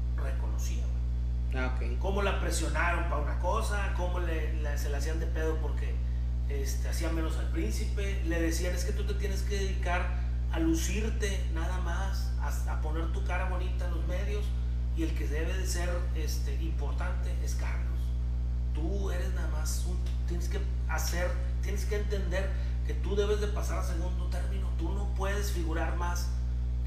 Ah, 1.55 1.78
cómo 1.98 2.22
la 2.22 2.40
presionaron 2.40 3.05
para 3.11 3.18
una 3.18 3.38
cosa, 3.38 3.92
cómo 3.96 4.20
le, 4.20 4.78
se 4.78 4.88
la 4.88 4.98
hacían 4.98 5.20
de 5.20 5.26
pedo 5.26 5.57
porque 5.57 5.94
este, 6.48 6.88
hacían 6.88 7.14
menos 7.14 7.37
al 7.37 7.50
príncipe. 7.50 8.22
Le 8.24 8.40
decían, 8.40 8.74
es 8.74 8.85
que 8.85 8.92
tú 8.92 9.05
te 9.05 9.14
tienes 9.14 9.42
que 9.42 9.59
dedicar 9.59 10.09
a 10.50 10.59
lucirte 10.59 11.44
nada 11.52 11.78
más, 11.81 12.33
a, 12.40 12.81
poner 12.81 13.12
tu 13.12 13.22
cara 13.24 13.50
bonita 13.50 13.87
en 13.87 13.90
los 13.92 14.07
medios 14.07 14.44
y 14.96 15.02
el 15.02 15.14
que 15.14 15.26
debe 15.28 15.52
de 15.52 15.66
ser 15.66 15.90
este, 16.14 16.55
importante 16.62 17.31
es 17.44 17.55
Carlos. 17.55 18.00
Tú 18.74 19.11
eres 19.11 19.35
nada 19.35 19.48
más, 19.48 19.85
tienes 20.26 20.48
que 20.48 20.59
hacer, 20.88 21.31
tienes 21.62 21.85
que 21.85 21.96
entender 21.96 22.48
que 22.87 22.95
tú 22.95 23.16
debes 23.16 23.40
de 23.40 23.49
pasar 23.49 23.79
a 23.79 23.85
segundo 23.85 24.27
término. 24.27 24.68
Tú 24.79 24.92
no 24.92 25.07
puedes 25.14 25.53
figurar 25.53 25.97
más 25.97 26.29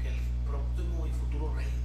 que 0.02 0.08
el 0.08 0.20
próximo 0.46 1.06
y 1.06 1.10
futuro 1.10 1.54
rey 1.54 1.76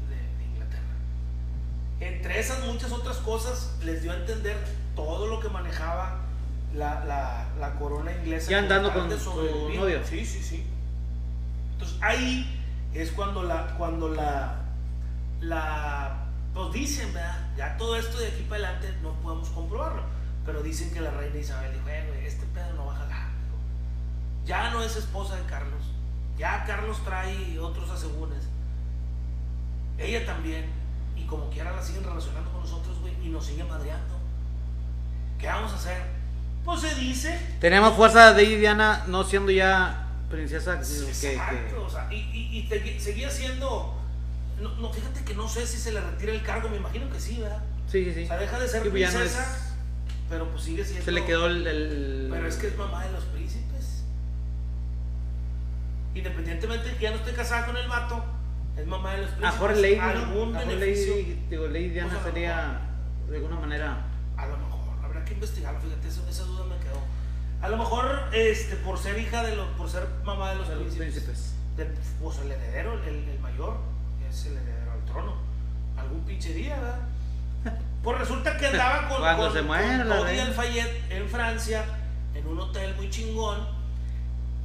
entre 2.02 2.40
esas 2.40 2.66
muchas 2.66 2.92
otras 2.92 3.18
cosas, 3.18 3.76
les 3.84 4.02
dio 4.02 4.12
a 4.12 4.16
entender 4.16 4.58
todo 4.96 5.28
lo 5.28 5.40
que 5.40 5.50
manejaba 5.50 6.20
la, 6.74 7.06
la, 7.60 7.76
corona 7.76 8.12
inglesa. 8.12 8.50
Ya 8.50 8.58
andando 8.58 8.92
con 8.92 9.20
su 9.20 9.34
novio. 9.76 10.02
Sí, 10.04 10.26
sí, 10.26 10.42
sí. 10.42 10.66
Entonces 11.74 11.98
ahí 12.02 12.60
es 12.94 13.12
cuando 13.12 13.44
la, 13.44 13.76
cuando 13.78 14.10
la, 14.10 14.64
la, 15.42 16.26
pues 16.56 16.74
dicen, 16.74 17.14
¿verdad? 17.14 17.50
Ya 17.56 17.78
todo 17.78 17.96
esto 17.96 18.18
de 18.18 18.28
aquí 18.28 18.44
para 18.50 18.70
adelante 18.70 18.98
no 19.04 19.14
podemos 19.22 19.50
comprobarlo, 19.50 20.02
pero 20.44 20.64
dicen 20.64 20.92
que 20.92 21.02
la 21.02 21.12
reina 21.12 21.38
Isabel 21.38 21.72
dijo, 21.72 21.88
eh, 21.88 22.24
este 22.26 22.46
pedo 22.48 22.74
no 22.74 22.88
va 22.88 22.96
a 22.96 23.00
jalar. 23.00 23.31
Ya 24.46 24.72
no 24.72 24.82
es 24.84 24.96
esposa 24.96 25.36
de 25.36 25.44
Carlos, 25.44 25.84
ya 26.38 26.64
Carlos 26.66 27.04
trae 27.04 27.60
otros 27.60 27.90
asegúnes. 27.90 28.44
Ella 29.98 30.26
también 30.26 30.82
como 31.32 31.50
quiera 31.50 31.72
la 31.72 31.82
siguen 31.82 32.04
relacionando 32.04 32.52
con 32.52 32.60
nosotros, 32.60 33.00
güey, 33.00 33.14
y 33.24 33.30
nos 33.30 33.46
siguen 33.46 33.68
madreando. 33.70 34.20
¿Qué 35.40 35.48
vamos 35.48 35.72
a 35.72 35.76
hacer? 35.76 35.98
Pues 36.66 36.82
se 36.82 36.94
dice. 36.96 37.40
Tenemos 37.62 37.96
fuerza 37.96 38.34
de 38.34 38.44
Diana 38.44 39.06
no 39.08 39.24
siendo 39.24 39.52
ya 39.52 40.10
princesa. 40.30 40.76
Exacto, 40.76 41.86
o 41.86 41.90
sea, 41.90 42.12
y, 42.12 42.18
y, 42.18 43.00
seguía 43.00 43.32
siendo. 43.32 43.98
No, 44.60 44.94
fíjate 44.94 45.24
que 45.24 45.34
no 45.34 45.48
sé 45.48 45.66
si 45.66 45.78
se 45.78 45.94
le 45.94 46.02
retira 46.02 46.34
el 46.34 46.44
cargo, 46.44 46.70
me 46.70 46.78
imagino 46.78 47.10
que 47.10 47.20
sí, 47.20 47.40
¿verdad? 47.40 47.64
Sí, 47.88 48.04
sí, 48.04 48.14
sí. 48.14 48.24
O 48.26 48.28
sea, 48.28 48.38
deja 48.38 48.60
de 48.60 48.68
ser 48.68 48.82
pues 48.82 48.92
princesa, 48.92 49.74
pero 50.30 50.50
pues 50.52 50.64
sigue 50.64 50.84
siendo. 50.84 51.06
Se 51.06 51.12
le 51.14 51.26
quedó 51.26 51.48
el, 51.48 52.28
Pero 52.30 52.48
es 52.48 52.58
que 52.58 52.68
es 52.68 52.78
mamá 52.78 53.06
de 53.06 53.14
los. 53.14 53.24
Independientemente 56.14 56.90
de 56.90 56.96
que 56.96 57.04
ya 57.04 57.12
no 57.12 57.18
esté 57.18 57.34
casada 57.34 57.66
con 57.66 57.78
el 57.78 57.88
vato, 57.88 58.24
es 58.78 58.86
mamá 58.86 59.14
de 59.14 59.22
los 59.22 59.32
príncipes. 59.32 59.54
Mejor 59.54 59.78
Lady, 59.78 59.98
algún 59.98 60.54
beneficio. 60.54 61.16
Lady, 61.16 61.46
digo, 61.50 61.68
Lady 61.68 61.90
Diana 61.90 62.20
sería 62.24 62.82
de 63.30 63.38
alguna 63.38 63.56
manera. 63.58 64.06
A 64.38 64.48
lo 64.48 64.58
mejor, 64.58 64.80
habrá 65.04 65.24
que 65.24 65.34
investigarlo, 65.34 65.80
fíjate, 65.80 66.08
esa 66.08 66.44
duda 66.44 66.66
me 66.66 66.78
quedó. 66.78 67.00
A 67.62 67.70
lo 67.70 67.78
mejor, 67.78 68.30
este, 68.34 68.76
por 68.78 68.98
ser 68.98 69.20
hija 69.20 69.44
de 69.44 69.56
los, 69.56 69.68
por 69.78 69.90
ser 69.90 70.08
mamá 70.24 70.50
de 70.52 70.56
los, 70.56 70.68
príncipes, 70.68 71.54
pues 72.22 72.40
el 72.40 72.52
heredero, 72.52 72.94
el, 73.04 73.30
el, 73.30 73.40
mayor, 73.40 73.78
es 74.30 74.46
el 74.48 74.58
heredero 74.58 74.92
al 74.94 75.06
trono. 75.06 75.36
Algún 75.98 76.22
pinche 76.22 76.54
día, 76.54 76.76
¿verdad? 76.76 77.00
Pues 78.02 78.18
resulta 78.18 78.58
que 78.58 78.66
andaba 78.66 79.08
con, 79.08 79.20
Cuando 79.20 79.44
con, 79.44 79.54
se 79.54 79.62
muere, 79.62 80.04
con 80.08 80.28
Alfayet 80.28 81.12
en 81.12 81.30
Francia, 81.30 81.86
en 82.34 82.48
un 82.48 82.60
hotel 82.60 82.96
muy 82.96 83.12
chingón. 83.12 83.60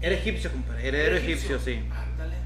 Era 0.01 0.15
egipcio, 0.15 0.53
compadre, 0.53 0.89
heredero 0.89 1.17
egipcio, 1.17 1.57
egipcio, 1.57 1.75
sí. 1.75 1.91
Ándale. 1.91 2.37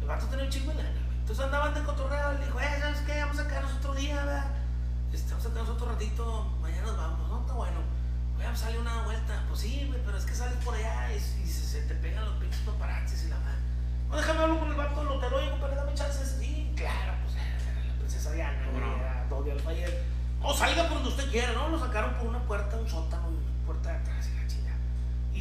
El 0.00 0.06
vato 0.06 0.26
tenía 0.26 0.44
un 0.44 0.50
chingo 0.50 0.72
de 0.72 0.94
entonces 1.24 1.46
andaban 1.46 1.72
de 1.72 1.80
cotorreo 1.80 2.32
le 2.34 2.44
dijo, 2.44 2.60
eh, 2.60 2.78
¿sabes 2.78 3.00
qué? 3.06 3.18
Vamos 3.18 3.38
a 3.38 3.48
quedarnos 3.48 3.72
otro 3.72 3.94
día, 3.94 4.14
¿verdad? 4.16 4.44
Este, 5.10 5.30
vamos 5.30 5.46
a 5.46 5.48
quedarnos 5.48 5.74
otro 5.74 5.88
ratito, 5.88 6.52
mañana 6.60 6.82
nos 6.82 6.96
vamos, 6.98 7.30
¿no? 7.30 7.40
Está 7.40 7.54
bueno. 7.54 7.80
Voy 8.36 8.44
a 8.44 8.54
salir 8.54 8.78
una 8.78 9.02
vuelta. 9.04 9.42
Pues 9.48 9.60
sí, 9.60 9.86
güey, 9.88 10.02
pero 10.04 10.18
es 10.18 10.26
que 10.26 10.34
sales 10.34 10.62
por 10.62 10.74
allá 10.74 11.10
y, 11.14 11.48
se, 11.48 11.80
te 11.80 11.94
pegan 11.94 12.26
los 12.26 12.34
pinches 12.34 12.60
paparazzis 12.60 13.24
y 13.24 13.28
la 13.28 13.38
madre. 13.38 13.56
No, 14.10 14.16
déjame 14.18 14.40
hablar 14.42 14.58
con 14.58 14.68
el 14.68 14.74
vato 14.76 15.00
del 15.00 15.08
hotel, 15.08 15.32
oye, 15.32 15.50
compadre, 15.50 15.76
dame 15.76 15.94
chances. 15.94 16.36
Sí, 16.38 16.72
claro, 16.76 17.14
pues 17.24 17.36
era 17.36 17.86
la 17.86 17.94
princesa 17.94 18.32
Diana, 18.32 18.66
no. 18.70 18.96
era 19.00 19.26
Dodi 19.30 19.50
Alfayet. 19.50 20.04
No, 20.42 20.52
salga 20.52 20.82
por 20.88 20.98
donde 20.98 21.08
usted 21.08 21.30
quiera, 21.30 21.54
¿no? 21.54 21.70
Lo 21.70 21.78
sacaron 21.78 22.14
por 22.16 22.26
una 22.26 22.40
puerta, 22.40 22.73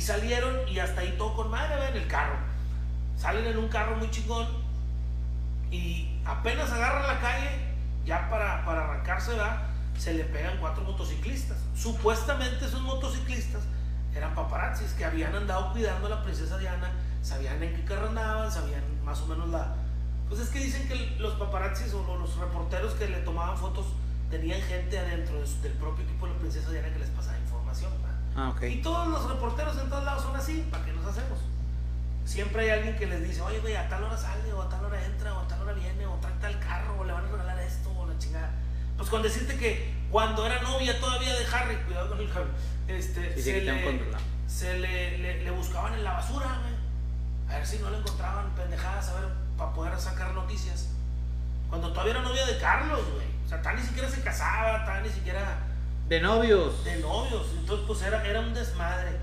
salieron 0.04 0.68
y 0.68 0.80
hasta 0.80 1.02
ahí 1.02 1.16
todo 1.18 1.34
con 1.34 1.50
madre, 1.50 1.90
en 1.90 1.98
el 1.98 2.08
carro. 2.08 2.36
Salen 3.18 3.46
en 3.46 3.58
un 3.58 3.70
carro 3.70 3.96
muy 3.96 4.10
chingón 4.12 4.48
y 5.72 6.20
apenas 6.26 6.72
agarran 6.72 7.08
la 7.08 7.20
calle, 7.20 7.50
ya 8.06 8.30
para, 8.30 8.66
para 8.66 8.84
arrancarse, 8.84 9.36
va, 9.36 9.64
se 9.98 10.14
le 10.14 10.26
pegan 10.26 10.58
cuatro 10.60 10.84
motociclistas. 10.84 11.58
Supuestamente 11.76 12.66
esos 12.66 12.82
motociclistas 12.82 13.62
eran 14.16 14.36
paparazzis 14.36 14.92
que 14.94 15.06
habían 15.06 15.34
andado 15.36 15.72
cuidando 15.72 16.08
a 16.08 16.10
la 16.10 16.24
princesa 16.24 16.58
Diana, 16.58 16.92
sabían 17.22 17.62
en 17.64 17.74
qué 17.76 17.86
carro 17.86 18.10
andaban, 18.10 18.52
sabían 18.52 18.84
más 19.04 19.22
o 19.22 19.28
menos 19.28 19.50
la... 19.50 19.76
Pues 20.28 20.42
es 20.42 20.50
que 20.50 20.60
dicen 20.60 20.88
que 20.88 20.96
los 21.20 21.34
paparazzis 21.36 21.94
o 21.94 22.18
los 22.18 22.36
reporteros 22.38 22.94
que 22.94 23.08
le 23.08 23.20
tomaban 23.20 23.58
fotos 23.58 23.86
tenían 24.30 24.62
gente 24.62 24.98
adentro 24.98 25.40
del 25.40 25.74
propio 25.74 26.04
equipo 26.06 26.26
de 26.28 26.34
la 26.34 26.40
princesa 26.40 26.72
Diana 26.72 26.90
que 26.92 27.00
les 27.00 27.10
pasaba. 27.10 27.43
Ah, 28.36 28.50
okay. 28.50 28.74
Y 28.74 28.82
todos 28.82 29.08
los 29.08 29.30
reporteros 29.30 29.78
en 29.78 29.90
todos 29.90 30.04
lados 30.04 30.24
son 30.24 30.36
así, 30.36 30.68
¿para 30.72 30.84
qué 30.86 30.94
nos 30.94 31.06
hacemos? 31.06 31.40
Siempre 32.26 32.64
hay 32.64 32.70
alguien 32.70 32.96
que 32.96 33.06
les 33.06 33.22
dice, 33.24 33.42
oye, 33.42 33.60
güey, 33.60 33.76
a 33.76 33.88
tal 33.90 34.04
hora 34.04 34.18
sale, 34.18 34.52
o 34.54 34.62
a 34.62 34.70
tal 34.70 34.86
hora 34.86 35.04
entra, 35.06 35.34
o 35.34 35.42
a 35.42 35.48
tal 35.48 35.62
hora 35.62 35.74
viene, 35.74 36.06
o 36.06 36.16
trae 36.16 36.34
tal 36.42 36.60
carro, 36.60 37.00
o 37.00 37.04
le 37.04 37.14
van 37.14 37.26
a 37.26 37.28
regalar 37.28 37.60
esto, 37.60 37.92
o 37.92 38.08
la 38.08 38.18
chingada. 38.18 38.52
Pues 38.98 39.10
con 39.10 39.22
decirte 39.22 39.58
que 39.58 39.94
cuando 40.10 40.46
era 40.46 40.62
novia 40.62 41.00
todavía 41.00 41.34
de 41.34 41.46
Harry, 41.46 41.76
cuidado 41.86 42.10
con 42.10 42.20
el 42.20 42.32
Harry, 42.32 42.50
este, 42.88 43.42
se, 43.42 43.62
le, 43.62 44.16
se 44.48 44.78
le, 44.80 45.44
le, 45.44 45.52
buscaban 45.52 45.94
en 45.94 46.04
la 46.04 46.14
basura, 46.14 46.60
güey. 46.62 46.74
A 47.50 47.58
ver 47.58 47.68
si 47.68 47.78
no 47.80 47.90
le 47.90 47.98
encontraban 47.98 48.50
pendejadas, 48.56 49.10
a 49.10 49.20
ver, 49.20 49.30
para 49.58 49.74
poder 49.74 50.00
sacar 50.00 50.34
noticias. 50.34 50.90
Cuando 51.70 51.92
todavía 51.92 52.14
era 52.14 52.22
novia 52.22 52.46
de 52.46 52.58
Carlos, 52.58 53.02
güey. 53.14 53.28
O 53.46 53.50
sea, 53.50 53.62
tal 53.62 53.76
ni 53.76 53.82
siquiera 53.82 54.10
se 54.10 54.22
casaba, 54.22 54.86
tal 54.86 55.04
ni 55.04 55.10
siquiera... 55.10 55.60
De 56.10 56.22
novios. 56.22 56.84
De 56.84 56.98
novios. 56.98 57.48
Entonces, 57.58 57.86
pues 57.88 58.02
era, 58.02 58.26
era 58.28 58.42
un 58.42 58.54
desmadre. 58.54 59.18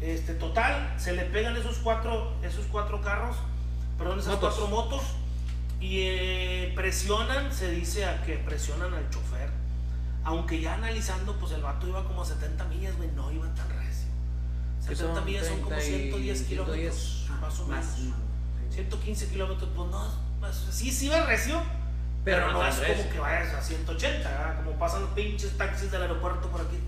Este, 0.00 0.34
total, 0.34 0.94
se 0.96 1.12
le 1.12 1.24
pegan 1.24 1.56
esos 1.56 1.78
cuatro, 1.78 2.32
esos 2.42 2.64
cuatro 2.66 3.02
carros, 3.02 3.36
perdón, 3.98 4.18
esas 4.18 4.36
cuatro 4.36 4.66
motos 4.68 5.02
y 5.78 6.00
eh, 6.00 6.72
presionan, 6.74 7.52
se 7.52 7.70
dice 7.70 8.06
a 8.06 8.22
que 8.22 8.36
presionan 8.38 8.94
al 8.94 9.08
chofer. 9.10 9.50
Aunque 10.24 10.60
ya 10.60 10.74
analizando, 10.74 11.36
pues 11.36 11.52
el 11.52 11.62
vato 11.62 11.86
iba 11.88 12.04
como 12.04 12.22
a 12.22 12.26
70 12.26 12.64
millas, 12.66 12.96
güey, 12.96 13.10
no 13.12 13.30
iba 13.32 13.46
tan 13.54 13.68
recio. 13.70 14.08
70 14.86 15.20
millas 15.22 15.46
son 15.46 15.60
como 15.60 15.78
110 15.78 16.42
kilómetros, 16.42 17.26
más 17.40 17.60
o 17.60 17.66
menos. 17.66 17.86
115 18.70 19.28
kilómetros, 19.28 19.70
pues 19.74 19.90
no, 19.90 20.08
sí, 20.70 20.90
sí 20.90 21.08
va 21.08 21.24
recio, 21.26 21.60
pero, 22.24 22.52
no, 22.52 22.66
es 22.66 22.76
como 22.76 23.10
que 23.10 23.18
vayas 23.18 23.54
a 23.54 23.62
180, 23.62 24.56
como 24.56 24.78
pasan 24.78 25.02
los 25.02 25.10
pinches 25.10 25.56
taxis 25.56 25.90
del 25.90 26.02
aeropuerto 26.02 26.48
por 26.48 26.60
aquí. 26.60 26.78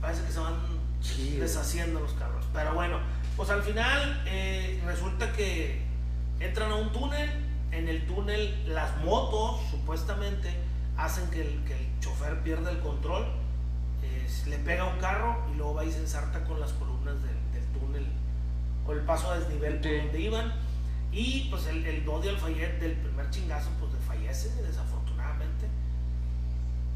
Parece 0.00 0.24
que 0.24 0.32
se 0.32 0.40
van 0.40 0.54
deshaciendo 1.38 2.00
los 2.00 2.12
carros. 2.14 2.44
Pero 2.52 2.74
bueno, 2.74 2.98
pues 3.36 3.50
al 3.50 3.62
final 3.62 4.22
eh, 4.26 4.82
resulta 4.86 5.32
que 5.32 5.82
entran 6.40 6.70
a 6.70 6.76
un 6.76 6.92
túnel. 6.92 7.30
En 7.72 7.88
el 7.88 8.06
túnel 8.06 8.72
las 8.72 8.96
motos 8.98 9.60
supuestamente 9.70 10.48
hacen 10.96 11.28
que 11.30 11.40
el, 11.40 11.64
que 11.64 11.74
el 11.74 12.00
chofer 12.00 12.40
pierda 12.42 12.70
el 12.70 12.78
control. 12.78 13.26
le 14.46 14.58
pega 14.58 14.84
un 14.84 14.98
carro 14.98 15.44
y 15.52 15.56
luego 15.56 15.74
va 15.74 15.84
y 15.84 15.92
se 15.92 15.98
ensarta 15.98 16.44
con 16.44 16.60
las 16.60 16.72
columnas 16.72 17.16
del, 17.22 17.34
túnel 17.78 18.06
o 18.86 18.92
el 18.92 19.00
paso 19.00 19.30
a 19.30 19.38
desnivel 19.38 19.80
por 19.80 19.90
donde 19.90 20.20
iban. 20.20 20.52
Y 21.12 21.48
pues 21.50 21.66
el, 21.66 21.84
el 21.84 22.04
Dodi 22.04 22.28
Alfayet 22.28 22.80
del 22.80 22.92
primer 22.92 23.28
chingazo 23.30 23.70
pues 23.78 23.92
desafortunadamente. 24.62 25.66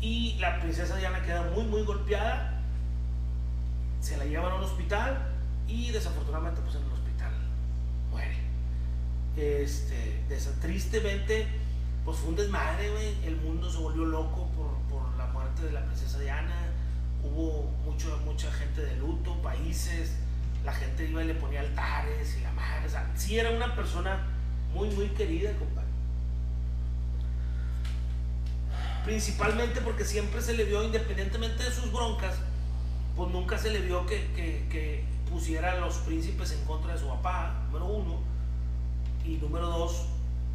Y 0.01 0.35
la 0.39 0.61
princesa 0.61 0.97
Diana 0.97 1.23
queda 1.23 1.51
muy 1.55 1.65
muy 1.65 1.83
golpeada 1.83 2.59
se 4.01 4.17
la 4.17 4.25
llevan 4.25 4.53
a 4.53 4.55
un 4.57 4.65
hospital 4.65 5.19
y 5.67 5.91
desafortunadamente 5.91 6.61
pues 6.63 6.77
en 6.77 6.83
el 6.83 6.93
hospital 6.93 7.33
muere. 8.11 8.37
Este, 9.37 10.25
tristemente, 10.61 11.47
pues 12.05 12.19
fue 12.19 12.31
un 12.31 12.37
desmadre. 12.37 12.89
El 13.25 13.37
mundo 13.37 13.71
se 13.71 13.79
volvió 13.79 14.05
loco 14.05 14.49
por, 14.57 14.79
por, 14.89 15.17
la 15.17 15.27
muerte 15.27 15.63
de 15.63 15.73
la 15.73 15.85
princesa 15.85 16.19
Diana. 16.19 16.55
Hubo 17.23 17.71
mucho, 17.85 18.19
mucha 18.25 18.51
gente 18.53 18.83
de 18.83 18.97
luto, 18.97 19.41
países. 19.43 20.17
La 20.65 20.73
gente 20.73 21.09
iba 21.09 21.23
y 21.23 21.27
le 21.27 21.35
ponía 21.35 21.61
altares 21.61 22.37
y 22.39 22.41
la 22.41 22.53
madre. 22.53 22.87
O 22.87 22.91
sea, 22.91 23.11
sí 23.15 23.39
era 23.39 23.51
una 23.51 23.75
persona 23.75 24.27
muy, 24.73 24.91
muy 24.91 25.09
querida, 25.09 25.53
compadre. 25.53 25.88
Principalmente 29.09 29.81
porque 29.81 30.05
siempre 30.05 30.43
se 30.43 30.53
le 30.53 30.65
vio, 30.65 30.83
independientemente 30.83 31.65
de 31.65 31.71
sus 31.71 31.91
broncas, 31.91 32.35
pues 33.17 33.31
nunca 33.31 33.57
se 33.57 33.71
le 33.71 33.81
vio 33.81 34.05
que, 34.05 34.31
que, 34.35 35.03
pusiera 35.31 35.73
a 35.73 35.77
los 35.77 35.97
príncipes 36.01 36.53
en 36.53 36.63
contra 36.67 36.93
de 36.93 36.99
su 36.99 37.09
papá, 37.09 37.55
número 37.69 37.87
uno, 37.87 38.19
y 39.25 39.39
número 39.39 39.67
dos, 39.67 40.05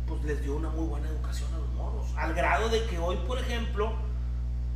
pues 0.08 0.24
les 0.26 0.43
dio 0.43 0.56
una 0.56 0.70
muy 0.70 0.86
buena 0.86 1.08
educación 1.08 1.51
a 1.56 1.58
los 1.58 1.70
morros, 1.70 2.06
al 2.16 2.36
grado 2.36 2.70
de 2.70 2.86
que 2.86 2.99
hoy, 2.99 3.16
por 3.26 3.39
ejemplo, 3.39 3.91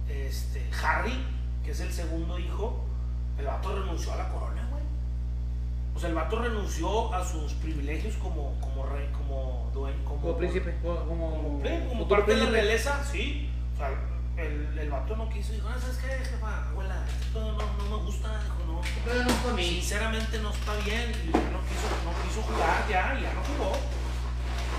este, 0.09 0.67
Harry, 0.83 1.13
que 1.63 1.69
es 1.69 1.79
el 1.79 1.93
segundo 1.93 2.39
hijo, 2.39 2.83
el 3.37 3.45
vato 3.45 3.79
renunció 3.79 4.11
a 4.13 4.15
la 4.15 4.29
corona, 4.29 4.67
güey. 4.71 4.83
O 5.95 5.99
sea, 5.99 6.09
el 6.09 6.15
vato 6.15 6.39
renunció 6.39 7.13
a 7.13 7.23
sus 7.23 7.53
privilegios 7.53 8.15
como, 8.15 8.59
como 8.59 8.87
rey, 8.87 9.07
como 9.15 9.69
dueño, 9.71 10.03
como, 10.03 10.35
príncipe, 10.35 10.75
como, 10.81 11.05
como, 11.05 11.61
como 11.89 12.07
parte 12.07 12.33
de 12.33 12.43
la 12.43 12.49
realeza, 12.49 13.03
sí. 13.03 13.51
O 13.77 13.79
sea, 13.79 13.91
el, 14.43 14.75
el 14.79 14.89
vato 14.89 15.15
no 15.15 15.29
quiso, 15.29 15.53
dijo, 15.53 15.67
ah, 15.69 15.77
¿sabes 15.79 15.97
qué, 15.97 16.07
jefa? 16.07 16.69
Abuela, 16.69 17.05
esto 17.07 17.39
no, 17.39 17.57
no 17.77 17.97
me 17.97 18.03
gusta, 18.05 18.41
dijo, 18.41 18.55
no. 18.65 18.81
Pero 19.05 19.23
no 19.23 19.29
para 19.43 19.53
mí. 19.53 19.67
Sinceramente 19.67 20.39
no 20.39 20.49
está 20.49 20.73
bien, 20.77 21.11
y 21.11 21.27
no 21.27 21.61
quiso, 21.61 21.87
no 22.03 22.27
quiso 22.27 22.41
jugar 22.41 22.87
ya, 22.89 23.19
ya 23.21 23.33
no 23.33 23.43
jugó. 23.43 23.77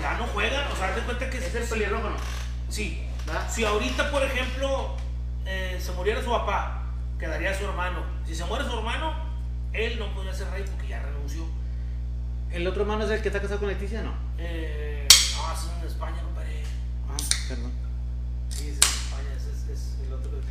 Ya 0.01 0.17
no 0.17 0.27
juega, 0.27 0.69
o 0.69 0.75
sea, 0.75 0.93
te 0.93 1.01
cuenta 1.01 1.29
que... 1.29 1.37
¿Es 1.37 1.55
el 1.55 1.63
pelirrojo 1.63 2.09
no? 2.09 2.17
Sí. 2.67 3.07
Si 3.49 3.63
ahorita, 3.63 4.11
por 4.11 4.21
ejemplo, 4.21 4.97
eh, 5.45 5.79
se 5.81 5.93
muriera 5.93 6.21
su 6.21 6.29
papá, 6.29 6.83
quedaría 7.17 7.57
su 7.57 7.63
hermano. 7.63 8.03
Si 8.25 8.35
se 8.35 8.43
muere 8.43 8.65
su 8.65 8.77
hermano, 8.77 9.13
él 9.71 9.97
no 9.97 10.13
podría 10.13 10.33
ser 10.33 10.49
rey 10.51 10.65
porque 10.69 10.89
ya 10.89 10.99
renunció. 10.99 11.45
¿El 12.51 12.67
otro 12.67 12.81
hermano 12.81 13.05
es 13.05 13.11
el 13.11 13.21
que 13.21 13.29
está 13.29 13.39
casado 13.41 13.59
con 13.61 13.69
Leticia, 13.69 14.01
no? 14.01 14.13
Eh, 14.37 15.07
no, 15.37 15.53
es 15.53 15.69
en 15.79 15.87
España, 15.87 16.21
compadre. 16.21 16.63
Ah, 17.09 17.15
perdón. 17.47 17.88
Sí, 18.59 18.73
sí. 18.73 18.89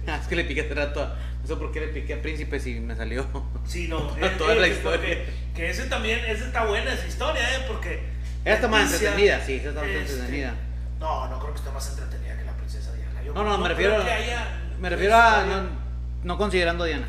Ah, 0.06 0.16
es 0.16 0.26
que 0.26 0.36
le 0.36 0.44
piqué 0.44 0.62
hace 0.62 0.74
rato. 0.74 1.06
No 1.42 1.46
sé 1.46 1.56
por 1.56 1.70
qué 1.70 1.80
le 1.80 1.88
piqué 1.88 2.14
a 2.14 2.22
Príncipe 2.22 2.59
si 2.59 2.80
me 2.80 2.96
salió. 2.96 3.26
Sí, 3.66 3.86
no. 3.88 3.98
toda 4.38 4.54
la 4.54 4.68
historia. 4.68 5.18
Que 5.54 5.70
ese 5.70 5.84
también, 5.84 6.20
esa 6.26 6.46
está 6.46 6.64
buena 6.64 6.92
esa 6.92 7.06
historia, 7.06 7.42
¿eh? 7.42 7.64
Porque. 7.68 8.02
Está 8.44 8.68
más 8.68 8.90
entretenida, 8.90 9.44
sí, 9.44 9.56
esa 9.56 9.68
está 9.70 9.80
más 9.82 9.90
este, 9.90 10.12
entretenida. 10.12 10.54
No, 10.98 11.28
no 11.28 11.38
creo 11.38 11.52
que 11.52 11.59
esté 11.59 11.70
más 11.70 11.90
entretenida 11.90 12.38
que 12.38 12.44
la 12.44 12.52
princesa 12.52 12.94
Diana. 12.94 13.20
no, 13.34 13.44
no, 13.44 13.59
me 13.59 13.68
refiero. 13.68 13.96
me 14.80 14.88
refiero 14.88 15.14
a. 15.14 15.66
No, 16.24 16.38
considerando 16.38 16.84
Diana. 16.84 17.09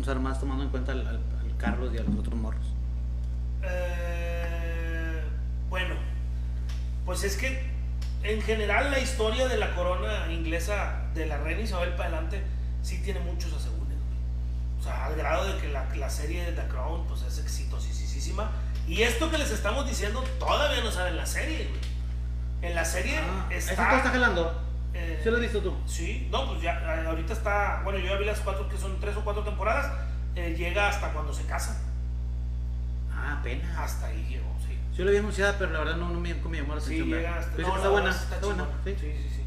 O 0.00 0.04
sea, 0.04 0.14
más 0.14 0.40
tomando 0.40 0.64
en 0.64 0.70
cuenta 0.70 0.92
al, 0.92 1.20
Carlos 1.58 1.92
y 1.94 1.98
a 1.98 2.02
los 2.02 2.18
otros 2.18 2.34
morros. 2.34 2.64
Eh, 3.62 5.20
bueno, 5.68 5.94
pues 7.04 7.22
es 7.24 7.36
que 7.36 7.79
en 8.22 8.42
general 8.42 8.90
la 8.90 8.98
historia 8.98 9.48
de 9.48 9.56
la 9.56 9.74
corona 9.74 10.30
inglesa 10.30 11.02
de 11.14 11.26
la 11.26 11.38
reina 11.38 11.62
Isabel 11.62 11.90
para 11.90 12.08
adelante 12.08 12.42
sí 12.82 13.00
tiene 13.02 13.20
muchos 13.20 13.52
asegúnes. 13.52 13.98
O 14.78 14.82
sea, 14.82 15.06
al 15.06 15.14
grado 15.14 15.46
de 15.46 15.60
que 15.60 15.68
la, 15.68 15.86
la, 15.94 16.10
serie 16.10 16.44
de 16.44 16.52
The 16.52 16.68
Crown 16.68 17.06
pues 17.06 17.22
es 17.22 17.38
exitosísima. 17.38 18.50
Y 18.86 19.02
esto 19.02 19.30
que 19.30 19.38
les 19.38 19.50
estamos 19.50 19.86
diciendo 19.86 20.22
todavía 20.38 20.82
no 20.82 20.90
saben 20.90 21.16
la 21.16 21.26
serie, 21.26 21.68
En 22.62 22.74
la 22.74 22.84
serie 22.84 23.18
ah, 23.18 23.46
está... 23.50 23.72
¿Eso 23.72 23.96
está 23.96 24.10
jalando? 24.10 24.62
Eh, 24.92 25.20
¿Sí 25.22 25.30
lo 25.30 25.36
has 25.36 25.42
visto 25.42 25.60
tú? 25.60 25.76
Sí, 25.86 26.28
no, 26.30 26.48
pues 26.48 26.62
ya 26.62 26.72
eh, 26.80 27.06
ahorita 27.06 27.32
está... 27.32 27.80
Bueno, 27.84 27.98
yo 27.98 28.06
ya 28.06 28.16
vi 28.16 28.24
las 28.24 28.40
cuatro 28.40 28.68
que 28.68 28.76
son 28.76 28.98
tres 29.00 29.16
o 29.16 29.24
cuatro 29.24 29.42
temporadas. 29.44 29.92
Eh, 30.34 30.54
llega 30.56 30.88
hasta 30.88 31.12
cuando 31.12 31.32
se 31.32 31.44
casan. 31.44 31.76
Ah, 33.12 33.38
apenas. 33.40 33.78
Hasta 33.78 34.06
ahí 34.06 34.26
llegó. 34.28 34.49
Yo 35.00 35.04
lo 35.04 35.12
había 35.12 35.20
anunciado, 35.20 35.54
pero 35.58 35.72
la 35.72 35.78
verdad 35.78 35.96
no, 35.96 36.10
no 36.10 36.20
me, 36.20 36.34
me, 36.34 36.58
llamó 36.58 36.74
la 36.74 36.80
atención. 36.82 37.06
Sí, 37.06 37.14
llega 37.14 37.40
está 37.40 37.88
buena, 37.88 38.10
está, 38.10 38.38
buena. 38.44 38.66
¿sí? 38.84 38.94
sí, 39.00 39.12
sí, 39.16 39.44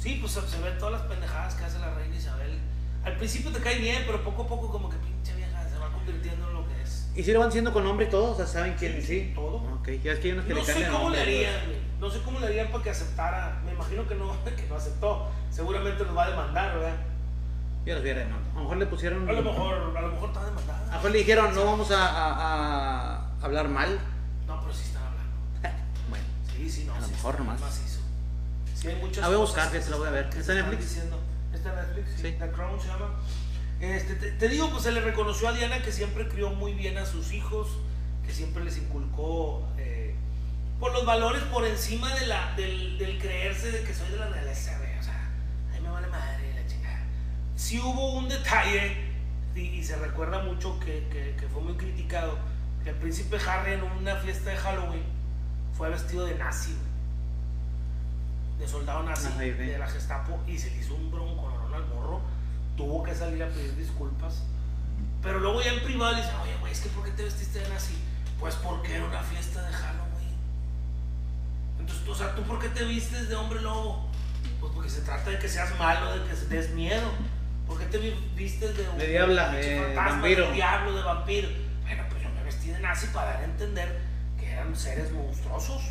sí. 0.00 0.18
pues 0.20 0.32
se, 0.32 0.60
ven 0.60 0.76
todas 0.76 0.94
las 0.94 1.02
pendejadas 1.02 1.54
que 1.54 1.64
hace 1.64 1.78
la 1.78 1.94
reina 1.94 2.16
Isabel. 2.16 2.58
Al 3.04 3.16
principio 3.16 3.52
te 3.52 3.60
cae 3.60 3.78
bien, 3.78 4.02
pero 4.06 4.24
poco 4.24 4.42
a 4.42 4.48
poco 4.48 4.72
como 4.72 4.90
que 4.90 4.96
pinche 4.96 5.36
vieja 5.36 5.68
se 5.68 5.78
va 5.78 5.88
convirtiendo 5.92 6.48
en 6.48 6.54
lo 6.54 6.66
que 6.66 6.82
es. 6.82 7.08
¿Y 7.14 7.22
si 7.22 7.32
lo 7.32 7.38
van 7.38 7.52
siendo 7.52 7.72
con 7.72 7.84
nombre 7.84 8.06
y 8.06 8.10
todo? 8.10 8.32
O 8.32 8.34
sea, 8.34 8.44
¿saben 8.44 8.74
quién? 8.76 9.00
Sí, 9.00 9.30
todo. 9.36 9.58
Ok, 9.78 9.88
ya 10.02 10.14
es 10.14 10.18
que 10.18 10.26
hay 10.26 10.32
unos 10.32 10.46
que 10.46 10.54
no 10.54 10.58
le 10.58 10.64
sé 10.64 10.88
cómo 10.90 11.10
le 11.10 11.20
harían, 11.20 11.54
no 12.00 12.10
sé 12.10 12.20
cómo 12.24 12.40
le 12.40 12.46
harían 12.46 12.72
para 12.72 12.82
que 12.82 12.90
aceptara. 12.90 13.62
Me 13.64 13.74
imagino 13.74 14.08
que 14.08 14.16
no, 14.16 14.36
que 14.44 14.66
no 14.68 14.74
aceptó. 14.74 15.30
Seguramente 15.48 16.02
nos 16.04 16.16
va 16.16 16.24
a 16.24 16.30
demandar, 16.30 16.74
¿verdad? 16.74 16.96
Yo 17.86 17.94
los 17.94 18.02
vi 18.02 18.10
A 18.10 18.14
lo 18.14 18.62
mejor 18.62 18.76
le 18.78 18.86
pusieron. 18.86 19.28
A 19.28 19.32
lo 19.32 19.42
mejor, 19.42 19.96
a 19.96 20.00
lo 20.00 20.08
mejor 20.08 20.28
está 20.30 20.44
demandada. 20.44 20.82
A 20.82 20.86
lo 20.86 20.92
mejor 20.94 21.10
le 21.12 21.18
dijeron, 21.18 21.54
no 21.54 21.66
vamos 21.66 21.92
a, 21.92 22.04
a, 22.04 23.14
a 23.14 23.44
hablar 23.44 23.68
mal 23.68 23.96
no, 23.96 24.11
sí 26.68 26.84
no. 26.86 26.94
A 26.94 27.00
lo 27.00 27.08
mejor 27.08 27.38
nomás. 27.38 27.60
Sí, 28.74 28.88
hay 28.88 28.96
muchas 28.96 29.18
La 29.18 29.28
voy 29.28 29.36
a 29.36 29.40
buscar, 29.40 29.70
que 29.70 29.80
se 29.80 29.90
la 29.90 29.96
voy 29.96 30.08
a 30.08 30.10
ver. 30.10 30.30
¿Está 30.36 30.52
en 30.52 30.58
Netflix? 30.58 30.88
diciendo. 30.88 31.18
Está 31.54 31.70
en 31.70 31.76
Netflix, 31.76 32.10
sí. 32.20 32.34
The 32.38 32.50
Crown 32.50 32.80
se 32.80 32.88
llama. 32.88 33.10
Este, 33.80 34.14
te, 34.14 34.32
te 34.32 34.48
digo, 34.48 34.70
pues 34.70 34.82
se 34.84 34.92
le 34.92 35.00
reconoció 35.00 35.48
a 35.48 35.52
Diana 35.52 35.82
que 35.82 35.92
siempre 35.92 36.28
crió 36.28 36.50
muy 36.50 36.72
bien 36.74 36.98
a 36.98 37.06
sus 37.06 37.32
hijos, 37.32 37.68
que 38.26 38.32
siempre 38.32 38.64
les 38.64 38.76
inculcó 38.78 39.68
eh, 39.78 40.14
por 40.80 40.92
los 40.92 41.04
valores 41.04 41.42
por 41.44 41.64
encima 41.64 42.12
de 42.14 42.26
la, 42.26 42.54
del, 42.56 42.98
del 42.98 43.18
creerse 43.18 43.70
de 43.72 43.82
que 43.82 43.94
soy 43.94 44.08
de 44.10 44.18
la 44.18 44.28
realeza, 44.28 44.76
güey. 44.78 44.98
O 44.98 45.02
sea, 45.02 45.30
a 45.70 45.74
mí 45.74 45.80
me 45.80 45.88
vale 45.90 46.06
madre 46.08 46.54
la 46.54 46.66
chingada. 46.66 47.00
Sí 47.56 47.78
hubo 47.80 48.14
un 48.14 48.28
detalle, 48.28 48.96
y, 49.54 49.60
y 49.60 49.84
se 49.84 49.96
recuerda 49.96 50.42
mucho 50.42 50.78
que, 50.80 51.06
que- 51.10 51.36
que 51.38 51.46
fue 51.52 51.62
muy 51.62 51.74
criticado, 51.74 52.36
que 52.84 52.90
el 52.90 52.96
príncipe 52.96 53.36
Harry 53.46 53.72
en 53.74 53.82
una 53.82 54.16
fiesta 54.16 54.50
de 54.50 54.56
Halloween 54.56 55.02
fue 55.82 55.90
vestido 55.90 56.24
de 56.26 56.36
nazi. 56.36 56.76
De 58.56 58.68
soldado 58.68 59.02
nazi, 59.02 59.26
Ajá, 59.26 59.38
de 59.40 59.76
la 59.78 59.88
Gestapo, 59.88 60.38
y 60.46 60.56
se 60.56 60.70
le 60.70 60.76
hizo 60.76 60.94
un 60.94 61.10
bronco 61.10 61.48
al 61.74 61.84
morro. 61.88 62.20
Tuvo 62.76 63.02
que 63.02 63.12
salir 63.12 63.42
a 63.42 63.48
pedir 63.48 63.74
disculpas. 63.74 64.44
Pero 65.22 65.40
luego 65.40 65.60
ya 65.60 65.72
en 65.72 65.82
privado 65.82 66.12
le 66.12 66.18
dicen, 66.22 66.36
oye, 66.40 66.56
güey, 66.60 66.72
es 66.72 66.78
que 66.82 66.88
¿por 66.90 67.04
qué 67.04 67.10
te 67.10 67.24
vestiste 67.24 67.58
de 67.58 67.68
nazi? 67.68 67.94
Pues 68.38 68.54
porque 68.56 68.94
era 68.94 69.04
una 69.06 69.22
fiesta 69.24 69.60
de 69.60 69.72
Halloween. 69.72 70.36
Entonces, 71.80 72.08
o 72.08 72.14
sea, 72.14 72.32
¿tú 72.36 72.42
por 72.44 72.60
qué 72.60 72.68
te 72.68 72.84
vistes 72.84 73.28
de 73.28 73.34
hombre 73.34 73.60
lobo? 73.60 74.08
Pues 74.60 74.72
porque 74.72 74.88
se 74.88 75.00
trata 75.00 75.30
de 75.30 75.40
que 75.40 75.48
seas 75.48 75.76
malo, 75.80 76.16
de 76.16 76.28
que 76.28 76.36
des 76.46 76.70
miedo. 76.74 77.10
¿Por 77.66 77.76
qué 77.80 77.86
te 77.86 77.98
vi- 77.98 78.30
vistes 78.36 78.76
de 78.76 78.88
un 78.88 78.98
De 78.98 79.08
diabla, 79.08 79.48
de 79.50 79.80
fantasma, 79.80 80.10
vampiro. 80.20 80.46
de 80.46 80.52
diablo, 80.52 80.92
de 80.94 81.02
vampiro? 81.02 81.48
Bueno, 81.82 82.04
pues 82.08 82.22
yo 82.22 82.30
me 82.30 82.44
vestí 82.44 82.68
de 82.70 82.78
nazi 82.78 83.08
para 83.08 83.32
dar 83.32 83.40
a 83.40 83.44
entender 83.46 84.11
eran 84.62 84.76
seres 84.76 85.12
monstruosos. 85.12 85.82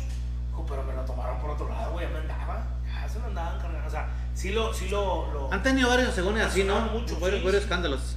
Dijo, 0.48 0.66
Pero 0.68 0.82
me 0.84 0.92
lo 0.94 1.02
tomaron 1.02 1.38
por 1.40 1.50
otro 1.50 1.68
lado, 1.68 1.92
güey, 1.92 2.06
ya 2.06 2.12
me 2.12 2.18
andaba. 2.20 2.66
Ya 2.86 3.08
se 3.08 3.18
me 3.18 3.26
andaban 3.26 3.60
cargando. 3.60 3.86
O 3.86 3.90
sea, 3.90 4.08
sí 4.34 4.50
lo, 4.52 4.72
sí 4.74 4.88
lo, 4.88 5.32
lo- 5.32 5.52
Han 5.52 5.62
tenido 5.62 5.88
varios, 5.88 6.14
según 6.14 6.38
así, 6.38 6.64
¿no? 6.64 6.80
Mucho, 6.86 7.14
sí, 7.14 7.20
varios, 7.20 7.40
sí. 7.40 7.44
varios 7.46 7.62
escándalos. 7.62 8.16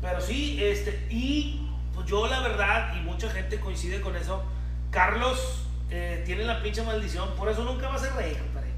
Pero 0.00 0.20
sí, 0.20 0.62
este, 0.62 1.06
y 1.10 1.70
pues 1.94 2.06
yo 2.06 2.26
la 2.26 2.40
verdad, 2.40 2.94
y 2.96 3.00
mucha 3.00 3.30
gente 3.30 3.58
coincide 3.60 4.00
con 4.00 4.16
eso, 4.16 4.42
Carlos 4.90 5.66
eh, 5.90 6.22
tiene 6.26 6.44
la 6.44 6.62
pinche 6.62 6.82
maldición, 6.82 7.30
por 7.36 7.48
eso 7.48 7.64
nunca 7.64 7.88
va 7.88 7.94
a 7.94 7.98
ser 7.98 8.12
rey, 8.14 8.34
compadre. 8.34 8.68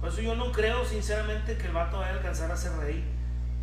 Por 0.00 0.10
eso 0.10 0.20
yo 0.20 0.34
no 0.36 0.52
creo 0.52 0.84
sinceramente 0.84 1.56
que 1.56 1.66
el 1.68 1.72
vato 1.72 1.98
vaya 1.98 2.12
a 2.12 2.14
alcanzar 2.16 2.50
a 2.50 2.56
ser 2.56 2.72
rey. 2.78 3.02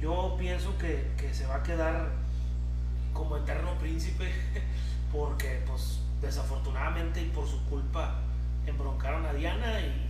Yo 0.01 0.35
pienso 0.39 0.77
que, 0.77 1.11
que 1.17 1.33
se 1.33 1.45
va 1.45 1.55
a 1.57 1.63
quedar 1.63 2.09
como 3.13 3.37
eterno 3.37 3.77
príncipe, 3.79 4.33
porque 5.11 5.63
pues 5.67 5.99
desafortunadamente 6.25 7.21
y 7.21 7.25
por 7.25 7.47
su 7.47 7.63
culpa 7.65 8.19
embroncaron 8.65 9.25
a 9.25 9.33
Diana 9.33 9.79
y, 9.81 10.01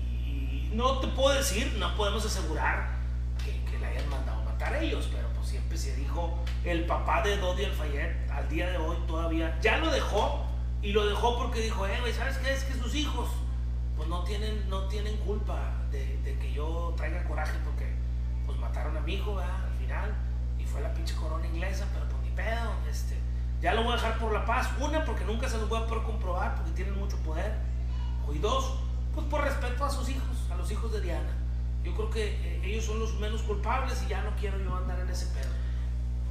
no 0.74 0.99
te 0.99 1.07
puedo 1.07 1.34
decir, 1.34 1.74
no 1.80 1.95
podemos 1.95 2.26
asegurar 2.26 2.89
que, 3.43 3.78
le 3.78 3.86
hayan 3.86 4.09
mandado 4.09 4.43
matar 4.43 4.74
a 4.74 4.80
ellos, 4.80 5.07
pero 5.11 5.28
pues 5.30 5.47
siempre 5.47 5.78
se 5.78 5.95
dijo, 5.95 6.38
el 6.66 6.86
papá 6.86 7.22
de 7.22 7.38
Dodi 7.38 7.66
Alfayet 7.66 8.30
al 8.30 8.49
día 8.49 8.70
de 8.72 8.78
hoy 8.78 8.97
todavía 9.07 9.57
ya 9.61 9.78
lo 9.78 9.89
dejó 9.89 10.45
y 10.82 10.91
lo 10.91 11.05
dejó 11.05 11.38
porque 11.38 11.61
dijo, 11.61 11.88
eh, 11.88 12.13
¿sabes 12.13 12.38
qué? 12.39 12.53
Es 12.53 12.63
que 12.66 12.74
sus 12.74 12.93
hijos 12.93 13.30
pues 13.95 14.09
no 14.09 14.24
tienen, 14.24 14.70
no 14.70 14.88
tienen 14.88 15.16
culpa 15.18 15.72
de, 15.91 16.38
que 16.39 16.53
yo 16.53 16.93
traiga 16.97 17.24
coraje 17.24 17.57
porque 17.63 17.93
pues 18.45 18.57
mataron 18.59 18.95
a 18.97 18.99
mi 19.01 19.16
hijo. 19.16 19.39
Al 19.39 19.74
final, 19.80 20.13
y 20.59 20.66
fue 20.66 20.82
la 20.82 20.93
pinche 20.93 21.16
corona 21.16 21.45
inglesa, 21.47 21.88
pero 21.93 22.07
pues 22.09 22.22
ni 22.24 22.30
pedo, 22.32 22.74
este, 22.89 23.18
ya 23.62 23.74
lo 23.74 23.84
voy 23.84 23.93
a 23.93 23.95
dejar 23.95 24.18
por 24.18 24.32
la 24.34 24.45
paz, 24.45 24.70
una 24.80 25.03
porque 25.06 25.24
nunca 25.26 25.49
se 25.49 25.58
los 25.58 25.68
voy 25.70 25.82
a 25.82 25.88
poder 25.88 26.03
comprobar 26.03 26.56
porque 26.56 26.72
tienen 26.72 26.97
mucho 26.97 27.18
poder, 27.18 27.53
y 28.34 28.38
dos, 28.39 28.76
pues 29.14 29.26
por 29.28 29.43
respeto 29.43 29.86
a 29.86 29.89
sus 29.89 30.10
hijos, 30.10 30.38
a 30.51 30.56
los 30.56 30.70
hijos 30.72 30.91
de 30.91 31.01
Diana. 31.01 31.30
Yo 31.84 31.93
creo 31.93 32.10
que 32.10 32.26
eh, 32.28 32.62
ellos 32.64 32.84
son 32.86 32.99
los 32.99 33.14
menos 33.20 33.43
culpables 33.43 34.01
y 34.03 34.10
ya 34.10 34.22
no 34.24 34.32
quiero 34.39 34.58
yo 34.60 34.76
andar 34.76 34.99
en 34.99 35.10
ese 35.10 35.28
pedo. 35.28 35.49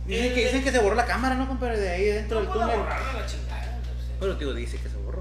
Dicen 0.06 0.34
que, 0.34 0.42
Eh, 0.42 0.44
dicen 0.46 0.64
que 0.64 0.72
se 0.72 0.80
borró 0.80 0.96
la 0.96 1.06
cámara, 1.06 1.34
¿no, 1.36 1.46
compadre? 1.46 1.78
De 1.78 1.88
ahí 1.90 2.04
dentro 2.06 2.40
no 2.40 2.40
del 2.42 2.50
puedo 2.50 2.62
túnel. 2.66 2.80
borrarla 2.80 3.12
la 3.20 3.26
chingada. 3.26 3.80
Pero 4.20 4.36
tío, 4.36 4.52
dice 4.52 4.78
que 4.80 4.88
se 4.88 4.96
borró. 4.96 5.20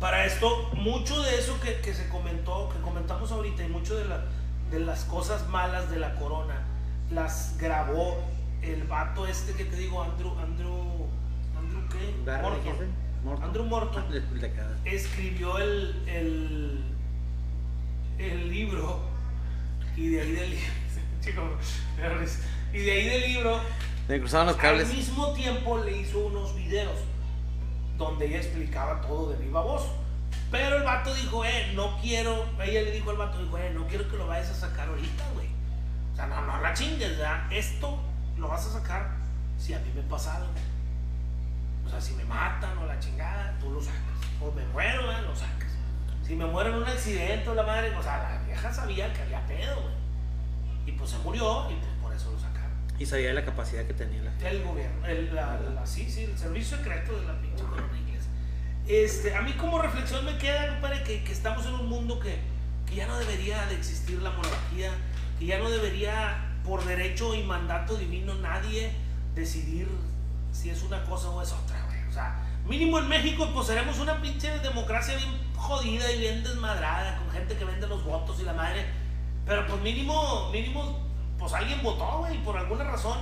Para 0.00 0.24
esto, 0.26 0.70
mucho 0.74 1.22
de 1.22 1.38
eso 1.38 1.58
que, 1.60 1.80
que 1.80 1.94
se 1.94 2.08
comentó, 2.08 2.68
que 2.70 2.80
comentamos 2.80 3.30
ahorita, 3.32 3.62
y 3.64 3.68
mucho 3.68 3.94
de, 3.96 4.04
la, 4.06 4.24
de 4.70 4.80
las 4.80 5.04
cosas 5.04 5.46
malas 5.48 5.90
de 5.90 5.98
la 5.98 6.14
corona, 6.16 6.62
las 7.10 7.56
grabó 7.58 8.18
el 8.66 8.84
vato 8.84 9.26
este 9.26 9.52
que 9.54 9.64
te 9.64 9.76
digo, 9.76 10.02
Andrew, 10.02 10.38
Andrew, 10.38 11.06
Andrew 11.56 11.88
qué? 11.88 12.32
Morton. 12.42 13.42
Andrew 13.42 13.64
Morton. 13.64 14.04
Escribió 14.84 15.58
el, 15.58 16.02
el, 16.06 16.84
el 18.18 18.50
libro, 18.50 19.00
y 19.96 20.08
de 20.10 20.20
ahí 20.20 20.32
del 20.32 20.50
libro, 20.50 20.62
y 22.72 22.78
de 22.78 22.92
ahí 22.92 23.08
del 23.08 23.22
libro 23.32 23.60
los 24.08 24.34
al 24.34 24.56
cables. 24.56 24.94
mismo 24.94 25.32
tiempo 25.32 25.78
le 25.78 25.98
hizo 25.98 26.18
unos 26.20 26.54
videos 26.54 26.96
donde 27.96 28.26
ella 28.26 28.38
explicaba 28.38 29.00
todo 29.00 29.30
de 29.30 29.44
viva 29.44 29.62
voz. 29.62 29.84
Pero 30.50 30.76
el 30.76 30.84
vato 30.84 31.12
dijo, 31.14 31.44
eh, 31.44 31.72
no 31.74 31.98
quiero, 32.00 32.44
ella 32.62 32.82
le 32.82 32.92
dijo 32.92 33.10
al 33.10 33.16
vato, 33.16 33.42
dijo, 33.42 33.58
eh, 33.58 33.72
no 33.74 33.86
quiero 33.88 34.08
que 34.08 34.16
lo 34.16 34.28
vayas 34.28 34.50
a 34.50 34.54
sacar 34.54 34.88
ahorita, 34.88 35.24
güey. 35.34 35.48
O 36.12 36.16
sea, 36.16 36.26
no, 36.28 36.40
no 36.46 36.60
la 36.60 36.72
chingues, 36.72 37.18
¿verdad? 37.18 37.52
Esto 37.52 37.98
lo 38.46 38.52
vas 38.52 38.64
a 38.66 38.70
sacar 38.74 39.10
si 39.58 39.74
a 39.74 39.78
mí 39.80 39.90
me 39.94 40.02
pasa 40.02 40.36
algo. 40.36 40.50
O 41.84 41.90
sea, 41.90 42.00
si 42.00 42.14
me 42.14 42.24
matan 42.24 42.78
o 42.78 42.86
la 42.86 42.98
chingada, 43.00 43.56
tú 43.60 43.70
lo 43.70 43.80
sacas. 43.80 44.00
O 44.40 44.52
me 44.52 44.64
muero, 44.66 45.06
¿verdad? 45.06 45.22
Lo 45.22 45.34
sacas. 45.34 45.70
Si 46.24 46.34
me 46.36 46.44
muero 46.46 46.70
en 46.70 46.76
un 46.76 46.84
accidente 46.84 47.48
o 47.48 47.54
la 47.54 47.62
madre, 47.64 47.94
o 47.96 48.02
sea, 48.02 48.18
la 48.18 48.42
vieja 48.46 48.72
sabía 48.72 49.12
que 49.12 49.22
había 49.22 49.44
pedo, 49.46 49.80
güey. 49.82 49.94
Y 50.86 50.92
pues 50.92 51.10
se 51.10 51.18
murió 51.18 51.68
y 51.70 51.74
pues 51.74 51.90
por 52.00 52.14
eso 52.14 52.30
lo 52.30 52.38
sacaron. 52.38 52.70
Y 52.98 53.06
sabía 53.06 53.32
la 53.34 53.44
capacidad 53.44 53.84
que 53.84 53.94
tenía 53.94 54.22
la. 54.22 54.48
El 54.48 54.62
gobierno, 54.62 55.04
el, 55.06 55.34
la, 55.34 55.58
la- 55.74 55.86
sí, 55.86 56.08
sí, 56.10 56.24
el 56.24 56.38
servicio 56.38 56.76
secreto 56.76 57.18
de 57.20 57.26
la 57.26 57.40
pinche 57.40 57.64
corona 57.64 57.98
inglesa. 57.98 58.28
Este, 58.86 59.34
a 59.34 59.42
mí 59.42 59.52
como 59.54 59.82
reflexión 59.82 60.24
me 60.24 60.38
queda, 60.38 60.68
compadre, 60.68 61.02
que, 61.02 61.24
que 61.24 61.32
estamos 61.32 61.66
en 61.66 61.74
un 61.74 61.88
mundo 61.88 62.20
que, 62.20 62.38
que 62.86 62.94
ya 62.94 63.06
no 63.08 63.18
debería 63.18 63.66
de 63.66 63.74
existir 63.74 64.22
la 64.22 64.30
monarquía, 64.30 64.90
que 65.40 65.46
ya 65.46 65.58
no 65.58 65.68
debería, 65.68 66.55
por 66.66 66.84
derecho 66.84 67.34
y 67.34 67.42
mandato 67.42 67.94
divino, 67.96 68.34
nadie 68.34 68.92
decidir 69.34 69.88
si 70.52 70.70
es 70.70 70.82
una 70.82 71.02
cosa 71.04 71.28
o 71.30 71.42
es 71.42 71.52
otra, 71.52 71.82
güey. 71.86 72.02
O 72.08 72.12
sea, 72.12 72.36
mínimo 72.66 72.98
en 72.98 73.08
México, 73.08 73.48
pues 73.54 73.66
seremos 73.68 73.98
una 73.98 74.20
pinche 74.20 74.50
democracia 74.58 75.16
bien 75.16 75.30
jodida 75.56 76.10
y 76.12 76.18
bien 76.20 76.42
desmadrada, 76.42 77.16
con 77.18 77.30
gente 77.30 77.56
que 77.56 77.64
vende 77.64 77.86
los 77.86 78.02
votos 78.04 78.38
y 78.40 78.44
la 78.44 78.52
madre. 78.52 78.84
Pero 79.44 79.66
pues 79.66 79.80
mínimo, 79.82 80.50
mínimo, 80.50 80.98
pues 81.38 81.52
alguien 81.52 81.82
votó, 81.82 82.18
güey, 82.18 82.36
por 82.42 82.56
alguna 82.56 82.84
razón. 82.84 83.18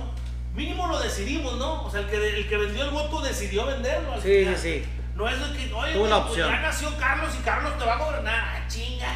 Mínimo 0.55 0.87
lo 0.87 0.97
decidimos, 0.99 1.57
¿no? 1.57 1.83
O 1.83 1.91
sea, 1.91 1.99
el 1.99 2.07
que, 2.07 2.37
el 2.39 2.47
que 2.47 2.57
vendió 2.57 2.85
el 2.85 2.91
voto 2.91 3.21
decidió 3.21 3.65
venderlo. 3.65 4.13
al 4.13 4.21
Sí, 4.21 4.39
final. 4.39 4.57
sí, 4.57 4.79
sí. 4.83 4.85
No 5.15 5.27
es 5.29 5.37
de 5.39 5.57
que, 5.57 5.73
oye, 5.73 5.97
una 5.97 6.17
pues 6.21 6.29
opción. 6.31 6.49
ya 6.49 6.61
nació 6.61 6.97
Carlos 6.97 7.33
y 7.39 7.43
Carlos 7.43 7.77
te 7.77 7.85
va 7.85 7.93
a 7.93 7.97
gobernar. 7.97 8.33
¡Ah, 8.35 8.67
chinga! 8.67 9.13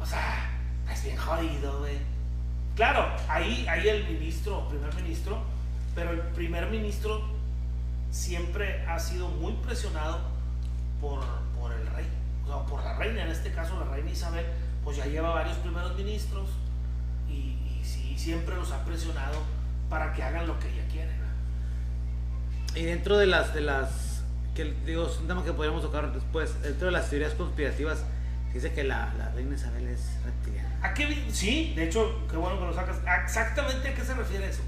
O 0.00 0.06
sea, 0.06 0.48
es 0.90 1.04
bien 1.04 1.16
jodido, 1.16 1.78
güey. 1.80 1.98
Claro, 2.80 3.10
ahí, 3.28 3.66
ahí 3.68 3.86
el 3.90 4.08
ministro, 4.08 4.66
primer 4.70 4.94
ministro, 4.94 5.42
pero 5.94 6.12
el 6.12 6.20
primer 6.20 6.70
ministro 6.70 7.20
siempre 8.10 8.86
ha 8.86 8.98
sido 8.98 9.28
muy 9.28 9.52
presionado 9.52 10.20
por, 10.98 11.20
por 11.58 11.74
el 11.74 11.86
rey, 11.88 12.06
o 12.42 12.46
sea, 12.46 12.64
por 12.64 12.82
la 12.82 12.96
reina, 12.96 13.24
en 13.24 13.32
este 13.32 13.52
caso 13.52 13.78
la 13.78 13.84
reina 13.94 14.10
Isabel, 14.10 14.46
pues 14.82 14.96
ya 14.96 15.04
lleva 15.04 15.28
varios 15.28 15.58
primeros 15.58 15.94
ministros 15.94 16.48
y, 17.28 17.58
siempre 18.16 18.56
los 18.56 18.72
ha 18.72 18.82
presionado 18.86 19.36
para 19.90 20.14
que 20.14 20.22
hagan 20.22 20.46
lo 20.46 20.58
que 20.58 20.70
ella 20.70 20.88
quiere. 20.90 21.10
Y 22.74 22.84
dentro 22.84 23.18
de 23.18 23.26
las, 23.26 23.52
de 23.52 23.60
las, 23.60 24.24
digo, 24.86 25.06
que 25.44 25.52
podríamos 25.52 25.82
después, 26.14 26.62
dentro 26.62 26.86
de 26.86 26.92
las 26.92 27.10
teorías 27.10 27.34
conspirativas, 27.34 28.04
dice 28.54 28.72
que 28.72 28.84
la, 28.84 29.12
la 29.18 29.28
reina 29.32 29.54
Isabel 29.54 29.86
es. 29.86 30.19
¿A 30.82 30.94
qué 30.94 31.24
Sí, 31.30 31.72
de 31.76 31.84
hecho, 31.84 32.26
qué 32.30 32.36
bueno 32.36 32.58
que 32.58 32.64
lo 32.66 32.74
sacas. 32.74 32.98
¿A 33.06 33.22
¿Exactamente 33.22 33.88
a 33.88 33.94
qué 33.94 34.02
se 34.02 34.14
refiere 34.14 34.48
eso? 34.48 34.62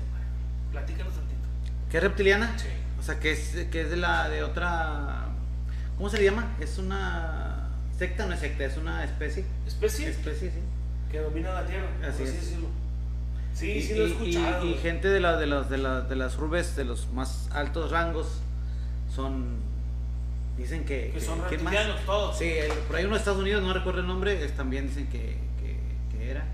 Platícanos 0.71 1.15
tantito. 1.15 1.49
¿Qué 1.91 1.97
es 1.99 2.03
reptiliana? 2.03 2.59
Sí. 2.59 2.69
O 2.99 3.03
sea, 3.03 3.19
que 3.19 3.33
es, 3.33 3.67
que 3.71 3.81
es 3.83 3.91
de 3.91 3.97
la, 3.97 4.29
de 4.29 4.43
otra, 4.45 5.27
¿cómo 5.97 6.09
se 6.11 6.19
le 6.19 6.25
llama? 6.25 6.55
Es 6.61 6.79
una 6.79 7.69
secta, 7.99 8.27
no 8.27 8.35
es 8.35 8.41
secta, 8.41 8.65
es 8.65 8.77
una 8.77 9.05
especie. 9.05 9.45
¿Especie? 9.67 10.09
Especie, 10.09 10.51
sí. 10.51 10.59
que 11.11 11.19
domina 11.19 11.53
la 11.53 11.67
Tierra. 11.67 11.89
por 12.01 12.09
Así 12.11 12.23
es. 12.25 12.35
decirlo. 12.35 12.69
Sí, 13.55 13.71
Y- 13.73 13.83
sí 13.83 13.95
lo 13.95 14.05
he 14.07 14.11
escuchado. 14.11 14.67
Y, 14.67 14.75
gente 14.75 15.09
de, 15.09 15.21
la, 15.21 15.37
de, 15.37 15.47
las, 15.47 15.69
de, 15.69 15.79
la- 15.79 16.01
de 16.03 16.17
las 16.17 16.39
urbes, 16.39 16.77
de 16.77 16.85
los 16.85 17.11
más 17.13 17.49
altos 17.53 17.91
rangos, 17.91 18.41
son, 19.15 19.57
dicen 20.57 20.85
que... 20.85 21.11
que 21.13 21.21
son 21.21 21.41
reptilianos 21.43 22.01
todos. 22.07 22.39
Sí, 22.39 22.45
el- 22.51 22.71
por 22.73 22.97
ahí 22.97 23.05
uno 23.05 23.15
de 23.15 23.19
Estados 23.19 23.41
Unidos, 23.41 23.63
no 23.63 23.73
recuerdo 23.75 24.01
el 24.01 24.07
nombre, 24.07 24.43
es- 24.45 24.53
también 24.57 24.87
dicen 24.89 25.07
que 25.09 25.37
era. 26.31 26.45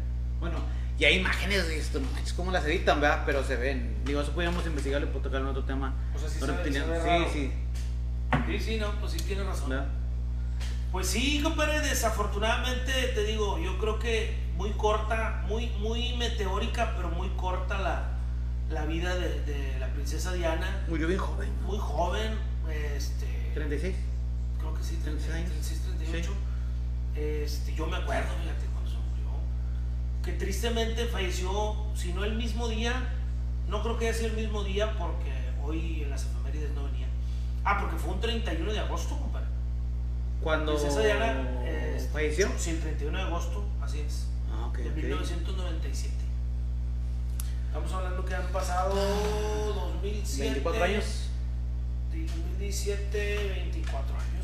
Bueno, 0.41 0.59
y 0.99 1.05
hay 1.05 1.19
imágenes 1.19 1.67
de 1.69 1.79
esto, 1.79 2.01
no 2.01 2.11
manches, 2.13 2.33
cómo 2.33 2.51
las 2.51 2.65
editan, 2.65 3.01
¿verdad? 3.01 3.23
Pero 3.27 3.45
se 3.45 3.57
ven. 3.57 3.97
Digo, 4.05 4.21
eso 4.21 4.33
podríamos 4.33 4.67
investigarlo 4.67 5.07
y 5.09 5.11
tocar 5.21 5.41
en 5.41 5.47
otro 5.49 5.65
tema. 5.65 5.95
O 6.15 6.19
sea, 6.19 6.29
sí 6.29 6.39
Los 6.41 6.47
se 6.49 6.53
ve- 6.53 6.59
reptilianos. 6.63 6.89
se 6.97 7.03
ve 7.03 7.09
raro. 7.09 7.25
sí, 7.33 7.33
sí. 7.33 7.53
Sí, 8.47 8.61
sí, 8.61 8.77
no, 8.79 8.91
pues 9.01 9.13
sí 9.13 9.21
tiene 9.21 9.43
razón. 9.45 9.71
¿verdad? 9.71 9.87
Pues 10.93 11.07
sí, 11.07 11.41
compadre, 11.43 11.81
desafortunadamente 11.81 12.93
te 13.15 13.25
digo, 13.25 13.59
yo 13.59 13.79
creo 13.79 13.99
que 13.99 14.37
muy 14.57 14.71
corta, 14.71 15.45
muy, 15.47 15.69
muy 15.79 16.17
meteórica, 16.17 16.95
pero 16.97 17.11
muy 17.11 17.29
corta 17.31 17.79
la, 17.79 18.09
la 18.71 18.85
vida 18.87 19.15
de, 19.17 19.41
de 19.43 19.79
la 19.79 19.89
princesa 19.89 20.33
Diana. 20.33 20.85
Murió 20.89 21.07
bien 21.07 21.19
joven. 21.21 21.51
¿no? 21.63 21.69
Muy 21.69 21.79
joven, 21.79 22.33
este, 22.95 23.27
36. 23.55 23.95
creo 24.59 24.75
que 24.75 24.83
sí, 24.83 24.97
36 25.03 25.35
años. 25.35 25.51
36, 25.51 25.81
38. 25.99 26.33
Este, 27.17 27.75
yo 27.75 27.87
me 27.87 27.97
acuerdo, 27.97 28.29
fíjate. 28.43 28.67
Que 30.29 30.35
tristemente 30.35 31.07
falleció, 31.07 31.75
si 31.95 32.13
no 32.13 32.23
el 32.23 32.35
mismo 32.35 32.69
día, 32.69 32.93
no 33.67 33.83
creo 33.83 33.97
que 33.97 34.09
haya 34.09 34.19
sido 34.19 34.29
el 34.29 34.37
mismo 34.37 34.63
día 34.63 34.95
porque 34.99 35.33
hoy 35.65 36.03
en 36.03 36.11
las 36.11 36.27
efemérides 36.27 36.71
no 36.73 36.85
venía. 36.85 37.07
Ah, 37.65 37.79
porque 37.81 37.97
fue 37.97 38.13
un 38.13 38.21
31 38.21 38.71
de 38.71 38.79
agosto, 38.79 39.19
compadre. 39.19 39.47
Cuando 40.43 40.77
Princesa 40.77 41.01
Diana 41.01 41.65
este, 41.65 42.11
falleció. 42.11 42.51
Sí, 42.59 42.73
el 42.73 42.81
31 42.81 43.17
de 43.17 43.25
agosto, 43.25 43.65
así 43.81 44.01
es. 44.01 44.27
Ah, 44.53 44.67
ok, 44.67 44.77
de 44.77 44.91
ok. 44.91 44.97
1997. 44.97 46.15
Estamos 47.69 47.91
hablando 47.95 48.23
que 48.27 48.35
han 48.35 48.49
pasado 48.49 48.95
2007. 48.95 50.43
24 50.43 50.85
años. 50.85 51.31
2017, 52.11 53.63
24 53.65 54.15
años. 54.15 54.38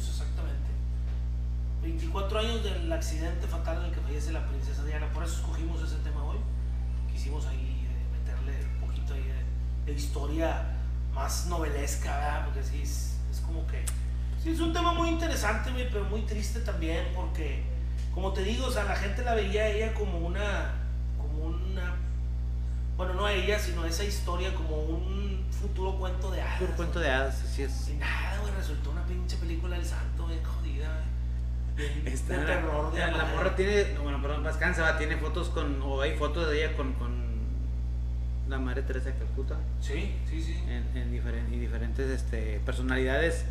24 1.84 2.38
años 2.38 2.64
del 2.64 2.90
accidente 2.90 3.46
fatal 3.46 3.78
en 3.78 3.84
el 3.84 3.92
que 3.92 4.00
fallece 4.00 4.32
la 4.32 4.46
princesa 4.46 4.82
Diana. 4.84 5.06
Por 5.12 5.22
eso 5.22 5.34
escogimos 5.34 5.82
ese 5.82 5.96
tema 5.96 6.24
hoy. 6.24 6.38
Quisimos 7.12 7.44
ahí 7.46 7.86
eh, 7.86 8.18
meterle 8.18 8.64
un 8.74 8.88
poquito 8.88 9.12
ahí 9.12 9.22
de, 9.22 9.92
de 9.92 9.98
historia 9.98 10.62
más 11.14 11.46
novelesca, 11.46 12.16
¿verdad? 12.16 12.44
Porque 12.46 12.62
sí, 12.62 12.80
es, 12.82 13.18
es 13.30 13.40
como 13.40 13.66
que. 13.66 13.84
Sí, 14.42 14.50
es 14.50 14.60
un 14.60 14.72
tema 14.72 14.94
muy 14.94 15.10
interesante, 15.10 15.70
pero 15.92 16.04
muy 16.04 16.22
triste 16.22 16.60
también, 16.60 17.06
porque, 17.14 17.62
como 18.14 18.32
te 18.32 18.42
digo, 18.42 18.66
o 18.66 18.70
sea, 18.70 18.84
la 18.84 18.96
gente 18.96 19.22
la 19.22 19.34
veía 19.34 19.62
a 19.62 19.68
ella 19.68 19.94
como 19.94 20.18
una. 20.18 20.72
como 21.18 21.48
una. 21.48 21.96
Bueno, 22.96 23.12
no 23.12 23.26
a 23.26 23.32
ella, 23.32 23.58
sino 23.58 23.82
a 23.82 23.88
esa 23.88 24.04
historia 24.04 24.54
como 24.54 24.76
un 24.76 25.44
futuro 25.50 25.96
cuento 25.98 26.30
de 26.30 26.40
hadas. 26.40 26.60
Puro 26.60 26.76
cuento 26.76 27.00
de 27.00 27.10
hadas, 27.10 27.42
así 27.42 27.62
es. 27.62 27.90
Y 27.90 27.94
nada, 27.94 28.38
güey, 28.40 28.54
resultó 28.54 28.90
una 28.90 29.04
pinche 29.04 29.36
película 29.36 29.76
del 29.76 29.84
santo, 29.84 30.24
güey. 30.24 30.38
Está- 32.04 32.38
de 32.38 32.46
terror, 32.46 32.92
de 32.92 33.00
la, 33.00 33.06
la 33.08 33.16
madre. 33.18 33.34
morra 33.36 33.56
tiene, 33.56 33.92
no, 33.94 34.02
bueno, 34.02 34.22
perdón, 34.22 34.42
más 34.42 34.56
cansa, 34.56 34.82
va, 34.82 34.96
tiene 34.98 35.16
fotos 35.16 35.48
con, 35.48 35.80
o 35.82 36.00
hay 36.00 36.16
fotos 36.16 36.48
de 36.48 36.64
ella 36.64 36.76
con, 36.76 36.92
con 36.94 37.24
la 38.48 38.58
madre 38.58 38.82
Teresa 38.82 39.10
de 39.10 39.16
Calcuta, 39.18 39.56
Sí, 39.80 40.14
sí, 40.28 40.42
sí. 40.42 40.54
en, 40.68 40.96
en 40.96 41.10
diferen- 41.12 41.52
y 41.52 41.58
diferentes 41.58 42.08
este, 42.10 42.60
personalidades 42.64 43.44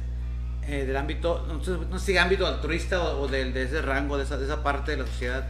eh, 0.67 0.85
del 0.85 0.95
ámbito, 0.95 1.45
no 1.47 1.61
sé, 1.63 1.71
no 1.89 1.99
sé 1.99 2.05
si 2.13 2.17
ámbito 2.17 2.47
altruista 2.47 3.01
o, 3.01 3.21
o 3.23 3.27
del- 3.27 3.53
de, 3.53 3.63
ese 3.63 3.81
rango, 3.81 4.17
de 4.17 4.23
esa, 4.23 4.37
de 4.37 4.45
esa 4.45 4.63
parte 4.63 4.91
de 4.91 4.97
la 4.97 5.05
sociedad, 5.07 5.47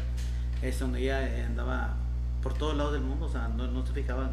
es 0.61 0.79
donde 0.79 1.01
ella 1.01 1.27
eh, 1.27 1.43
andaba 1.43 1.93
por 2.41 2.53
todos 2.55 2.75
lados 2.75 2.93
del 2.93 3.01
mundo, 3.01 3.25
o 3.25 3.29
sea, 3.29 3.47
no, 3.49 3.67
no 3.67 3.85
se 3.85 3.93
fijaban. 3.93 4.31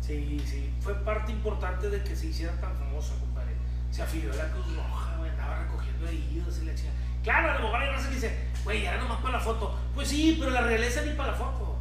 Sí, 0.00 0.40
sí. 0.44 0.74
Fue 0.80 0.94
parte 0.94 1.30
importante 1.30 1.88
de 1.90 2.02
que 2.02 2.16
se 2.16 2.26
hiciera 2.26 2.52
tan 2.60 2.74
famosa, 2.76 3.14
compadre. 3.20 3.52
Se 3.90 4.02
afilió 4.02 4.32
a 4.32 4.36
la 4.36 4.48
Cruz 4.50 4.74
Roja, 4.74 5.14
andaba 5.16 5.58
recogiendo 5.62 6.08
heridos 6.08 6.58
y 6.62 6.64
la 6.64 6.74
chica. 6.74 6.90
Claro, 7.22 7.50
a 7.50 7.54
lo 7.54 7.60
mejor 7.64 7.80
hay 7.82 7.90
raza 7.90 8.08
que 8.08 8.14
dice, 8.14 8.38
güey, 8.64 8.82
ya 8.82 8.92
era 8.94 9.00
nomás 9.02 9.18
para 9.20 9.38
la 9.38 9.40
foto. 9.40 9.78
Pues 9.94 10.08
sí, 10.08 10.36
pero 10.38 10.50
la 10.50 10.62
realeza 10.62 11.02
ni 11.02 11.12
para 11.12 11.32
la 11.32 11.38
foto. 11.38 11.76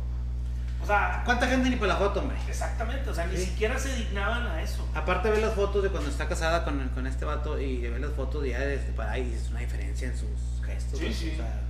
O 0.82 0.86
sea, 0.86 1.22
¿Cuánta 1.26 1.48
gente 1.48 1.70
ni 1.70 1.76
para 1.76 1.94
la 1.94 2.00
foto, 2.00 2.22
hombre? 2.22 2.38
exactamente, 2.48 3.10
o 3.10 3.14
sea, 3.14 3.26
ni 3.28 3.38
Sí. 3.38 3.46
siquiera 3.48 3.78
se 3.78 3.94
dignaban 3.96 4.48
a 4.48 4.62
eso. 4.62 4.88
Aparte 4.96 5.28
de 5.28 5.36
ver 5.36 5.44
las 5.46 5.54
fotos 5.54 5.84
de 5.84 5.90
cuando 5.90 6.10
está 6.10 6.28
casada 6.28 6.64
con, 6.64 6.88
con 6.90 7.06
este 7.06 7.26
vato 7.26 7.60
y 7.60 7.78
de 7.82 7.90
ver 7.90 8.02
las 8.02 8.14
fotos 8.14 8.46
ya 8.48 8.60
desde 8.60 8.92
para 8.94 9.12
ahí, 9.12 9.32
es 9.34 9.50
una 9.52 9.60
diferencia 9.60 10.08
en 10.08 10.18
sus 10.18 10.66
gestos. 10.66 11.00
Sí, 11.00 11.14
sí. 11.14 11.32
O 11.34 11.38
sea, 11.38 11.62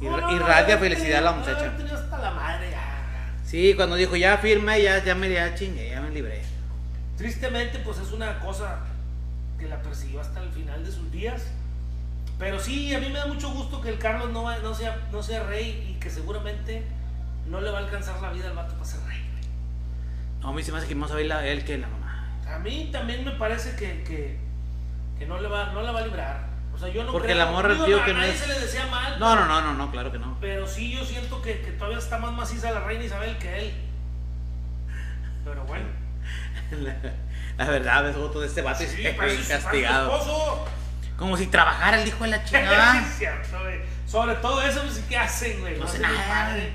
No, 0.00 0.08
irra- 0.16 0.20
no, 0.22 0.30
no, 0.30 0.36
irradia 0.36 0.74
no, 0.74 0.80
felicidad 0.80 1.22
la 1.22 1.30
no, 1.32 1.36
muchacha. 1.38 1.72
hasta 1.94 2.18
la 2.18 2.30
madre 2.32 2.70
ya. 2.70 3.32
Sí, 3.44 3.74
cuando 3.76 3.94
dijo 3.96 4.16
ya 4.16 4.36
firme, 4.38 4.82
ya, 4.82 5.04
ya 5.04 5.14
me 5.14 5.30
ya 5.32 5.54
chingue, 5.54 5.90
ya 5.90 6.00
me 6.00 6.10
libré. 6.10 6.42
Tristemente, 7.16 7.78
pues 7.80 7.98
es 7.98 8.10
una 8.12 8.38
cosa 8.40 8.78
que 9.58 9.66
la 9.68 9.80
persiguió 9.80 10.20
hasta 10.20 10.42
el 10.42 10.50
final 10.50 10.84
de 10.84 10.90
sus 10.92 11.10
días. 11.12 11.42
Pero 12.38 12.60
sí, 12.60 12.94
a 12.94 12.98
mí 13.00 13.08
me 13.08 13.18
da 13.18 13.26
mucho 13.26 13.50
gusto 13.50 13.80
que 13.80 13.88
el 13.88 13.98
Carlos 13.98 14.30
no, 14.30 14.42
va- 14.42 14.58
no, 14.58 14.74
sea, 14.74 15.08
no 15.10 15.22
sea 15.22 15.42
rey 15.44 15.86
y 15.96 16.00
que 16.00 16.10
seguramente 16.10 16.84
no 17.46 17.60
le 17.60 17.70
va 17.70 17.78
a 17.78 17.82
alcanzar 17.82 18.20
la 18.20 18.30
vida 18.30 18.48
al 18.48 18.54
vato 18.56 18.74
para 18.74 18.84
ser 18.84 19.00
rey. 19.06 19.22
No, 20.40 20.48
a 20.48 20.52
mí 20.52 20.62
se 20.62 20.70
me 20.72 20.78
hace 20.78 20.86
que 20.86 20.94
más 20.94 21.10
a 21.10 21.14
la, 21.14 21.46
él 21.46 21.64
que 21.64 21.78
la 21.78 21.88
mamá. 21.88 22.28
A 22.46 22.58
mí 22.58 22.90
también 22.92 23.24
me 23.24 23.30
parece 23.32 23.74
que, 23.76 24.02
que, 24.04 24.38
que 25.18 25.26
no, 25.26 25.40
le 25.40 25.48
va, 25.48 25.72
no 25.72 25.80
la 25.82 25.92
va 25.92 26.00
a 26.00 26.06
librar. 26.06 26.46
O 26.74 26.78
sea, 26.78 26.88
yo 26.88 27.04
no 27.04 27.12
Porque 27.12 27.28
creo- 27.28 27.38
la 27.38 27.50
morra, 27.50 27.72
digo, 27.72 27.86
tío, 27.86 28.02
a 28.02 28.04
que 28.04 28.12
no 28.12 28.18
nadie 28.18 28.32
es- 28.32 28.38
se 28.40 28.48
le 28.48 28.60
desea 28.60 28.86
mal. 28.88 29.18
No, 29.18 29.34
no, 29.34 29.46
no, 29.46 29.62
no, 29.62 29.72
no, 29.74 29.90
claro 29.90 30.12
que 30.12 30.18
no. 30.18 30.36
Pero 30.42 30.66
sí 30.66 30.92
yo 30.92 31.04
siento 31.06 31.40
que, 31.40 31.62
que 31.62 31.70
todavía 31.72 31.98
está 31.98 32.18
más 32.18 32.32
maciza 32.32 32.70
la 32.70 32.80
reina 32.80 33.04
Isabel 33.04 33.38
que 33.38 33.58
él. 33.60 33.74
Pero 35.44 35.64
bueno. 35.64 35.86
La, 36.82 36.96
la 37.64 37.70
verdad, 37.70 38.02
ves 38.02 38.16
foto 38.16 38.40
de 38.40 38.48
este 38.48 38.60
vato 38.60 38.80
Sí, 38.80 39.06
es- 39.06 39.40
es 39.40 39.48
castigado. 39.48 40.18
Como 41.16 41.36
si 41.36 41.46
trabajara 41.46 42.00
el 42.02 42.08
hijo 42.08 42.24
de 42.24 42.30
la 42.30 42.38
Sí, 42.46 42.54
chingada. 42.54 43.00
es 43.00 43.18
cierto, 43.18 43.58
güey. 43.62 43.80
Sobre 44.06 44.34
todo 44.36 44.62
eso, 44.62 44.80
pues, 44.82 45.02
¿qué 45.08 45.16
hacen, 45.16 45.60
güey? 45.60 45.78
No 45.78 45.86
sé 45.88 45.98
nada. 45.98 46.16
padre. 46.28 46.72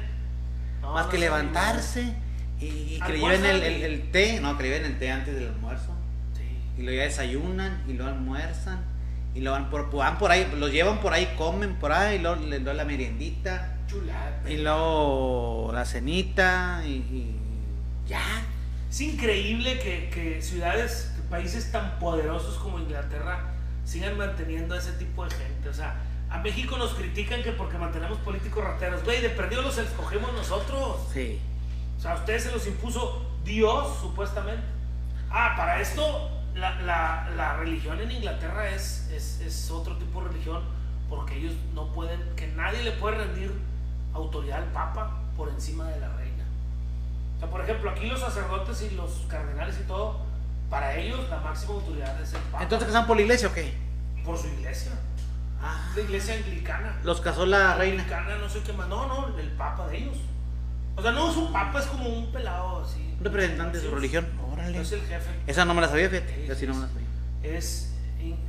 No, 0.81 0.93
Más 0.93 1.05
no 1.05 1.11
que 1.11 1.17
levantarse 1.19 2.13
y, 2.59 2.65
y 2.65 2.99
que 3.05 3.09
le 3.13 3.15
Almuerzan 3.15 3.43
lleven 3.43 3.63
el, 3.63 3.71
y- 3.71 3.83
el- 3.83 3.91
el 4.01 4.11
té, 4.11 4.39
no, 4.41 4.57
que 4.57 4.63
le 4.63 4.69
lleven 4.69 4.85
el 4.91 4.99
té 4.99 5.11
antes 5.11 5.35
del 5.35 5.47
almuerzo. 5.47 5.95
Sí. 6.35 6.43
Y 6.79 6.83
luego 6.83 6.97
ya 6.97 7.03
desayunan 7.03 7.83
y 7.87 7.93
luego 7.93 8.11
almuerzan. 8.11 8.83
Y 9.33 9.39
lo 9.41 9.51
van 9.53 9.69
por, 9.69 9.89
van 9.95 10.17
por 10.17 10.29
ahí, 10.31 10.51
los 10.57 10.71
llevan 10.71 10.99
por 10.99 11.13
ahí, 11.13 11.33
comen 11.37 11.75
por 11.75 11.93
ahí, 11.93 12.15
y 12.17 12.19
luego 12.19 12.43
le 12.43 12.59
doy 12.59 12.75
la 12.75 12.83
meriendita. 12.83 13.77
Chulada. 13.87 14.41
Y 14.49 14.57
luego 14.57 15.71
la 15.73 15.85
cenita 15.85 16.81
y, 16.85 16.89
y 16.89 17.35
ya. 18.07 18.21
Es 18.89 18.99
increíble 18.99 19.79
que, 19.79 20.09
que 20.09 20.41
ciudades, 20.41 21.13
que 21.15 21.21
países 21.29 21.71
tan 21.71 21.97
poderosos 21.99 22.57
como 22.57 22.79
Inglaterra 22.79 23.50
sigan 23.85 24.17
manteniendo 24.17 24.75
a 24.75 24.77
ese 24.77 24.93
tipo 24.93 25.23
de 25.25 25.31
gente. 25.35 25.69
O 25.69 25.73
sea, 25.73 25.95
a 26.29 26.37
México 26.39 26.77
nos 26.77 26.93
critican 26.93 27.43
que 27.43 27.51
porque 27.51 27.77
mantenemos 27.77 28.17
políticos 28.19 28.63
rateros. 28.63 29.03
Güey, 29.03 29.21
de 29.21 29.29
perdido 29.29 29.61
los 29.61 29.77
escogemos 29.77 30.31
nosotros. 30.33 30.97
Sí. 31.13 31.39
O 31.97 32.01
sea, 32.01 32.13
a 32.13 32.15
ustedes 32.15 32.43
se 32.43 32.51
los 32.51 32.65
impuso 32.67 33.25
Dios, 33.43 33.97
supuestamente. 34.01 34.63
Ah, 35.29 35.53
para 35.57 35.79
esto, 35.81 36.29
la, 36.55 36.81
la- 36.81 37.29
la 37.35 37.57
religión 37.57 37.99
en 38.01 38.11
Inglaterra 38.11 38.69
es, 38.69 39.09
es, 39.11 39.39
es 39.41 39.71
otro 39.71 39.97
tipo 39.97 40.21
de 40.23 40.29
religión, 40.29 40.63
porque 41.09 41.37
ellos 41.37 41.53
no 41.73 41.91
pueden, 41.93 42.19
que 42.35 42.47
nadie 42.47 42.83
le 42.83 42.91
puede 42.93 43.17
rendir 43.17 43.51
autoridad 44.13 44.59
al 44.63 44.71
Papa 44.71 45.19
por 45.37 45.49
encima 45.49 45.87
de 45.87 45.99
la 45.99 46.09
reina. 46.17 46.43
O 47.37 47.39
sea, 47.39 47.49
por 47.49 47.61
ejemplo, 47.61 47.89
aquí 47.89 48.05
los 48.07 48.19
sacerdotes 48.19 48.81
y 48.83 48.95
los 48.95 49.11
cardenales 49.27 49.79
y 49.79 49.83
todo, 49.87 50.19
para 50.71 50.95
ellos 50.95 51.29
la 51.29 51.39
máxima 51.41 51.73
autoridad 51.73 52.19
es 52.19 52.33
el 52.33 52.39
Papa. 52.39 52.63
Entonces 52.63 52.87
casaron 52.87 53.05
por 53.07 53.17
la 53.17 53.21
iglesia 53.21 53.49
o 53.49 53.53
qué? 53.53 53.71
por 54.25 54.37
su 54.37 54.47
iglesia. 54.47 54.91
Ah, 55.61 55.91
la 55.95 56.01
iglesia 56.01 56.33
anglicana. 56.35 56.99
los 57.03 57.21
casó 57.21 57.45
la 57.45 57.75
reina. 57.75 58.01
Anglicana, 58.01 58.37
no 58.37 58.49
sé 58.49 58.61
qué 58.63 58.73
más. 58.73 58.87
No, 58.87 59.05
no, 59.07 59.37
el 59.37 59.49
Papa 59.51 59.87
de 59.89 59.97
ellos. 59.97 60.17
O 60.95 61.01
sea, 61.03 61.11
no 61.11 61.29
es 61.29 61.37
un 61.37 61.51
Papa, 61.53 61.79
es 61.79 61.85
como 61.85 62.07
un 62.09 62.31
pelado 62.31 62.83
así. 62.83 63.13
Un 63.19 63.23
representante 63.25 63.77
de 63.79 63.83
su 63.87 63.93
religión. 63.93 64.27
Órale. 64.51 64.79
Es 64.81 64.91
el 64.93 65.01
jefe. 65.01 65.29
Esa 65.45 65.65
no 65.65 65.73
me 65.75 65.81
la 65.81 65.89
sabía, 65.89 66.09
fíjate. 66.09 66.33
Sí, 66.35 66.47
Yo 66.47 66.53
sí 66.55 66.59
sí, 66.61 66.67
no 66.67 66.73
me 66.75 66.79
la 66.81 66.87
sí. 66.87 66.93
sabía. 66.93 67.57
Es 67.57 67.93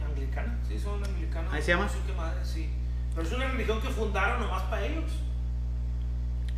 anglicana, 0.08 0.58
sí, 0.68 0.78
son 0.78 1.04
anglicanos. 1.04 1.52
¿Ahí 1.52 1.60
se 1.62 1.68
llama? 1.72 1.84
No 1.84 1.90
sé 1.90 1.98
qué 2.06 2.12
madre, 2.12 2.38
sí. 2.44 2.70
Pero 3.14 3.26
es 3.26 3.32
una 3.34 3.48
religión 3.48 3.80
que 3.82 3.88
fundaron 3.88 4.40
nomás 4.40 4.62
para 4.64 4.84
ellos. 4.86 5.10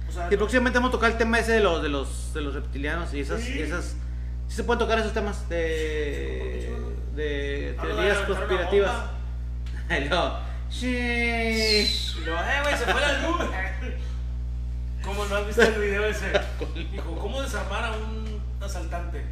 O 0.08 0.12
sea, 0.12 0.28
Y 0.32 0.36
próximamente 0.36 0.78
vamos 0.78 0.90
a 0.90 0.92
tocar 0.92 1.10
el 1.12 1.16
tema 1.18 1.38
ese 1.38 1.52
de 1.52 1.60
los, 1.60 1.82
de 1.82 1.88
los, 1.88 2.32
de 2.34 2.40
los 2.42 2.54
reptilianos 2.54 3.12
y 3.14 3.20
esas, 3.20 3.40
Sí. 3.40 3.54
y 3.58 3.62
esas. 3.62 3.96
Sí 4.48 4.56
se 4.56 4.64
pueden 4.64 4.78
tocar 4.78 4.98
esos 4.98 5.12
temas 5.12 5.48
de, 5.48 6.72
de 7.14 7.76
teorías 7.80 8.18
conspirativas. 8.18 8.92
luego, 9.88 10.38
sí. 10.70 12.14
Luego, 12.24 12.40
eh, 12.40 12.60
güey, 12.62 12.76
se 12.76 12.84
fue 12.84 13.00
la 13.00 13.18
luz. 13.28 13.40
¿Cómo 15.02 15.24
no 15.26 15.36
has 15.36 15.46
visto 15.46 15.62
el 15.62 15.80
video 15.80 16.04
ese? 16.06 16.32
Dijo, 16.92 17.16
¿cómo 17.18 17.42
desarmar 17.42 17.84
a 17.84 17.90
un 17.92 18.40
asaltante? 18.62 19.24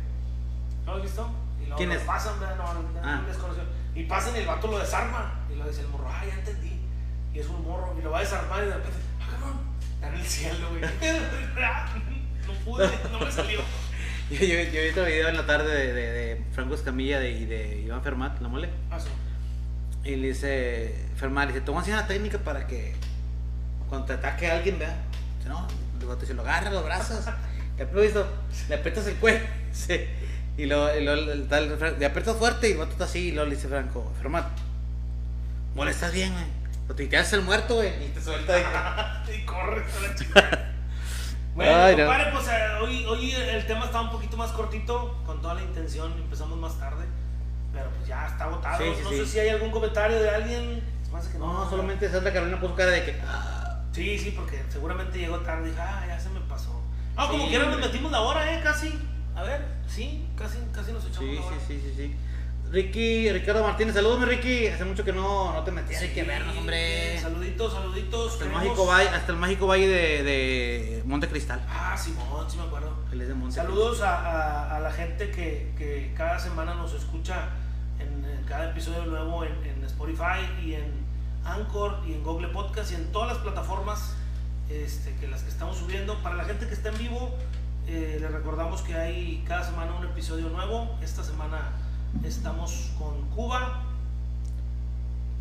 ¿No 0.85 0.93
lo 0.93 0.97
has 0.99 1.03
visto? 1.05 1.31
Y 1.61 1.63
luego 1.63 1.77
¿Quién 1.79 1.93
es? 1.93 2.03
pasan, 2.03 2.39
¿verdad? 2.41 2.57
no, 2.57 2.75
no, 2.75 2.89
Ah. 3.03 3.23
desconocido. 3.27 3.65
Y 3.95 4.05
pasan 4.05 4.35
y 4.37 4.41
el 4.41 4.47
vato 4.47 4.67
lo 4.69 4.79
desarma. 4.79 5.41
Y 5.51 5.57
lo 5.57 5.67
dice 5.69 5.83
el 5.83 5.89
morro, 5.89 6.09
ah, 6.11 6.23
ya 6.27 6.35
entendí. 6.35 6.81
Y 7.33 7.39
es 7.39 7.47
un 7.47 7.63
morro. 7.65 7.95
Y 7.99 8.03
lo 8.03 8.11
va 8.11 8.19
a 8.19 8.21
desarmar 8.23 8.63
y 8.65 8.67
de 8.67 8.75
repente, 8.75 8.99
ah, 9.21 9.29
cabrón, 9.31 9.61
está 9.95 10.09
en 10.09 10.15
el 10.15 10.27
cielo, 10.27 10.69
güey. 10.71 10.83
no 12.47 12.53
pude, 12.65 12.91
no 13.11 13.21
me 13.21 13.31
salió. 13.33 13.61
Yo, 14.41 14.47
yo, 14.47 14.63
yo 14.63 14.83
vi 14.83 14.89
otro 14.89 15.05
video 15.05 15.29
en 15.29 15.37
la 15.37 15.45
tarde 15.45 15.75
de, 15.75 15.93
de, 15.93 16.13
de 16.13 16.45
Franco 16.53 16.75
Escamilla 16.75 17.21
de, 17.21 17.33
y 17.33 17.45
de 17.45 17.83
Iván 17.83 18.03
Fermat, 18.03 18.41
la 18.41 18.49
mole. 18.49 18.71
Ah, 18.91 18.99
sí. 18.99 19.09
Y 20.05 20.17
le 20.17 20.29
dice, 20.29 20.95
Fermat, 21.17 21.49
dice, 21.49 21.61
te 21.61 21.71
voy 21.71 21.77
a 21.77 21.81
enseñar 21.81 21.99
una 21.99 22.09
técnica 22.09 22.39
para 22.39 22.67
que 22.67 22.95
cuando 23.91 24.07
te 24.07 24.15
ataque 24.15 24.51
a 24.51 24.57
alguien, 24.57 24.79
vea. 24.79 24.97
Dice, 25.37 25.51
no, 25.51 25.69
dice, 26.17 26.33
lo 26.33 26.43
agarras 26.43 26.73
los 26.73 26.83
brazos, 26.83 27.27
le 27.77 27.85
aprietas, 27.85 28.25
le 28.71 28.75
aprietas 28.75 29.07
el 29.07 29.17
cuello. 29.17 29.45
Sí. 29.73 30.01
Y 30.59 30.67
luego, 30.67 30.95
y 30.95 31.03
luego 31.03 31.33
el 31.33 31.49
tal, 31.49 31.79
le 31.99 32.07
aprietas 32.07 32.37
fuerte 32.37 32.69
y 32.69 32.73
el 32.73 32.79
vato 32.79 32.93
está 32.93 33.05
así. 33.05 33.29
Y 33.29 33.33
luego 33.33 33.49
le 33.49 33.57
dice 33.57 33.69
Franco, 33.69 34.13
Fermat, 34.19 34.47
molestas 35.75 36.13
bien, 36.13 36.33
güey. 36.33 37.09
Te 37.09 37.17
haces 37.17 37.35
el 37.35 37.43
muerto, 37.43 37.77
güey, 37.77 37.89
y 38.05 38.09
te 38.09 38.21
suelta. 38.21 39.25
y 39.35 39.45
corre 39.45 39.83
a 39.83 40.09
la 40.09 40.15
chica. 40.15 40.72
Bueno, 41.55 41.73
Ay, 41.85 41.97
no. 41.97 42.05
compadre, 42.07 42.33
pues 42.33 42.49
eh, 42.49 42.67
hoy, 42.83 43.05
hoy 43.05 43.33
el 43.33 43.67
tema 43.67 43.85
está 43.85 44.01
un 44.01 44.11
poquito 44.11 44.37
más 44.37 44.51
cortito, 44.53 45.19
con 45.27 45.41
toda 45.43 45.55
la 45.55 45.63
intención, 45.63 46.13
empezamos 46.13 46.57
más 46.59 46.79
tarde, 46.79 47.05
pero 47.73 47.91
pues 47.91 48.09
ya 48.09 48.27
está 48.27 48.45
agotado. 48.45 48.79
Sí, 48.79 48.91
sí, 48.97 49.03
no 49.05 49.11
sí. 49.11 49.17
sé 49.19 49.27
si 49.27 49.39
hay 49.41 49.49
algún 49.51 49.71
comentario 49.71 50.21
de 50.23 50.31
alguien. 50.31 50.83
Que 51.31 51.39
No, 51.39 51.69
solamente 51.69 52.09
Santa 52.11 52.33
Carolina 52.33 52.59
puso 52.59 52.75
cara 52.75 52.91
de 52.93 53.05
que. 53.05 53.21
ah, 53.27 53.83
Sí, 53.93 54.19
sí, 54.19 54.31
porque 54.35 54.63
seguramente 54.71 55.19
llegó 55.19 55.41
tarde 55.41 55.69
y 55.69 55.71
dije, 55.71 55.83
ah, 55.83 56.05
ya 56.09 56.19
se 56.19 56.31
me 56.31 56.41
pasó. 56.41 56.81
No, 57.15 57.29
como 57.29 57.47
quiera 57.49 57.67
nos 57.67 57.79
metimos 57.79 58.11
la 58.11 58.23
hora, 58.23 58.51
eh, 58.55 58.61
casi. 58.63 58.99
A 59.37 59.43
ver, 59.43 59.63
sí, 59.87 60.27
casi, 60.35 60.57
casi 60.75 60.93
nos 60.93 61.05
echamos 61.05 61.35
la 61.35 61.41
hora. 61.43 61.57
sí, 61.67 61.79
sí, 61.79 61.83
sí, 61.85 61.95
sí. 61.95 62.17
Ricky, 62.73 63.31
Ricardo 63.31 63.63
Martínez, 63.63 63.95
saludos, 63.95 64.19
mi 64.21 64.25
Ricky. 64.25 64.67
Hace 64.69 64.87
mucho 64.87 65.05
que 65.05 65.13
no, 65.13 65.53
no 65.53 65.63
te 65.63 65.71
metías, 65.71 66.01
hay 66.01 66.09
que 66.09 66.23
vernos, 66.23 66.57
hombre. 66.57 67.21
Saluditos, 67.21 67.71
saluditos. 67.75 68.33
Hasta 68.33 68.45
el 68.47 68.51
mágico 68.51 68.87
valle, 68.87 69.09
hasta 69.11 69.33
el 69.33 69.39
mágico 69.39 69.67
valle 69.67 69.87
de, 69.89 70.23
de 70.23 71.03
Monte 71.05 71.29
Cristal. 71.29 71.61
Ah, 71.69 71.95
Simón, 71.99 72.51
sí 72.51 72.57
me 72.57 72.63
acuerdo. 72.63 72.97
Él 73.13 73.21
es 73.21 73.29
de 73.29 73.35
Monte 73.35 73.55
Saludos 73.57 74.01
a, 74.01 74.17
a- 74.17 74.77
a 74.77 74.81
la 74.81 74.91
gente 74.91 75.31
que, 75.31 75.71
que 75.77 76.15
cada 76.17 76.39
semana 76.39 76.73
nos 76.75 76.95
escucha 76.95 77.51
en, 78.01 78.25
en 78.25 78.43
cada 78.45 78.71
episodio 78.71 79.05
nuevo 79.05 79.45
en, 79.45 79.53
en 79.67 79.85
Spotify 79.85 80.41
y 80.65 80.73
en 80.73 80.91
Anchor 81.45 82.01
y 82.09 82.15
en 82.15 82.23
Google 82.25 82.49
Podcast 82.49 82.91
y 82.93 82.95
en 82.95 83.13
todas 83.13 83.29
las 83.29 83.39
plataformas 83.39 84.15
este, 84.71 85.15
que 85.17 85.29
las 85.29 85.43
que 85.43 85.51
estamos 85.51 85.77
subiendo. 85.77 86.23
Para 86.23 86.37
la 86.37 86.45
gente 86.45 86.67
que 86.67 86.73
está 86.73 86.89
en 86.89 86.97
vivo, 86.97 87.37
eh, 87.87 88.17
les 88.19 88.31
recordamos 88.33 88.81
que 88.81 88.95
hay 88.95 89.45
cada 89.47 89.63
semana 89.63 89.93
un 89.95 90.07
episodio 90.07 90.49
nuevo. 90.49 90.99
Esta 91.03 91.23
semana 91.23 91.73
estamos 92.25 92.91
con 92.99 93.29
Cuba, 93.31 93.81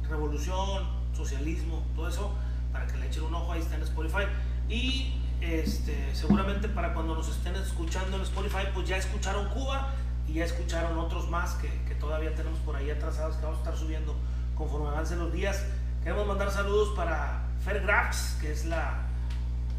revolución, 0.09 0.83
socialismo, 1.15 1.83
todo 1.95 2.07
eso, 2.07 2.33
para 2.71 2.87
que 2.87 2.97
le 2.97 3.07
echen 3.07 3.23
un 3.23 3.35
ojo, 3.35 3.51
ahí 3.51 3.61
está 3.61 3.75
en 3.75 3.83
Spotify. 3.83 4.23
Y 4.69 5.13
este, 5.41 6.13
seguramente 6.15 6.69
para 6.69 6.93
cuando 6.93 7.15
nos 7.15 7.29
estén 7.29 7.55
escuchando 7.55 8.17
en 8.17 8.23
Spotify, 8.23 8.67
pues 8.73 8.87
ya 8.87 8.97
escucharon 8.97 9.49
Cuba 9.49 9.89
y 10.27 10.33
ya 10.33 10.45
escucharon 10.45 10.97
otros 10.97 11.29
más 11.29 11.53
que, 11.55 11.69
que 11.85 11.95
todavía 11.95 12.33
tenemos 12.35 12.59
por 12.59 12.75
ahí 12.75 12.89
atrasados 12.89 13.35
que 13.35 13.43
vamos 13.43 13.59
a 13.59 13.63
estar 13.63 13.77
subiendo 13.77 14.15
conforme 14.55 14.89
avancen 14.89 15.19
los 15.19 15.33
días. 15.33 15.63
Queremos 16.03 16.27
mandar 16.27 16.51
saludos 16.51 16.95
para 16.95 17.43
Fairgraphs, 17.63 18.37
que 18.39 18.51
es 18.51 18.65
la, 18.65 19.07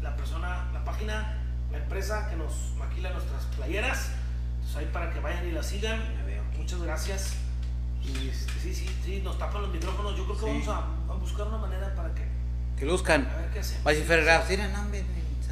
la 0.01 0.15
persona, 0.15 0.69
la 0.73 0.83
página, 0.83 1.37
la 1.71 1.77
empresa 1.77 2.29
que 2.29 2.35
nos 2.35 2.73
maquila 2.77 3.11
nuestras 3.11 3.43
playeras. 3.57 4.11
Entonces 4.55 4.77
ahí 4.77 4.89
para 4.93 5.11
que 5.11 5.19
vayan 5.19 5.47
y 5.47 5.51
la 5.51 5.63
sigan. 5.63 5.99
Muchas 6.63 6.81
gracias. 6.81 7.33
Y 8.01 8.29
este, 8.29 8.51
sí, 8.61 8.73
sí, 8.73 8.89
sí, 9.03 9.21
nos 9.21 9.37
tapan 9.37 9.63
los 9.63 9.71
micrófonos. 9.73 10.15
Yo 10.17 10.23
creo 10.25 10.37
que 10.37 10.45
Sí. 10.45 10.65
vamos 10.65 10.67
a, 11.09 11.11
a 11.11 11.15
buscar 11.17 11.47
una 11.47 11.57
manera 11.57 11.93
para 11.93 12.13
que. 12.15 12.23
Que 12.77 12.85
luzcan. 12.85 13.27
A 13.29 13.35
ver 13.37 13.49
qué 13.51 13.59
hacemos. 13.59 13.85
Va 13.85 13.91
a 13.91 13.93
decir 13.93 14.07
Ferragamo, 14.07 14.45
sí, 14.47 14.57
no, 14.57 14.79
hombre. 14.81 15.03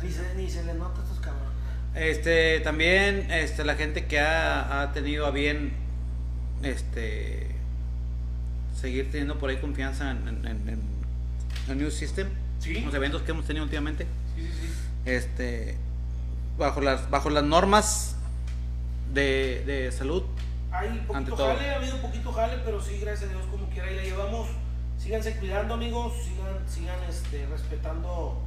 Ni 0.02 0.10
se, 0.12 0.36
ni 0.36 0.50
se 0.50 0.64
les 0.64 0.76
nota 0.76 1.00
a 1.02 1.04
estos 1.04 1.20
cabrones. 1.20 1.52
Este, 1.96 2.62
también, 2.62 3.30
este, 3.30 3.64
la 3.66 3.76
gente 3.76 4.06
que 4.08 4.20
ha, 4.22 4.82
ha 4.82 4.94
tenido 4.94 5.26
a 5.26 5.32
bien, 5.32 5.74
este, 6.64 7.54
seguir 8.80 9.12
teniendo 9.12 9.38
por 9.38 9.50
ahí 9.50 9.58
confianza 9.58 10.12
en, 10.12 10.28
en, 10.30 10.48
en- 10.48 10.70
en 10.70 10.82
el 11.70 11.78
New 11.78 11.92
System, 11.92 12.30
Sí. 12.60 12.80
los 12.80 12.94
eventos 12.94 13.22
que 13.24 13.32
hemos 13.32 13.46
tenido 13.46 13.64
últimamente, 13.66 14.08
Sí, 14.36 14.44
sí, 14.44 14.48
sí. 14.68 14.68
este, 15.06 15.78
bajo 16.58 16.80
las, 16.82 17.10
bajo 17.10 17.30
las 17.30 17.44
normas 17.44 18.16
de, 19.14 19.64
de 19.66 19.92
salud. 19.92 20.24
Hay 20.72 21.04
poquito 21.06 21.36
jale, 21.36 21.70
ha 21.70 21.76
habido 21.76 21.98
poquito 21.98 22.32
jale, 22.32 22.58
pero 22.64 22.82
sí, 22.82 22.98
gracias 23.00 23.30
a 23.30 23.34
Dios, 23.34 23.46
como 23.52 23.68
quiera, 23.68 23.88
ahí 23.90 23.96
la 23.98 24.04
llevamos. 24.04 24.48
Síganse 24.98 25.38
cuidando, 25.38 25.74
amigos. 25.74 26.14
Sigan, 26.24 26.70
sigan 26.70 27.04
este, 27.10 27.46
respetando 27.48 28.42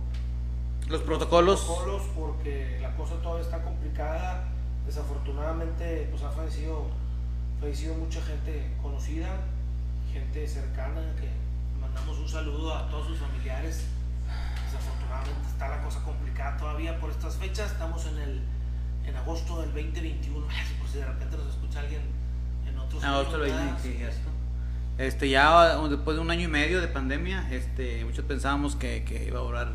Los 0.89 1.03
protocolos, 1.03 1.61
protocolos 1.61 2.03
porque 2.17 2.79
la 2.81 2.95
cosa 2.97 3.17
todavía 3.17 3.45
está 3.45 3.63
complicada. 3.63 4.49
Desafortunadamente, 4.87 6.09
pues 6.11 6.23
ha 6.23 6.31
fallecido, 6.31 6.87
fallecido 7.61 7.95
mucha 7.95 8.23
gente 8.23 8.75
conocida, 8.81 9.29
gente 10.13 10.47
cercana, 10.47 11.01
que 11.21 11.29
mandamos 11.79 12.19
un 12.19 12.29
saludo 12.29 12.75
a 12.75 12.89
todos 12.89 13.09
sus 13.09 13.19
familiares. 13.19 13.87
Desafortunadamente 14.65 15.49
está 15.49 15.69
la 15.69 15.83
cosa 15.83 16.03
complicada 16.03 16.57
todavía 16.57 16.99
por 16.99 17.11
estas 17.11 17.37
fechas. 17.37 17.73
Estamos 17.73 18.07
en 18.07 18.19
el 18.19 18.43
en 19.07 19.17
agosto 19.17 19.61
del 19.61 19.73
2021. 19.73 20.47
Ay, 20.51 20.57
Por 20.79 20.89
si 20.89 20.99
de 20.99 21.05
repente 21.07 21.37
nos 21.37 21.49
escucha 21.49 21.81
alguien 21.81 22.03
en 22.69 22.79
otros 22.79 23.03
lo 23.03 23.39
¿verdad? 23.39 23.79
sí, 23.83 23.95
cierto. 23.97 24.31
Este, 24.99 25.29
ya 25.29 25.77
después 25.89 26.17
de 26.17 26.23
un 26.23 26.31
año 26.31 26.43
y 26.43 26.49
medio 26.49 26.81
de 26.81 26.87
pandemia, 26.89 27.49
este, 27.51 28.05
muchos 28.05 28.25
pensábamos 28.27 28.77
que, 28.77 29.03
que 29.05 29.25
iba 29.25 29.41
a 29.41 29.43
durar, 29.43 29.73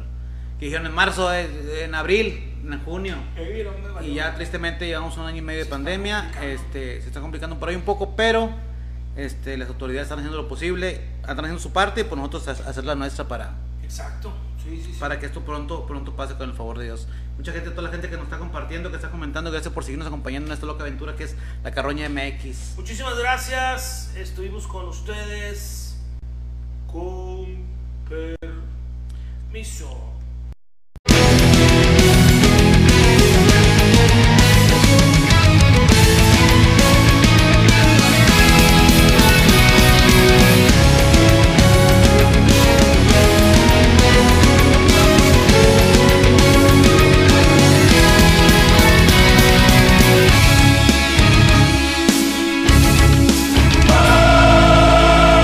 que 0.59 0.65
dijeron 0.65 0.85
en 0.85 0.93
marzo, 0.93 1.33
eh, 1.33 1.83
en 1.83 1.93
abril, 1.93 2.55
en 2.63 2.79
junio, 2.85 3.15
y 4.01 4.13
ya 4.13 4.33
tristemente 4.35 4.87
llevamos 4.87 5.17
un 5.17 5.25
año 5.25 5.37
y 5.37 5.41
medio 5.41 5.59
de 5.59 5.65
Se 5.65 5.71
pandemia, 5.71 6.31
este, 6.41 7.01
se 7.01 7.07
está 7.07 7.19
complicando 7.19 7.59
por 7.59 7.67
ahí 7.67 7.75
un 7.75 7.81
poco, 7.81 8.15
pero 8.15 8.49
este, 9.17 9.57
las 9.57 9.67
autoridades 9.67 10.05
están 10.05 10.19
haciendo 10.19 10.41
lo 10.41 10.47
posible, 10.47 11.01
están 11.19 11.39
haciendo 11.39 11.59
su 11.59 11.73
parte, 11.73 12.01
y 12.01 12.03
por 12.05 12.17
nosotros 12.17 12.47
ha- 12.47 12.69
hacer 12.69 12.85
la 12.85 12.95
nuestra 12.95 13.27
para, 13.27 13.55
Exacto. 13.83 14.31
Sí, 14.63 14.81
sí, 14.83 14.93
sí. 14.93 14.99
para 14.99 15.19
que 15.19 15.25
esto 15.25 15.41
pronto, 15.41 15.85
pronto 15.85 16.15
pase 16.15 16.35
con 16.35 16.49
el 16.49 16.55
favor 16.55 16.77
de 16.77 16.85
Dios. 16.85 17.07
Mucha 17.37 17.53
gente, 17.53 17.69
toda 17.69 17.83
la 17.83 17.89
gente 17.89 18.09
que 18.09 18.15
nos 18.15 18.25
está 18.25 18.37
compartiendo, 18.37 18.89
que 18.89 18.97
está 18.97 19.09
comentando, 19.09 19.51
gracias 19.51 19.73
por 19.73 19.83
seguirnos 19.83 20.07
acompañando 20.07 20.47
en 20.47 20.53
esta 20.53 20.65
loca 20.65 20.83
aventura 20.83 21.15
que 21.15 21.23
es 21.23 21.35
la 21.63 21.71
Carroña 21.71 22.09
MX. 22.09 22.75
Muchísimas 22.75 23.17
gracias. 23.17 24.13
Estuvimos 24.15 24.67
con 24.67 24.87
ustedes. 24.87 25.97
Con 26.91 27.65
permiso. 29.49 30.18